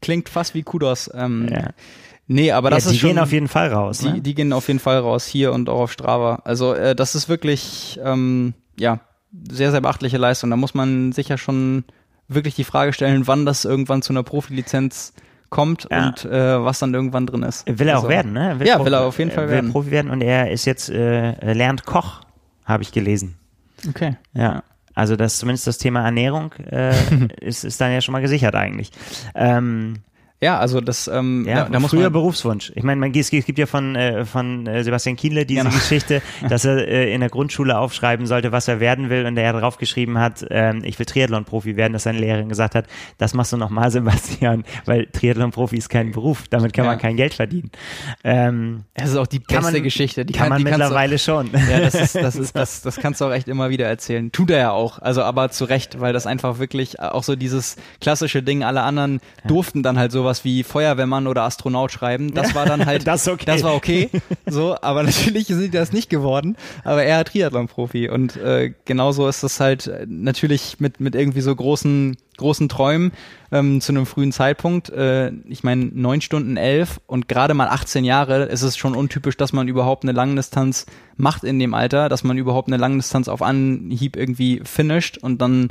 [0.00, 1.10] klingt fast wie Kudos.
[1.14, 1.70] Ähm, Ja.
[2.28, 3.98] Nee, aber das ja, ist die gehen auf jeden Fall raus.
[3.98, 4.20] die, ne?
[4.20, 6.40] die gehen auf jeden Fall raus, hier und auch auf Strava.
[6.44, 9.00] Also äh, das ist wirklich, ähm, ja,
[9.50, 10.50] sehr, sehr beachtliche Leistung.
[10.50, 11.84] Da muss man sich ja schon
[12.28, 15.12] wirklich die Frage stellen, wann das irgendwann zu einer Profilizenz
[15.52, 16.06] kommt Ja.
[16.08, 17.64] und äh, was dann irgendwann drin ist.
[17.68, 18.56] Will er auch Also, werden, ne?
[18.64, 19.70] Ja, will er auf jeden Fall will werden.
[19.70, 22.22] Profi werden und er ist jetzt, äh, er lernt Koch,
[22.64, 23.36] habe ich gelesen.
[23.88, 24.16] Okay.
[24.32, 24.64] Ja.
[24.94, 26.92] Also das zumindest das Thema Ernährung äh,
[27.40, 28.90] ist, ist dann ja schon mal gesichert eigentlich.
[29.34, 29.98] Ähm,
[30.42, 32.72] Ja, also das, ähm, ja, da, da muss früher man, Berufswunsch.
[32.74, 35.72] Ich meine, man, es gibt ja von, äh, von äh, Sebastian Kienle diese Genau.
[35.74, 39.52] Geschichte, dass er äh, in der Grundschule aufschreiben sollte, was er werden will und er
[39.52, 42.86] draufgeschrieben hat, ähm, ich will Triathlon-Profi werden, dass seine Lehrerin gesagt hat,
[43.18, 46.90] das machst du nochmal, Sebastian, weil Triathlon-Profi ist kein Beruf, damit kann Ja.
[46.90, 47.70] man kein Geld verdienen.
[48.24, 50.24] Ähm, das ist auch die kann beste man, Geschichte.
[50.24, 51.50] Die kann man kannst du- mittlerweile schon.
[51.70, 54.32] Ja, das ist, das ist, das, das kannst du auch echt immer wieder erzählen.
[54.32, 54.98] Tut er ja auch.
[54.98, 59.20] Also, aber zu Recht, weil das einfach wirklich auch so dieses klassische Ding, alle anderen
[59.46, 62.34] durften dann halt sowas wie Feuerwehrmann oder Astronaut schreiben.
[62.34, 63.44] Das war dann halt, Das ist okay.
[63.46, 64.10] das war okay.
[64.46, 66.56] So, aber natürlich sind die das nicht geworden.
[66.84, 68.08] Aber er Triathlon-Profi.
[68.08, 73.12] Und äh, genauso ist das halt äh, natürlich mit, mit irgendwie so großen, großen Träumen
[73.50, 74.90] ähm, zu einem frühen Zeitpunkt.
[74.90, 79.36] Äh, ich meine, neun Stunden elf und gerade mal 18 Jahre ist es schon untypisch,
[79.36, 80.86] dass man überhaupt eine Langdistanz
[81.16, 85.68] macht in dem Alter, dass man überhaupt eine Langdistanz auf Anhieb irgendwie finisht und dann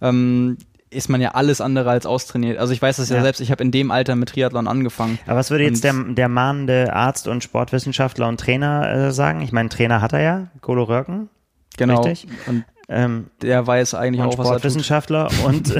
[0.00, 0.58] ähm,
[0.92, 2.58] ist man ja alles andere als austrainiert.
[2.58, 3.22] Also ich weiß das ja, Ja.
[3.22, 5.18] selbst, ich habe in dem Alter mit Triathlon angefangen.
[5.26, 9.40] Aber was würde jetzt der, der mahnende Arzt und Sportwissenschaftler und Trainer äh, sagen?
[9.40, 11.28] Ich meine, Trainer hat er ja, Golo Röcken.
[11.76, 12.02] Genau.
[12.02, 12.30] Richtig.
[12.46, 14.50] Und Ähm, der weiß eigentlich und auch, was er.
[14.54, 15.72] Sportwissenschaftler und,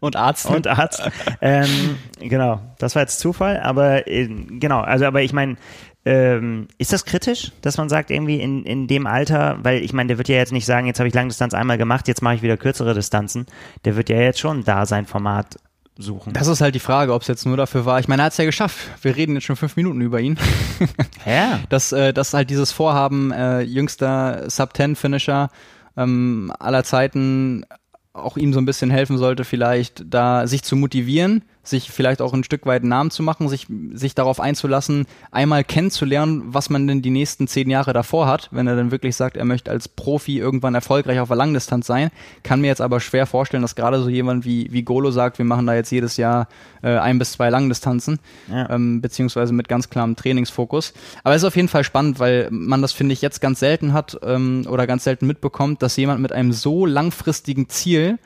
[0.00, 0.46] Und Arzt.
[0.46, 1.02] und Arzt.
[1.42, 5.56] ähm, genau, das war jetzt Zufall, aber äh, genau, also aber ich meine,
[6.04, 10.08] ähm, ist das kritisch, dass man sagt, irgendwie in, in dem Alter, weil ich meine,
[10.08, 12.42] der wird ja jetzt nicht sagen, jetzt habe ich Langdistanz einmal gemacht, jetzt mache ich
[12.42, 13.46] wieder kürzere Distanzen.
[13.84, 15.56] Der wird ja jetzt schon da sein Format
[15.96, 16.32] suchen.
[16.32, 18.00] Das ist halt die Frage, ob es jetzt nur dafür war.
[18.00, 18.78] Ich meine, er hat es ja geschafft.
[19.02, 20.38] Wir reden jetzt schon fünf Minuten über ihn.
[21.26, 21.60] ja.
[21.68, 25.50] dass, äh, dass halt dieses Vorhaben, äh, jüngster Sub-10-Finisher
[25.96, 27.64] ähm, aller Zeiten
[28.12, 32.32] auch ihm so ein bisschen helfen sollte, vielleicht da sich zu motivieren, sich vielleicht auch
[32.32, 37.02] ein Stück weit Namen zu machen, sich, sich darauf einzulassen, einmal kennenzulernen, was man denn
[37.02, 40.38] die nächsten zehn Jahre davor hat, wenn er dann wirklich sagt, er möchte als Profi
[40.38, 42.10] irgendwann erfolgreich auf der Langdistanz sein.
[42.42, 45.44] Kann mir jetzt aber schwer vorstellen, dass gerade so jemand wie, wie Golo sagt, wir
[45.44, 46.48] machen da jetzt jedes Jahr
[46.82, 48.20] äh, ein bis zwei Langdistanzen,
[48.50, 48.70] Ja.
[48.70, 50.94] ähm, beziehungsweise mit ganz klarem Trainingsfokus.
[51.24, 53.92] Aber es ist auf jeden Fall spannend, weil man das, finde ich, jetzt ganz selten
[53.92, 58.18] hat ähm, oder ganz selten mitbekommt, dass jemand mit einem so langfristigen Ziel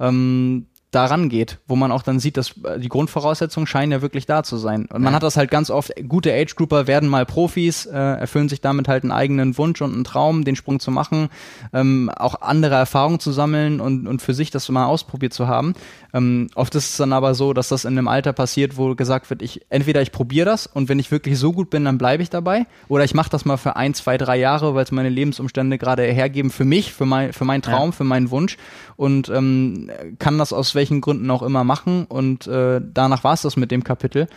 [0.00, 4.26] ähm, daran geht, wo man auch dann sieht, dass äh, die Grundvoraussetzungen scheinen ja wirklich
[4.26, 4.82] da zu sein.
[4.86, 5.16] Und man Ja.
[5.16, 9.02] hat das halt ganz oft, gute Age-Grouper werden mal Profis, äh, erfüllen sich damit halt
[9.02, 11.28] einen eigenen Wunsch und einen Traum, den Sprung zu machen,
[11.72, 15.74] ähm, auch andere Erfahrungen zu sammeln und, und für sich das mal ausprobiert zu haben.
[16.14, 19.30] Ähm, oft ist es dann aber so, dass das in einem Alter passiert, wo gesagt
[19.30, 22.22] wird, ich entweder ich probiere das und wenn ich wirklich so gut bin, dann bleibe
[22.22, 25.08] ich dabei, oder ich mache das mal für ein, zwei, drei Jahre, weil es meine
[25.08, 28.56] Lebensumstände gerade hergeben für mich, für mein, für meinen Traum, für meinen Wunsch
[28.96, 33.42] und ähm, kann das aus welchen Gründen auch immer machen und äh, danach war es
[33.42, 34.28] das mit dem Kapitel.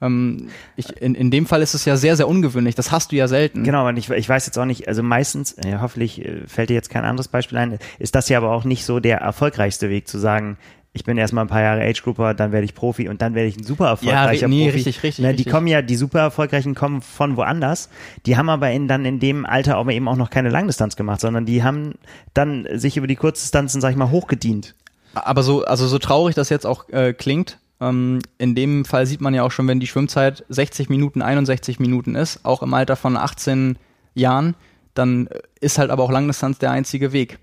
[0.00, 2.74] Ähm, ich, in, in dem Fall ist es ja sehr, sehr ungewöhnlich.
[2.74, 3.64] Das hast du ja selten.
[3.64, 6.74] Genau, und ich, ich weiß jetzt auch nicht, also meistens, ja, hoffentlich äh, fällt dir
[6.74, 10.08] jetzt kein anderes Beispiel ein, ist das ja aber auch nicht so der erfolgreichste Weg
[10.08, 10.56] zu sagen,
[10.92, 13.56] ich bin erstmal ein paar Jahre Age-Grouper, dann werde ich Profi und dann werde ich
[13.56, 14.76] ein super erfolgreicher ja, nee, Profi.
[14.76, 15.52] richtig, richtig, ne, Die richtig.
[15.52, 17.90] kommen ja, die super erfolgreichen kommen von woanders.
[18.26, 21.20] Die haben aber in, dann in dem Alter aber eben auch noch keine Langdistanz gemacht,
[21.20, 21.94] sondern die haben
[22.34, 24.74] dann sich über die Kurzdistanzen, sag ich mal, hochgedient.
[25.14, 29.20] Aber so, also so traurig das jetzt auch äh, klingt, ähm, in dem Fall sieht
[29.20, 32.96] man ja auch schon, wenn die Schwimmzeit 60 Minuten, 61 Minuten ist, auch im Alter
[32.96, 33.78] von 18
[34.14, 34.56] Jahren,
[34.94, 35.28] dann
[35.60, 37.38] ist halt aber auch Langdistanz der einzige Weg.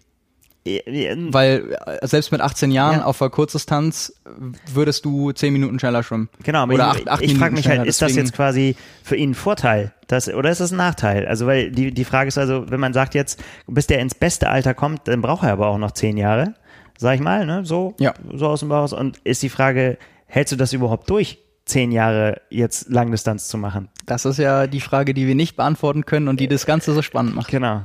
[1.32, 3.06] Weil äh, selbst mit 18 Jahren Ja.
[3.06, 4.30] auf der Kurzdistanz äh,
[4.74, 6.30] würdest du 10 Minuten schneller schwimmen.
[6.44, 8.76] Genau, aber Oder ich, acht- acht ich frage Minuten mich halt, ist das jetzt quasi
[9.04, 9.94] für ihn ein Vorteil?
[10.08, 11.28] Das, oder ist das ein Nachteil?
[11.28, 14.50] Also, weil die, die Frage ist also, wenn man sagt jetzt, bis der ins beste
[14.50, 16.54] Alter kommt, dann braucht er aber auch noch zehn Jahre,
[16.98, 17.66] sag ich mal, ne?
[17.66, 18.14] So, Ja.
[18.34, 18.92] so aus dem Bauch.
[18.94, 23.90] Und ist die Frage, hältst du das überhaupt durch, zehn Jahre jetzt Langdistanz zu machen?
[24.06, 27.02] Das ist ja die Frage, die wir nicht beantworten können und die das Ganze so
[27.02, 27.50] spannend macht.
[27.50, 27.82] Genau.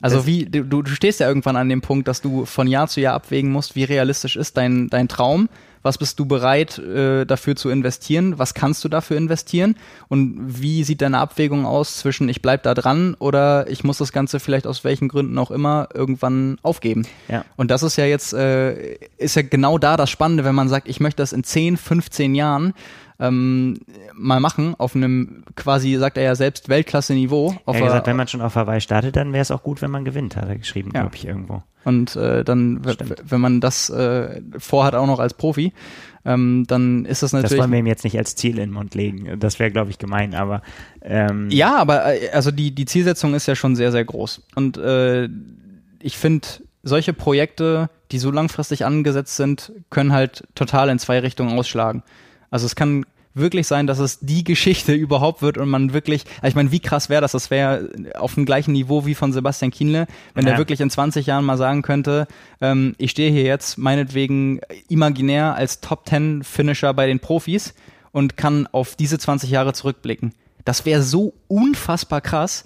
[0.00, 3.00] Also wie, du, du stehst ja irgendwann an dem Punkt, dass du von Jahr zu
[3.00, 5.48] Jahr abwägen musst, wie realistisch ist dein, dein Traum,
[5.82, 9.76] was bist du bereit äh, dafür zu investieren, was kannst du dafür investieren
[10.08, 14.12] und wie sieht deine Abwägung aus zwischen ich bleib da dran oder ich muss das
[14.12, 17.06] Ganze vielleicht aus welchen Gründen auch immer irgendwann aufgeben.
[17.28, 17.44] Ja.
[17.56, 20.88] Und das ist ja jetzt, äh, ist ja genau da das Spannende, wenn man sagt,
[20.88, 22.74] ich möchte das in 10, 15 Jahren
[23.20, 23.78] ähm,
[24.14, 27.54] mal machen, auf einem quasi, sagt er ja selbst, Weltklasse-Niveau.
[27.66, 29.90] Er hat gesagt, wenn man schon auf Hawaii startet, dann wäre es auch gut, wenn
[29.90, 31.02] man gewinnt, hat er geschrieben, Ja.
[31.02, 31.62] glaube ich, irgendwo.
[31.84, 32.80] Und äh, dann,
[33.24, 35.72] wenn man das äh, vorhat, auch noch als Profi,
[36.24, 37.60] ähm, dann ist das Das natürlich.
[37.62, 39.38] wollen wir ihm jetzt nicht als Ziel in den Mund legen.
[39.40, 40.60] Das wäre, glaube ich, gemein, aber
[41.02, 44.42] ähm, ja, aber äh, also die, die Zielsetzung ist ja schon sehr, sehr groß.
[44.54, 45.28] Und äh,
[46.02, 46.46] ich finde,
[46.82, 52.02] solche Projekte, die so langfristig angesetzt sind, können halt total in zwei Richtungen ausschlagen.
[52.50, 56.48] Also es kann wirklich sein, dass es die Geschichte überhaupt wird und man wirklich, also
[56.48, 57.32] ich meine, wie krass wäre das?
[57.32, 60.50] Das wäre auf dem gleichen Niveau wie von Sebastian Kienle, wenn Ja.
[60.52, 62.26] der wirklich in 20 Jahren mal sagen könnte,
[62.60, 67.74] ähm, ich stehe hier jetzt meinetwegen imaginär als Top 10 Finisher bei den Profis
[68.12, 70.32] und kann auf diese 20 Jahre zurückblicken.
[70.64, 72.64] Das wäre so unfassbar krass.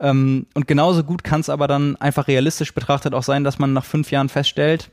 [0.00, 3.72] Ähm, und genauso gut kann es aber dann einfach realistisch betrachtet auch sein, dass man
[3.72, 4.90] nach fünf Jahren feststellt,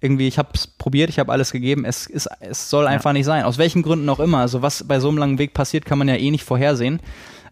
[0.00, 3.24] irgendwie, ich habe es probiert, ich habe alles gegeben, es, ist, es soll einfach nicht
[3.24, 3.44] sein.
[3.44, 4.38] Aus welchen Gründen auch immer.
[4.38, 7.00] Also was bei so einem langen Weg passiert, kann man ja eh nicht vorhersehen.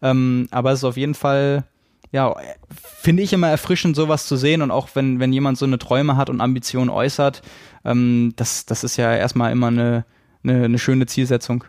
[0.02, 1.64] Ähm, aber es ist auf jeden Fall,
[2.12, 2.34] ja,
[2.70, 4.62] finde ich immer erfrischend, sowas zu sehen.
[4.62, 7.42] Und auch wenn, wenn jemand so eine Träume hat und Ambitionen äußert,
[7.84, 10.04] ähm, das, das ist ja erstmal immer eine,
[10.42, 11.64] eine, eine schöne Zielsetzung.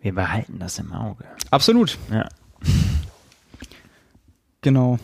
[0.00, 1.24] wir behalten das im Auge.
[1.50, 1.98] Absolut.
[2.12, 2.28] Ja.
[4.60, 4.98] Genau.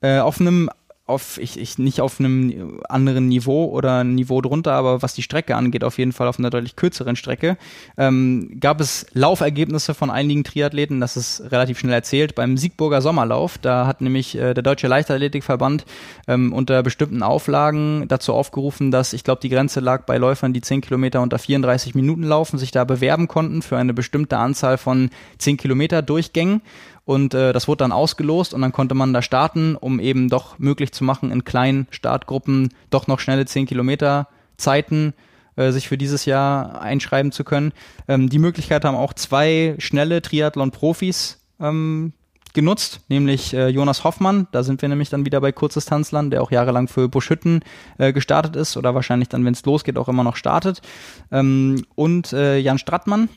[0.00, 0.70] Äh, auf einem,
[1.06, 5.22] auf, ich, ich, nicht auf einem anderen Niveau oder ein Niveau drunter, aber was die
[5.22, 7.56] Strecke angeht, auf jeden Fall auf einer deutlich kürzeren Strecke,
[7.96, 13.56] ähm, gab es Laufergebnisse von einigen Triathleten, das ist relativ schnell erzählt, beim Siegburger Sommerlauf,
[13.58, 15.86] da hat nämlich äh, der Deutsche Leichtathletikverband
[16.26, 20.60] ähm, unter bestimmten Auflagen dazu aufgerufen, dass, ich glaube, die Grenze lag bei Läufern, die
[20.60, 25.10] 10 Kilometer unter 34 Minuten laufen, sich da bewerben konnten für eine bestimmte Anzahl von
[25.38, 26.62] 10 Kilometer Durchgängen.
[27.06, 30.58] Und äh, das wurde dann ausgelost und dann konnte man da starten, um eben doch
[30.58, 34.26] möglich zu machen, in kleinen Startgruppen doch noch schnelle 10 Kilometer
[34.56, 35.14] Zeiten
[35.54, 37.72] äh, sich für dieses Jahr einschreiben zu können.
[38.08, 42.12] Ähm, die Möglichkeit haben auch zwei schnelle Triathlon-Profis ähm,
[42.54, 46.50] genutzt, nämlich äh, Jonas Hoffmann, da sind wir nämlich dann wieder bei Kurzdistanzlern, der auch
[46.50, 47.60] jahrelang für Buschhütten
[47.98, 50.82] äh, gestartet ist oder wahrscheinlich dann, wenn es losgeht, auch immer noch startet.
[51.30, 53.28] Ähm, und äh, Jan Strattmann,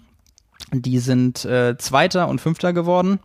[0.72, 3.20] die sind äh, Zweiter und Fünfter geworden.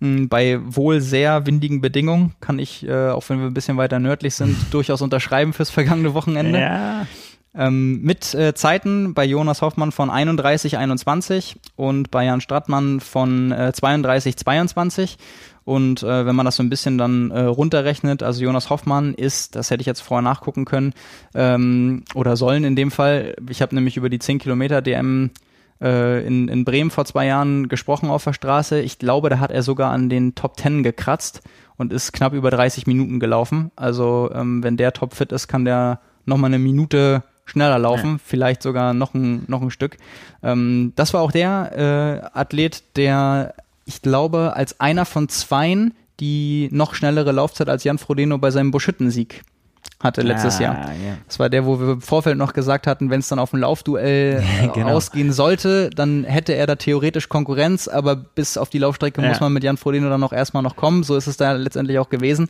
[0.00, 3.98] Mm, Bei wohl sehr windigen Bedingungen kann ich, äh, auch wenn wir ein bisschen weiter
[3.98, 6.60] nördlich sind, durchaus unterschreiben fürs vergangene Wochenende.
[6.60, 7.06] Ja.
[7.54, 13.72] Ähm, mit äh, Zeiten bei Jonas Hoffmann von 31,21 und bei Jan Strattmann von äh,
[13.74, 15.16] 32,22.
[15.64, 19.54] Und äh, wenn man das so ein bisschen dann äh, runterrechnet, also Jonas Hoffmann ist,
[19.54, 20.94] das hätte ich jetzt vorher nachgucken können,
[21.34, 25.30] ähm, oder sollen in dem Fall, ich habe nämlich über die 10 Kilometer DM
[25.80, 28.80] äh, in, in Bremen vor zwei Jahren gesprochen auf der Straße.
[28.80, 31.42] Ich glaube, da hat er sogar an den Top 10 gekratzt
[31.76, 33.70] und ist knapp über 30 Minuten gelaufen.
[33.76, 38.92] Also ähm, wenn der topfit ist, kann der nochmal eine Minute schneller laufen, vielleicht sogar
[38.92, 39.96] noch ein, noch ein Stück.
[40.42, 43.54] Ähm, das war auch der äh, Athlet, der,
[43.86, 48.70] ich glaube, als einer von zweien die noch schnellere Laufzeit als Jan Frodeno bei seinem
[48.70, 49.42] Buschüttensieg
[50.00, 50.74] hatte letztes Ah, Jahr.
[50.92, 51.16] ja.
[51.26, 53.60] Das war der, wo wir im Vorfeld noch gesagt hatten, wenn es dann auf ein
[53.60, 54.88] Laufduell äh, Genau.
[54.90, 59.28] ausgehen sollte, dann hätte er da theoretisch Konkurrenz, aber bis auf die Laufstrecke Ja.
[59.28, 61.02] muss man mit Jan Frodeno dann noch erstmal noch kommen.
[61.02, 62.48] So ist es da letztendlich auch gewesen.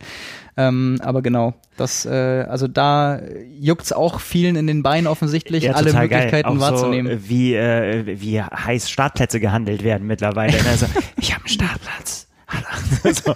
[0.58, 3.20] Ähm, aber genau, das, äh, also da
[3.58, 6.48] juckt's auch vielen in den Beinen offensichtlich, alle Möglichkeiten.
[6.48, 7.18] Auch wahrzunehmen.
[7.18, 10.54] So, wie, äh, wie heiß Startplätze gehandelt werden mittlerweile.
[10.68, 10.86] Also,
[11.16, 12.26] ich habe einen Startplatz.
[13.24, 13.34] so.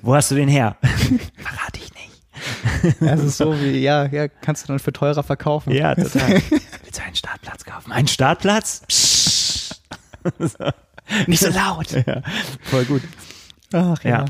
[0.00, 0.76] Wo hast du den her?
[0.80, 1.91] Verrate ich
[3.00, 5.72] ist so wie, ja, ja, kannst du dann für teurer verkaufen.
[5.72, 6.42] Ja, total.
[6.50, 7.92] Willst du einen Startplatz kaufen?
[7.92, 8.82] Einen Startplatz?
[8.88, 9.82] Psst.
[11.26, 11.86] Nicht so laut.
[12.06, 12.22] Ja,
[12.62, 13.02] voll gut.
[13.72, 14.24] Ach ja.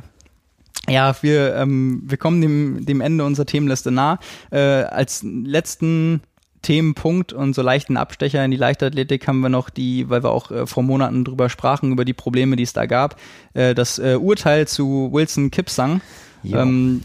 [0.89, 4.18] Ja, wir, ähm, wir kommen dem, dem Ende unserer Themenliste nah.
[4.51, 6.22] Äh, als letzten
[6.62, 10.51] Themenpunkt und so leichten Abstecher in die Leichtathletik haben wir noch die, weil wir auch
[10.51, 13.16] äh, vor Monaten drüber sprachen, über die Probleme, die es da gab,
[13.55, 16.01] äh, das äh, Urteil zu Wilson Kipsang,
[16.44, 17.01] ähm,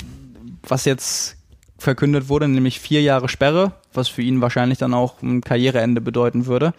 [0.68, 1.38] was jetzt
[1.78, 6.46] verkündet wurde, nämlich vier Jahre Sperre, was für ihn wahrscheinlich dann auch ein Karriereende bedeuten
[6.46, 6.74] würde.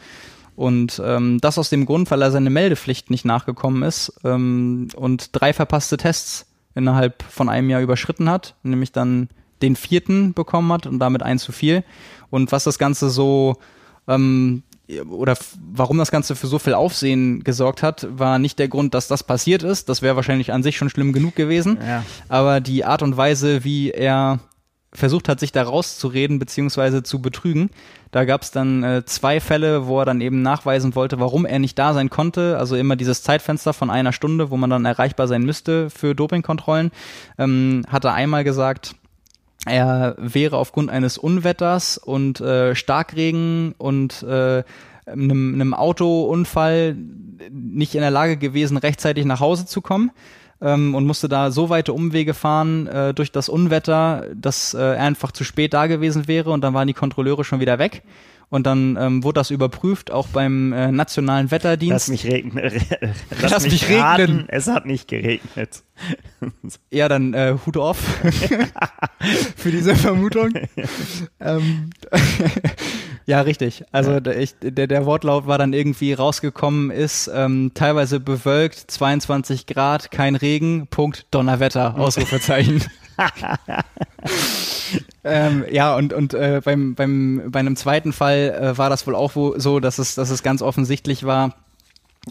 [0.57, 5.31] Und ähm, das aus dem Grund, weil er seine Meldepflicht nicht nachgekommen ist ähm, und
[5.33, 9.29] drei verpasste Tests innerhalb von einem Jahr überschritten hat, nämlich dann
[9.63, 11.85] den vierten bekommen hat und damit ein zu viel.
[12.31, 13.57] Und was das Ganze so
[14.09, 14.65] ähm,
[15.11, 15.37] oder
[15.73, 19.23] warum das Ganze für so viel Aufsehen gesorgt hat, war nicht der Grund, dass das
[19.23, 19.89] passiert ist.
[19.89, 21.79] Das wäre wahrscheinlich an sich schon schlimm genug gewesen.
[21.87, 22.05] Ja.
[22.29, 24.41] Aber die Art und Weise, wie er
[24.93, 27.71] versucht hat, sich da rauszureden beziehungsweise zu betrügen.
[28.11, 31.59] Da gab es dann äh, zwei Fälle, wo er dann eben nachweisen wollte, warum er
[31.59, 32.57] nicht da sein konnte.
[32.59, 36.91] Also immer dieses Zeitfenster von einer Stunde, wo man dann erreichbar sein müsste für Dopingkontrollen.
[37.37, 38.95] Ähm, hat er einmal gesagt,
[39.69, 44.63] er wäre aufgrund eines Unwetters und äh, Starkregen und äh,
[45.07, 46.97] einem, einem Autounfall
[47.51, 50.11] nicht in der Lage gewesen, rechtzeitig nach Hause zu kommen
[50.61, 55.03] ähm, und musste da so weite Umwege fahren äh, durch das Unwetter, dass äh, er
[55.03, 58.03] einfach zu spät da gewesen wäre und dann waren die Kontrolleure schon wieder weg.
[58.51, 61.93] Und dann ähm, wurde das überprüft, auch beim äh, nationalen Wetterdienst.
[61.93, 62.65] Lass mich regnen.
[63.41, 64.49] Lass, Lass mich, mich raten, regnen.
[64.49, 65.83] Es hat nicht geregnet.
[66.91, 67.99] Ja, dann äh, Hut off
[69.57, 70.53] für diese Vermutung.
[71.41, 71.91] ähm,
[73.27, 73.85] ja, richtig.
[73.91, 79.67] Also der, ich, der, der Wortlaut war dann irgendwie rausgekommen, ist ähm, teilweise bewölkt, 22
[79.67, 82.85] Grad, kein Regen, Punkt, Donnerwetter, Ausrufezeichen.
[85.25, 89.15] Ähm, ja, und, und äh, beim, beim, bei einem zweiten Fall äh, war das wohl
[89.15, 91.55] auch wo, so, dass es, dass es ganz offensichtlich war,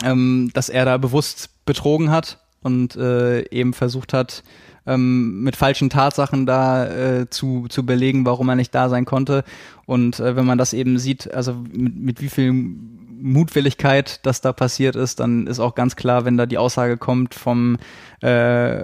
[0.03, 4.43] ähm, dass er da bewusst betrogen hat und äh, eben versucht hat,
[4.85, 9.43] ähm, mit falschen Tatsachen da äh, zu, zu belegen, warum er nicht da sein konnte.
[9.85, 12.53] Und äh, wenn man das eben sieht, also mit, mit wie viel
[13.19, 17.33] Mutwilligkeit das da passiert ist, dann ist auch ganz klar, wenn da die Aussage kommt
[17.33, 17.77] vom,
[18.21, 18.79] äh,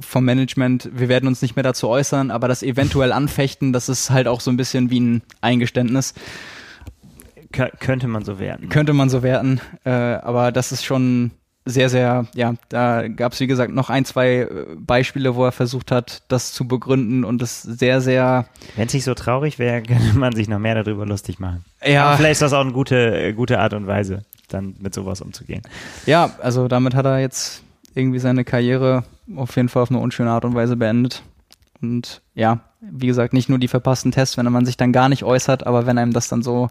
[0.00, 4.10] vom Management, wir werden uns nicht mehr dazu äußern, aber das eventuell anfechten, das ist
[4.10, 6.14] halt auch so ein bisschen wie ein Eingeständnis.
[7.52, 8.68] Kö könnte man so werten.
[8.68, 11.30] Könnte man so werten, äh, aber das ist schon
[11.68, 15.52] sehr, sehr, ja, da gab es wie gesagt noch ein, zwei äh, Beispiele, wo er
[15.52, 18.46] versucht hat, das zu begründen und es sehr, sehr.
[18.76, 21.64] Wenn es nicht so traurig wäre, könnte man sich noch mehr darüber lustig machen.
[21.84, 22.06] Ja.
[22.06, 25.62] Aber vielleicht ist das auch eine gute, gute Art und Weise, dann mit sowas umzugehen.
[26.06, 27.62] Ja, also damit hat er jetzt
[27.94, 29.04] irgendwie seine Karriere
[29.36, 31.22] auf jeden Fall auf eine unschöne Art und Weise beendet.
[31.82, 35.24] Und ja, wie gesagt, nicht nur die verpassten Tests, wenn man sich dann gar nicht
[35.24, 36.70] äußert, aber wenn einem das dann so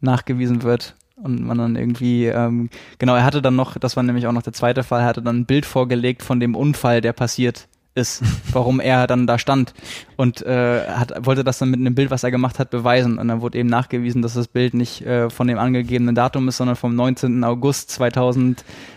[0.00, 2.68] nachgewiesen wird, und man dann irgendwie, ähm,
[2.98, 5.22] genau, er hatte dann noch, das war nämlich auch noch der zweite Fall, er hatte
[5.22, 9.74] dann ein Bild vorgelegt von dem Unfall, der passiert ist, warum er dann da stand
[10.16, 13.28] und äh, hat, wollte das dann mit einem Bild, was er gemacht hat, beweisen und
[13.28, 16.76] dann wurde eben nachgewiesen, dass das Bild nicht äh, von dem angegebenen Datum ist, sondern
[16.76, 17.44] vom 19.
[17.44, 17.90] August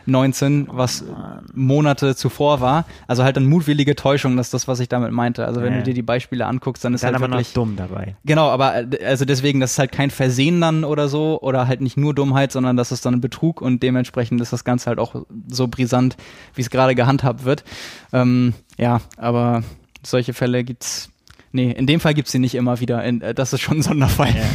[0.05, 1.03] 2019, was
[1.53, 2.85] Monate zuvor war.
[3.07, 5.45] Also halt dann mutwillige Täuschung, das ist das, was ich damit meinte.
[5.45, 5.79] Also wenn Ja.
[5.79, 8.15] du dir die Beispiele anguckst, dann ist Dann halt aber wirklich dumm dabei.
[8.25, 11.81] Genau, aber äh, also deswegen, das ist halt kein Versehen dann oder so oder halt
[11.81, 14.99] nicht nur Dummheit, sondern das ist dann ein Betrug und dementsprechend ist das Ganze halt
[14.99, 15.15] auch
[15.47, 16.17] so brisant,
[16.53, 17.63] wie es gerade gehandhabt wird.
[18.13, 19.63] Ähm, ja, aber
[20.03, 21.09] solche Fälle gibt's.
[21.51, 23.03] Nee, in dem Fall gibt's sie nicht immer wieder.
[23.03, 24.33] In, äh, das ist schon ein Sonderfall.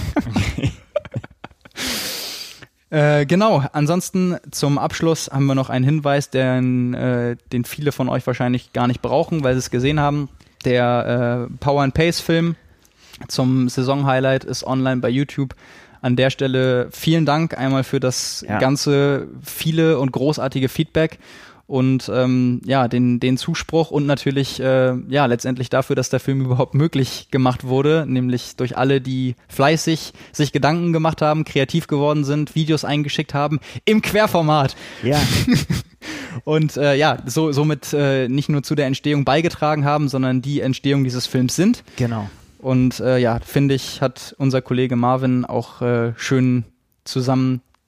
[2.92, 8.08] Äh, genau, ansonsten zum Abschluss haben wir noch einen Hinweis, den, äh, den viele von
[8.08, 10.28] euch wahrscheinlich gar nicht brauchen, weil sie es gesehen haben.
[10.64, 12.56] Der äh, Power and Pace Film
[13.28, 15.54] zum Saisonhighlight ist online bei YouTube.
[16.02, 18.58] An der Stelle vielen Dank einmal für das Ja.
[18.58, 21.20] ganze viele und großartige Feedback
[21.70, 26.40] und ähm, ja den den Zuspruch und natürlich äh, ja letztendlich dafür, dass der Film
[26.40, 32.24] überhaupt möglich gemacht wurde, nämlich durch alle, die fleißig sich Gedanken gemacht haben, kreativ geworden
[32.24, 34.74] sind, Videos eingeschickt haben im Querformat
[35.04, 35.20] Ja,
[36.44, 40.60] und äh, ja so somit äh, nicht nur zu der Entstehung beigetragen haben, sondern die
[40.60, 41.84] Entstehung dieses Films sind.
[41.96, 42.28] genau.
[42.58, 46.64] Und äh, ja, finde ich, hat unser Kollege Marvin auch äh, schön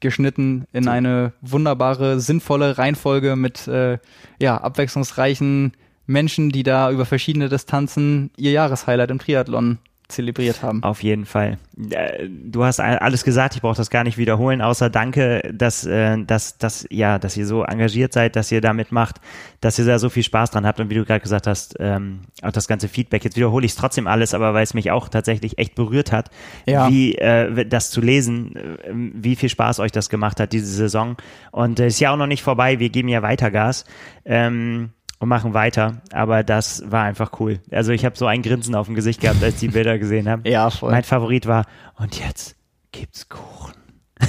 [0.03, 3.99] zusammengeschnitten in eine wunderbare, sinnvolle Reihenfolge mit äh,
[4.41, 5.73] ja, abwechslungsreichen
[6.07, 10.83] Menschen, die da über verschiedene Distanzen ihr Jahreshighlight im Triathlon zelebriert haben.
[10.83, 11.59] Auf jeden Fall.
[11.91, 16.23] Äh, du hast alles gesagt, ich brauche das gar nicht wiederholen, außer danke, dass, äh,
[16.25, 19.21] dass, dass, ja, dass ihr so engagiert seid, dass ihr damit macht,
[19.61, 22.21] dass ihr da so viel Spaß dran habt und wie du gerade gesagt hast, ähm,
[22.43, 23.25] auch das ganze Feedback.
[23.25, 26.31] Jetzt wiederhole ich es trotzdem alles, aber weil es mich auch tatsächlich echt berührt hat,
[26.67, 26.89] ja.
[26.91, 31.17] wie äh, das zu lesen, wie viel Spaß euch das gemacht hat, diese Saison.
[31.51, 33.85] Und es ist ja auch noch nicht vorbei, wir geben ja weiter Gas.
[34.25, 34.91] Ähm,
[35.23, 36.03] und machen weiter.
[36.13, 37.61] Aber das war einfach cool.
[37.71, 40.29] Also ich habe so ein Grinsen auf dem Gesicht gehabt, als ich die Bilder gesehen
[40.29, 40.49] habe.
[40.51, 40.91] ja, voll.
[40.91, 41.65] Mein Favorit war,
[41.97, 42.57] und jetzt
[42.91, 43.75] gibt's Kuchen.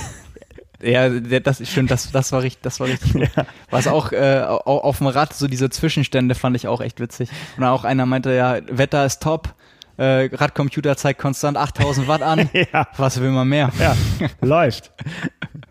[0.86, 3.22] Ja, das ist schön, das, das war richtig, das war richtig gut.
[3.38, 3.46] Ja.
[3.70, 7.30] Was auch äh, auf dem Rad, so diese Zwischenstände fand ich auch echt witzig.
[7.56, 9.56] Und auch einer meinte, ja, Wetter ist top,
[9.96, 12.50] äh, Radcomputer zeigt konstant 8000 Watt an.
[12.74, 12.86] ja.
[12.98, 13.72] Was will man mehr?
[13.80, 13.96] Ja,
[14.42, 14.92] läuft.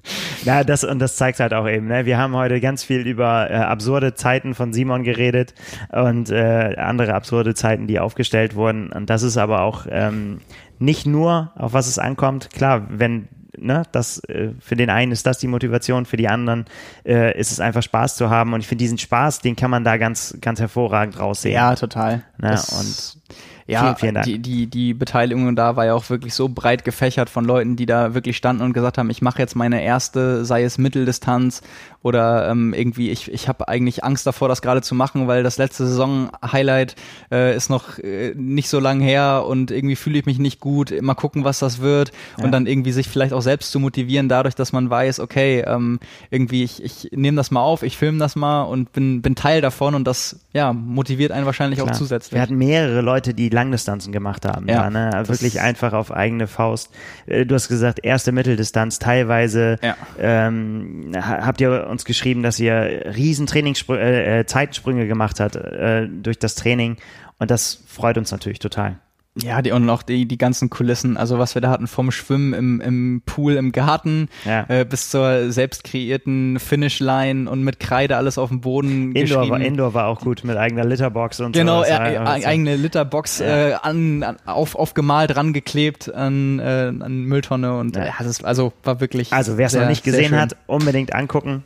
[0.45, 1.87] Ja, das und das zeigt halt auch eben.
[1.87, 2.05] Ne?
[2.05, 5.55] Wir haben heute ganz viel über äh, absurde Zeiten von Simon geredet
[5.91, 8.91] und äh, andere absurde Zeiten, die aufgestellt wurden.
[8.91, 10.41] Und das ist aber auch ähm,
[10.81, 12.51] nicht nur, auf was es ankommt.
[12.51, 16.65] Klar, wenn ne, das äh, für den einen ist das die Motivation, für die anderen
[17.05, 18.53] äh, ist es einfach Spaß zu haben.
[18.53, 21.55] Und ich finde diesen Spaß, den kann man da ganz, ganz hervorragend raussehen.
[21.55, 22.25] Ja, total.
[22.39, 22.51] Ne?
[22.51, 23.19] und
[23.67, 24.27] ja, vielen, vielen Dank.
[24.27, 27.87] Die, die, die Beteiligung da war ja auch wirklich so breit gefächert von Leuten, die
[27.87, 31.63] da wirklich standen und gesagt haben, ich mache jetzt meine erste, sei es Mitteldistanz
[32.03, 35.59] oder ähm, irgendwie, ich, ich habe eigentlich Angst davor, das gerade zu machen, weil das
[35.59, 36.97] letzte Saison-Highlight
[37.31, 40.93] äh, ist noch äh, nicht so lang her und irgendwie fühle ich mich nicht gut.
[41.01, 42.45] Mal gucken, was das wird ja.
[42.45, 46.01] und dann irgendwie sich vielleicht auch selbst zu motivieren, dadurch, dass man weiß, okay, ähm,
[46.31, 49.61] irgendwie, ich, ich nehme das mal auf, ich filme das mal und bin, bin Teil
[49.61, 51.93] davon und das ja motiviert einen wahrscheinlich Klar.
[51.93, 52.33] auch zusätzlich.
[52.33, 54.69] Wir hatten mehrere Leute, die Langdistanzen gemacht haben.
[54.69, 55.29] Ja, da, ne?
[55.29, 56.91] Wirklich einfach auf eigene Faust.
[57.27, 59.97] Äh, du hast gesagt, erste Mitteldistanz, teilweise ja.
[60.19, 66.09] ähm, habt ihr uns geschrieben, dass ihr riesen Trainingssprünge, äh, äh, Zeitensprünge gemacht habt äh,
[66.09, 66.97] durch das Training.
[67.39, 68.99] Und das freut uns natürlich total.
[69.35, 72.53] Ja, die, und auch die, die ganzen Kulissen, also was wir da hatten, vom Schwimmen
[72.53, 74.67] im, im Pool im Garten ja.
[74.69, 79.59] äh, bis zur selbst kreierten Finishline und mit Kreide alles auf dem Boden Indoor war,
[79.59, 83.69] Indoor war auch gut, mit eigener Litterbox und Genau, sowas, äh, äh, eigene Litterbox ja.
[83.69, 88.13] äh, an, an, auf, aufgemalt, rangeklebt an, äh, an Mülltonne und ja.
[88.21, 91.65] ist, also war wirklich Also wer es noch nicht gesehen hat, unbedingt angucken,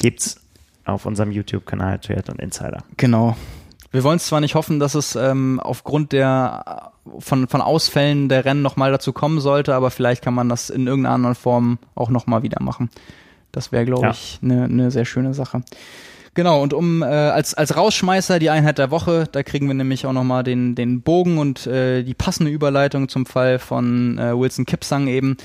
[0.00, 0.40] gibt's
[0.84, 2.82] auf unserem YouTube-Kanal Triathlon Insider.
[2.96, 3.36] Genau.
[3.92, 8.62] Wir wollen zwar nicht hoffen, dass es ähm, aufgrund der von, von Ausfällen der Rennen
[8.62, 12.42] nochmal dazu kommen sollte, aber vielleicht kann man das in irgendeiner anderen Form auch nochmal
[12.42, 12.90] wieder machen.
[13.52, 14.10] Das wäre, glaube ja.
[14.12, 15.62] ich, eine ne sehr schöne Sache.
[16.34, 20.06] Genau, und um äh, als, als Rausschmeißer die Einheit der Woche, da kriegen wir nämlich
[20.06, 24.64] auch nochmal den, den Bogen und äh, die passende Überleitung zum Fall von äh, Wilson
[24.64, 25.36] Kipsang eben.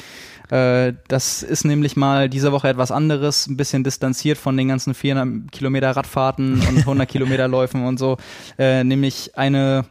[0.50, 4.94] Äh, das ist nämlich mal diese Woche etwas anderes, ein bisschen distanziert von den ganzen
[4.94, 8.18] 400 Kilometer Radfahrten und 100 Kilometer Läufen und so,
[8.58, 9.86] äh, nämlich eine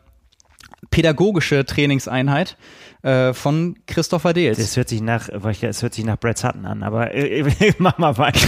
[0.90, 2.56] pädagogische Trainingseinheit
[3.02, 4.58] äh, von Christopher Deels.
[4.58, 7.44] Es hört sich nach, es hört sich nach Brad Sutton an, aber äh,
[7.78, 8.46] mach mal weiter.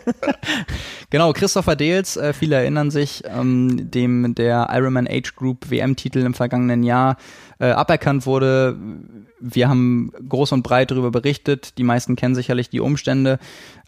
[1.10, 6.34] genau, Christopher Deels, äh, viele erinnern sich, ähm, dem der Ironman Age Group WM-Titel im
[6.34, 7.16] vergangenen Jahr
[7.64, 8.76] äh, aberkannt wurde.
[9.40, 11.78] Wir haben groß und breit darüber berichtet.
[11.78, 13.38] Die meisten kennen sicherlich die Umstände.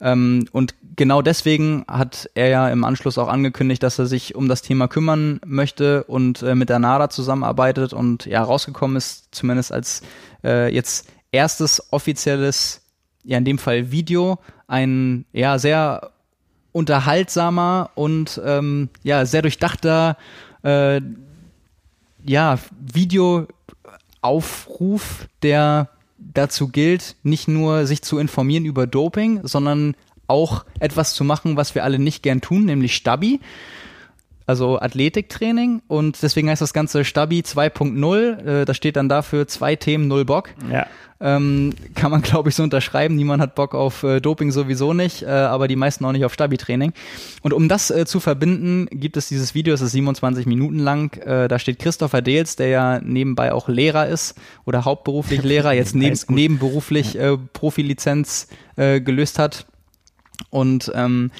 [0.00, 4.48] Ähm, und genau deswegen hat er ja im Anschluss auch angekündigt, dass er sich um
[4.48, 9.72] das Thema kümmern möchte und äh, mit der NADA zusammenarbeitet und ja rausgekommen ist, zumindest
[9.72, 10.00] als
[10.42, 12.80] äh, jetzt erstes offizielles,
[13.24, 14.38] ja in dem Fall Video,
[14.68, 16.12] ein ja sehr
[16.72, 20.16] unterhaltsamer und ähm, ja sehr durchdachter
[20.62, 21.02] äh,
[22.26, 23.46] ja Video
[24.20, 29.94] Aufruf, der dazu gilt, nicht nur sich zu informieren über Doping, sondern
[30.26, 33.40] auch etwas zu machen, was wir alle nicht gern tun, nämlich Stabi
[34.46, 38.46] also Athletiktraining und deswegen heißt das Ganze Stabi 2.0.
[38.60, 40.50] Äh, das steht dann dafür zwei Themen, null Bock.
[40.70, 40.86] Ja.
[41.18, 43.16] Ähm, kann man, glaube ich, so unterschreiben.
[43.16, 46.32] Niemand hat Bock auf äh, Doping sowieso nicht, äh, aber die meisten auch nicht auf
[46.32, 46.92] Stabi-Training.
[47.42, 51.16] Und um das äh, zu verbinden, gibt es dieses Video, es ist 27 Minuten lang.
[51.22, 55.94] Äh, da steht Christopher Deels, der ja nebenbei auch Lehrer ist oder hauptberuflich Lehrer, jetzt
[55.96, 59.66] neben, nebenberuflich äh, Profilizenz äh, gelöst hat.
[60.50, 61.30] Und ähm,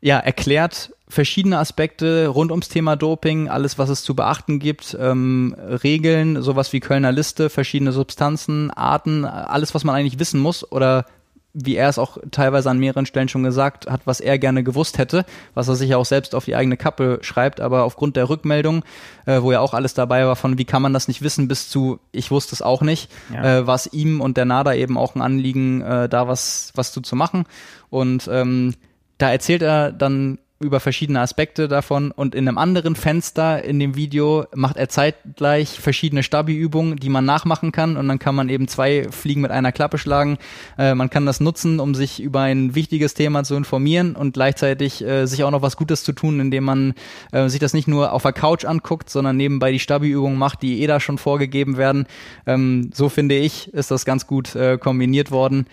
[0.00, 5.56] ja, erklärt verschiedene Aspekte rund ums Thema Doping, alles, was es zu beachten gibt, ähm,
[5.58, 11.06] Regeln, sowas wie Kölner Liste, verschiedene Substanzen, Arten, alles, was man eigentlich wissen muss oder
[11.54, 14.98] wie er es auch teilweise an mehreren Stellen schon gesagt hat, was er gerne gewusst
[14.98, 15.24] hätte,
[15.54, 18.84] was er sich ja auch selbst auf die eigene Kappe schreibt, aber aufgrund der Rückmeldung,
[19.26, 21.70] äh, wo ja auch alles dabei war von, wie kann man das nicht wissen, bis
[21.70, 23.60] zu, ich wusste es auch nicht, ja.
[23.60, 26.92] äh, war es ihm und der NADA eben auch ein Anliegen, äh, da was, was
[26.92, 27.44] zu, zu machen.
[27.88, 28.74] Und ähm,
[29.16, 33.94] da erzählt er dann über verschiedene Aspekte davon und in einem anderen Fenster in dem
[33.94, 38.66] Video macht er zeitgleich verschiedene Stabi-Übungen, die man nachmachen kann und dann kann man eben
[38.66, 40.38] zwei Fliegen mit einer Klappe schlagen.
[40.76, 45.04] Äh, man kann das nutzen, um sich über ein wichtiges Thema zu informieren und gleichzeitig
[45.04, 46.94] äh, sich auch noch was Gutes zu tun, indem man
[47.30, 50.82] äh, sich das nicht nur auf der Couch anguckt, sondern nebenbei die Stabi-Übungen macht, die
[50.82, 52.06] eh da schon vorgegeben werden.
[52.46, 55.66] Ähm, so finde ich, ist das ganz gut äh, kombiniert worden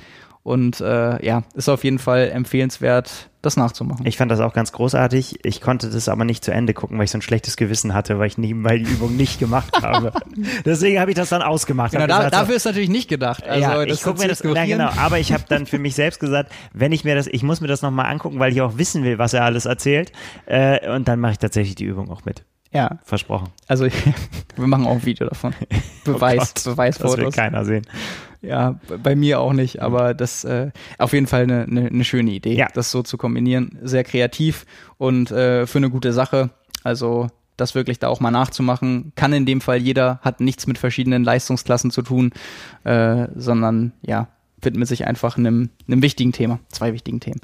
[0.45, 4.05] und äh, ja, ist auf jeden Fall empfehlenswert, das nachzumachen.
[4.05, 5.45] Ich fand das auch ganz großartig.
[5.45, 8.19] Ich konnte das aber nicht zu Ende gucken, weil ich so ein schlechtes Gewissen hatte,
[8.19, 10.11] weil ich nebenbei die Übung nicht gemacht habe.
[10.65, 11.91] Deswegen habe ich das dann ausgemacht.
[11.91, 13.43] Genau, da, gesagt, dafür ist natürlich nicht gedacht.
[13.47, 16.19] Also, ja, ich gucke mir das, ja, genau, aber ich habe dann für mich selbst
[16.19, 19.03] gesagt, wenn ich mir das, ich muss mir das nochmal angucken, weil ich auch wissen
[19.03, 20.11] will, was er alles erzählt.
[20.45, 22.43] Äh, und dann mache ich tatsächlich die Übung auch mit.
[22.71, 22.99] Ja.
[23.05, 23.49] Versprochen.
[23.67, 23.85] Also
[24.55, 25.53] wir machen auch ein Video davon.
[26.03, 27.15] Beweis, oh Beweisfotos.
[27.15, 27.87] Das will keiner sehen.
[28.47, 32.31] Ja, bei mir auch nicht, aber das äh, auf jeden Fall eine, eine, eine schöne
[32.31, 32.67] Idee, Ja.
[32.73, 33.77] das so zu kombinieren.
[33.83, 34.65] Sehr kreativ
[34.97, 36.49] und äh, für eine gute Sache.
[36.83, 37.27] Also
[37.57, 41.23] das wirklich da auch mal nachzumachen, kann in dem Fall jeder, hat nichts mit verschiedenen
[41.23, 42.31] Leistungsklassen zu tun,
[42.83, 44.27] äh, sondern ja,
[44.61, 47.39] widmet sich einfach einem, einem wichtigen Thema, zwei wichtigen Themen.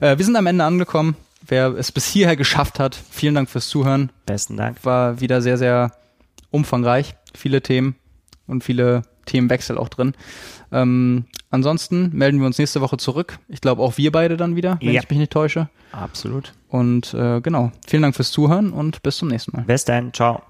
[0.00, 1.16] Äh, wir sind am Ende angekommen.
[1.46, 4.10] Wer es bis hierher geschafft hat, vielen Dank fürs Zuhören.
[4.26, 4.84] Besten Dank.
[4.84, 5.92] War wieder sehr, sehr
[6.50, 7.14] umfangreich.
[7.34, 7.96] Viele Themen
[8.46, 10.14] und viele Themenwechsel auch drin.
[10.72, 13.38] Ähm, ansonsten melden wir uns nächste Woche zurück.
[13.48, 15.00] Ich glaube auch wir beide dann wieder, wenn Ja.
[15.02, 15.68] ich mich nicht täusche.
[15.92, 16.52] Absolut.
[16.68, 19.62] Und äh, genau, vielen Dank fürs Zuhören und bis zum nächsten Mal.
[19.64, 20.12] Bis dann.
[20.12, 20.42] Ciao.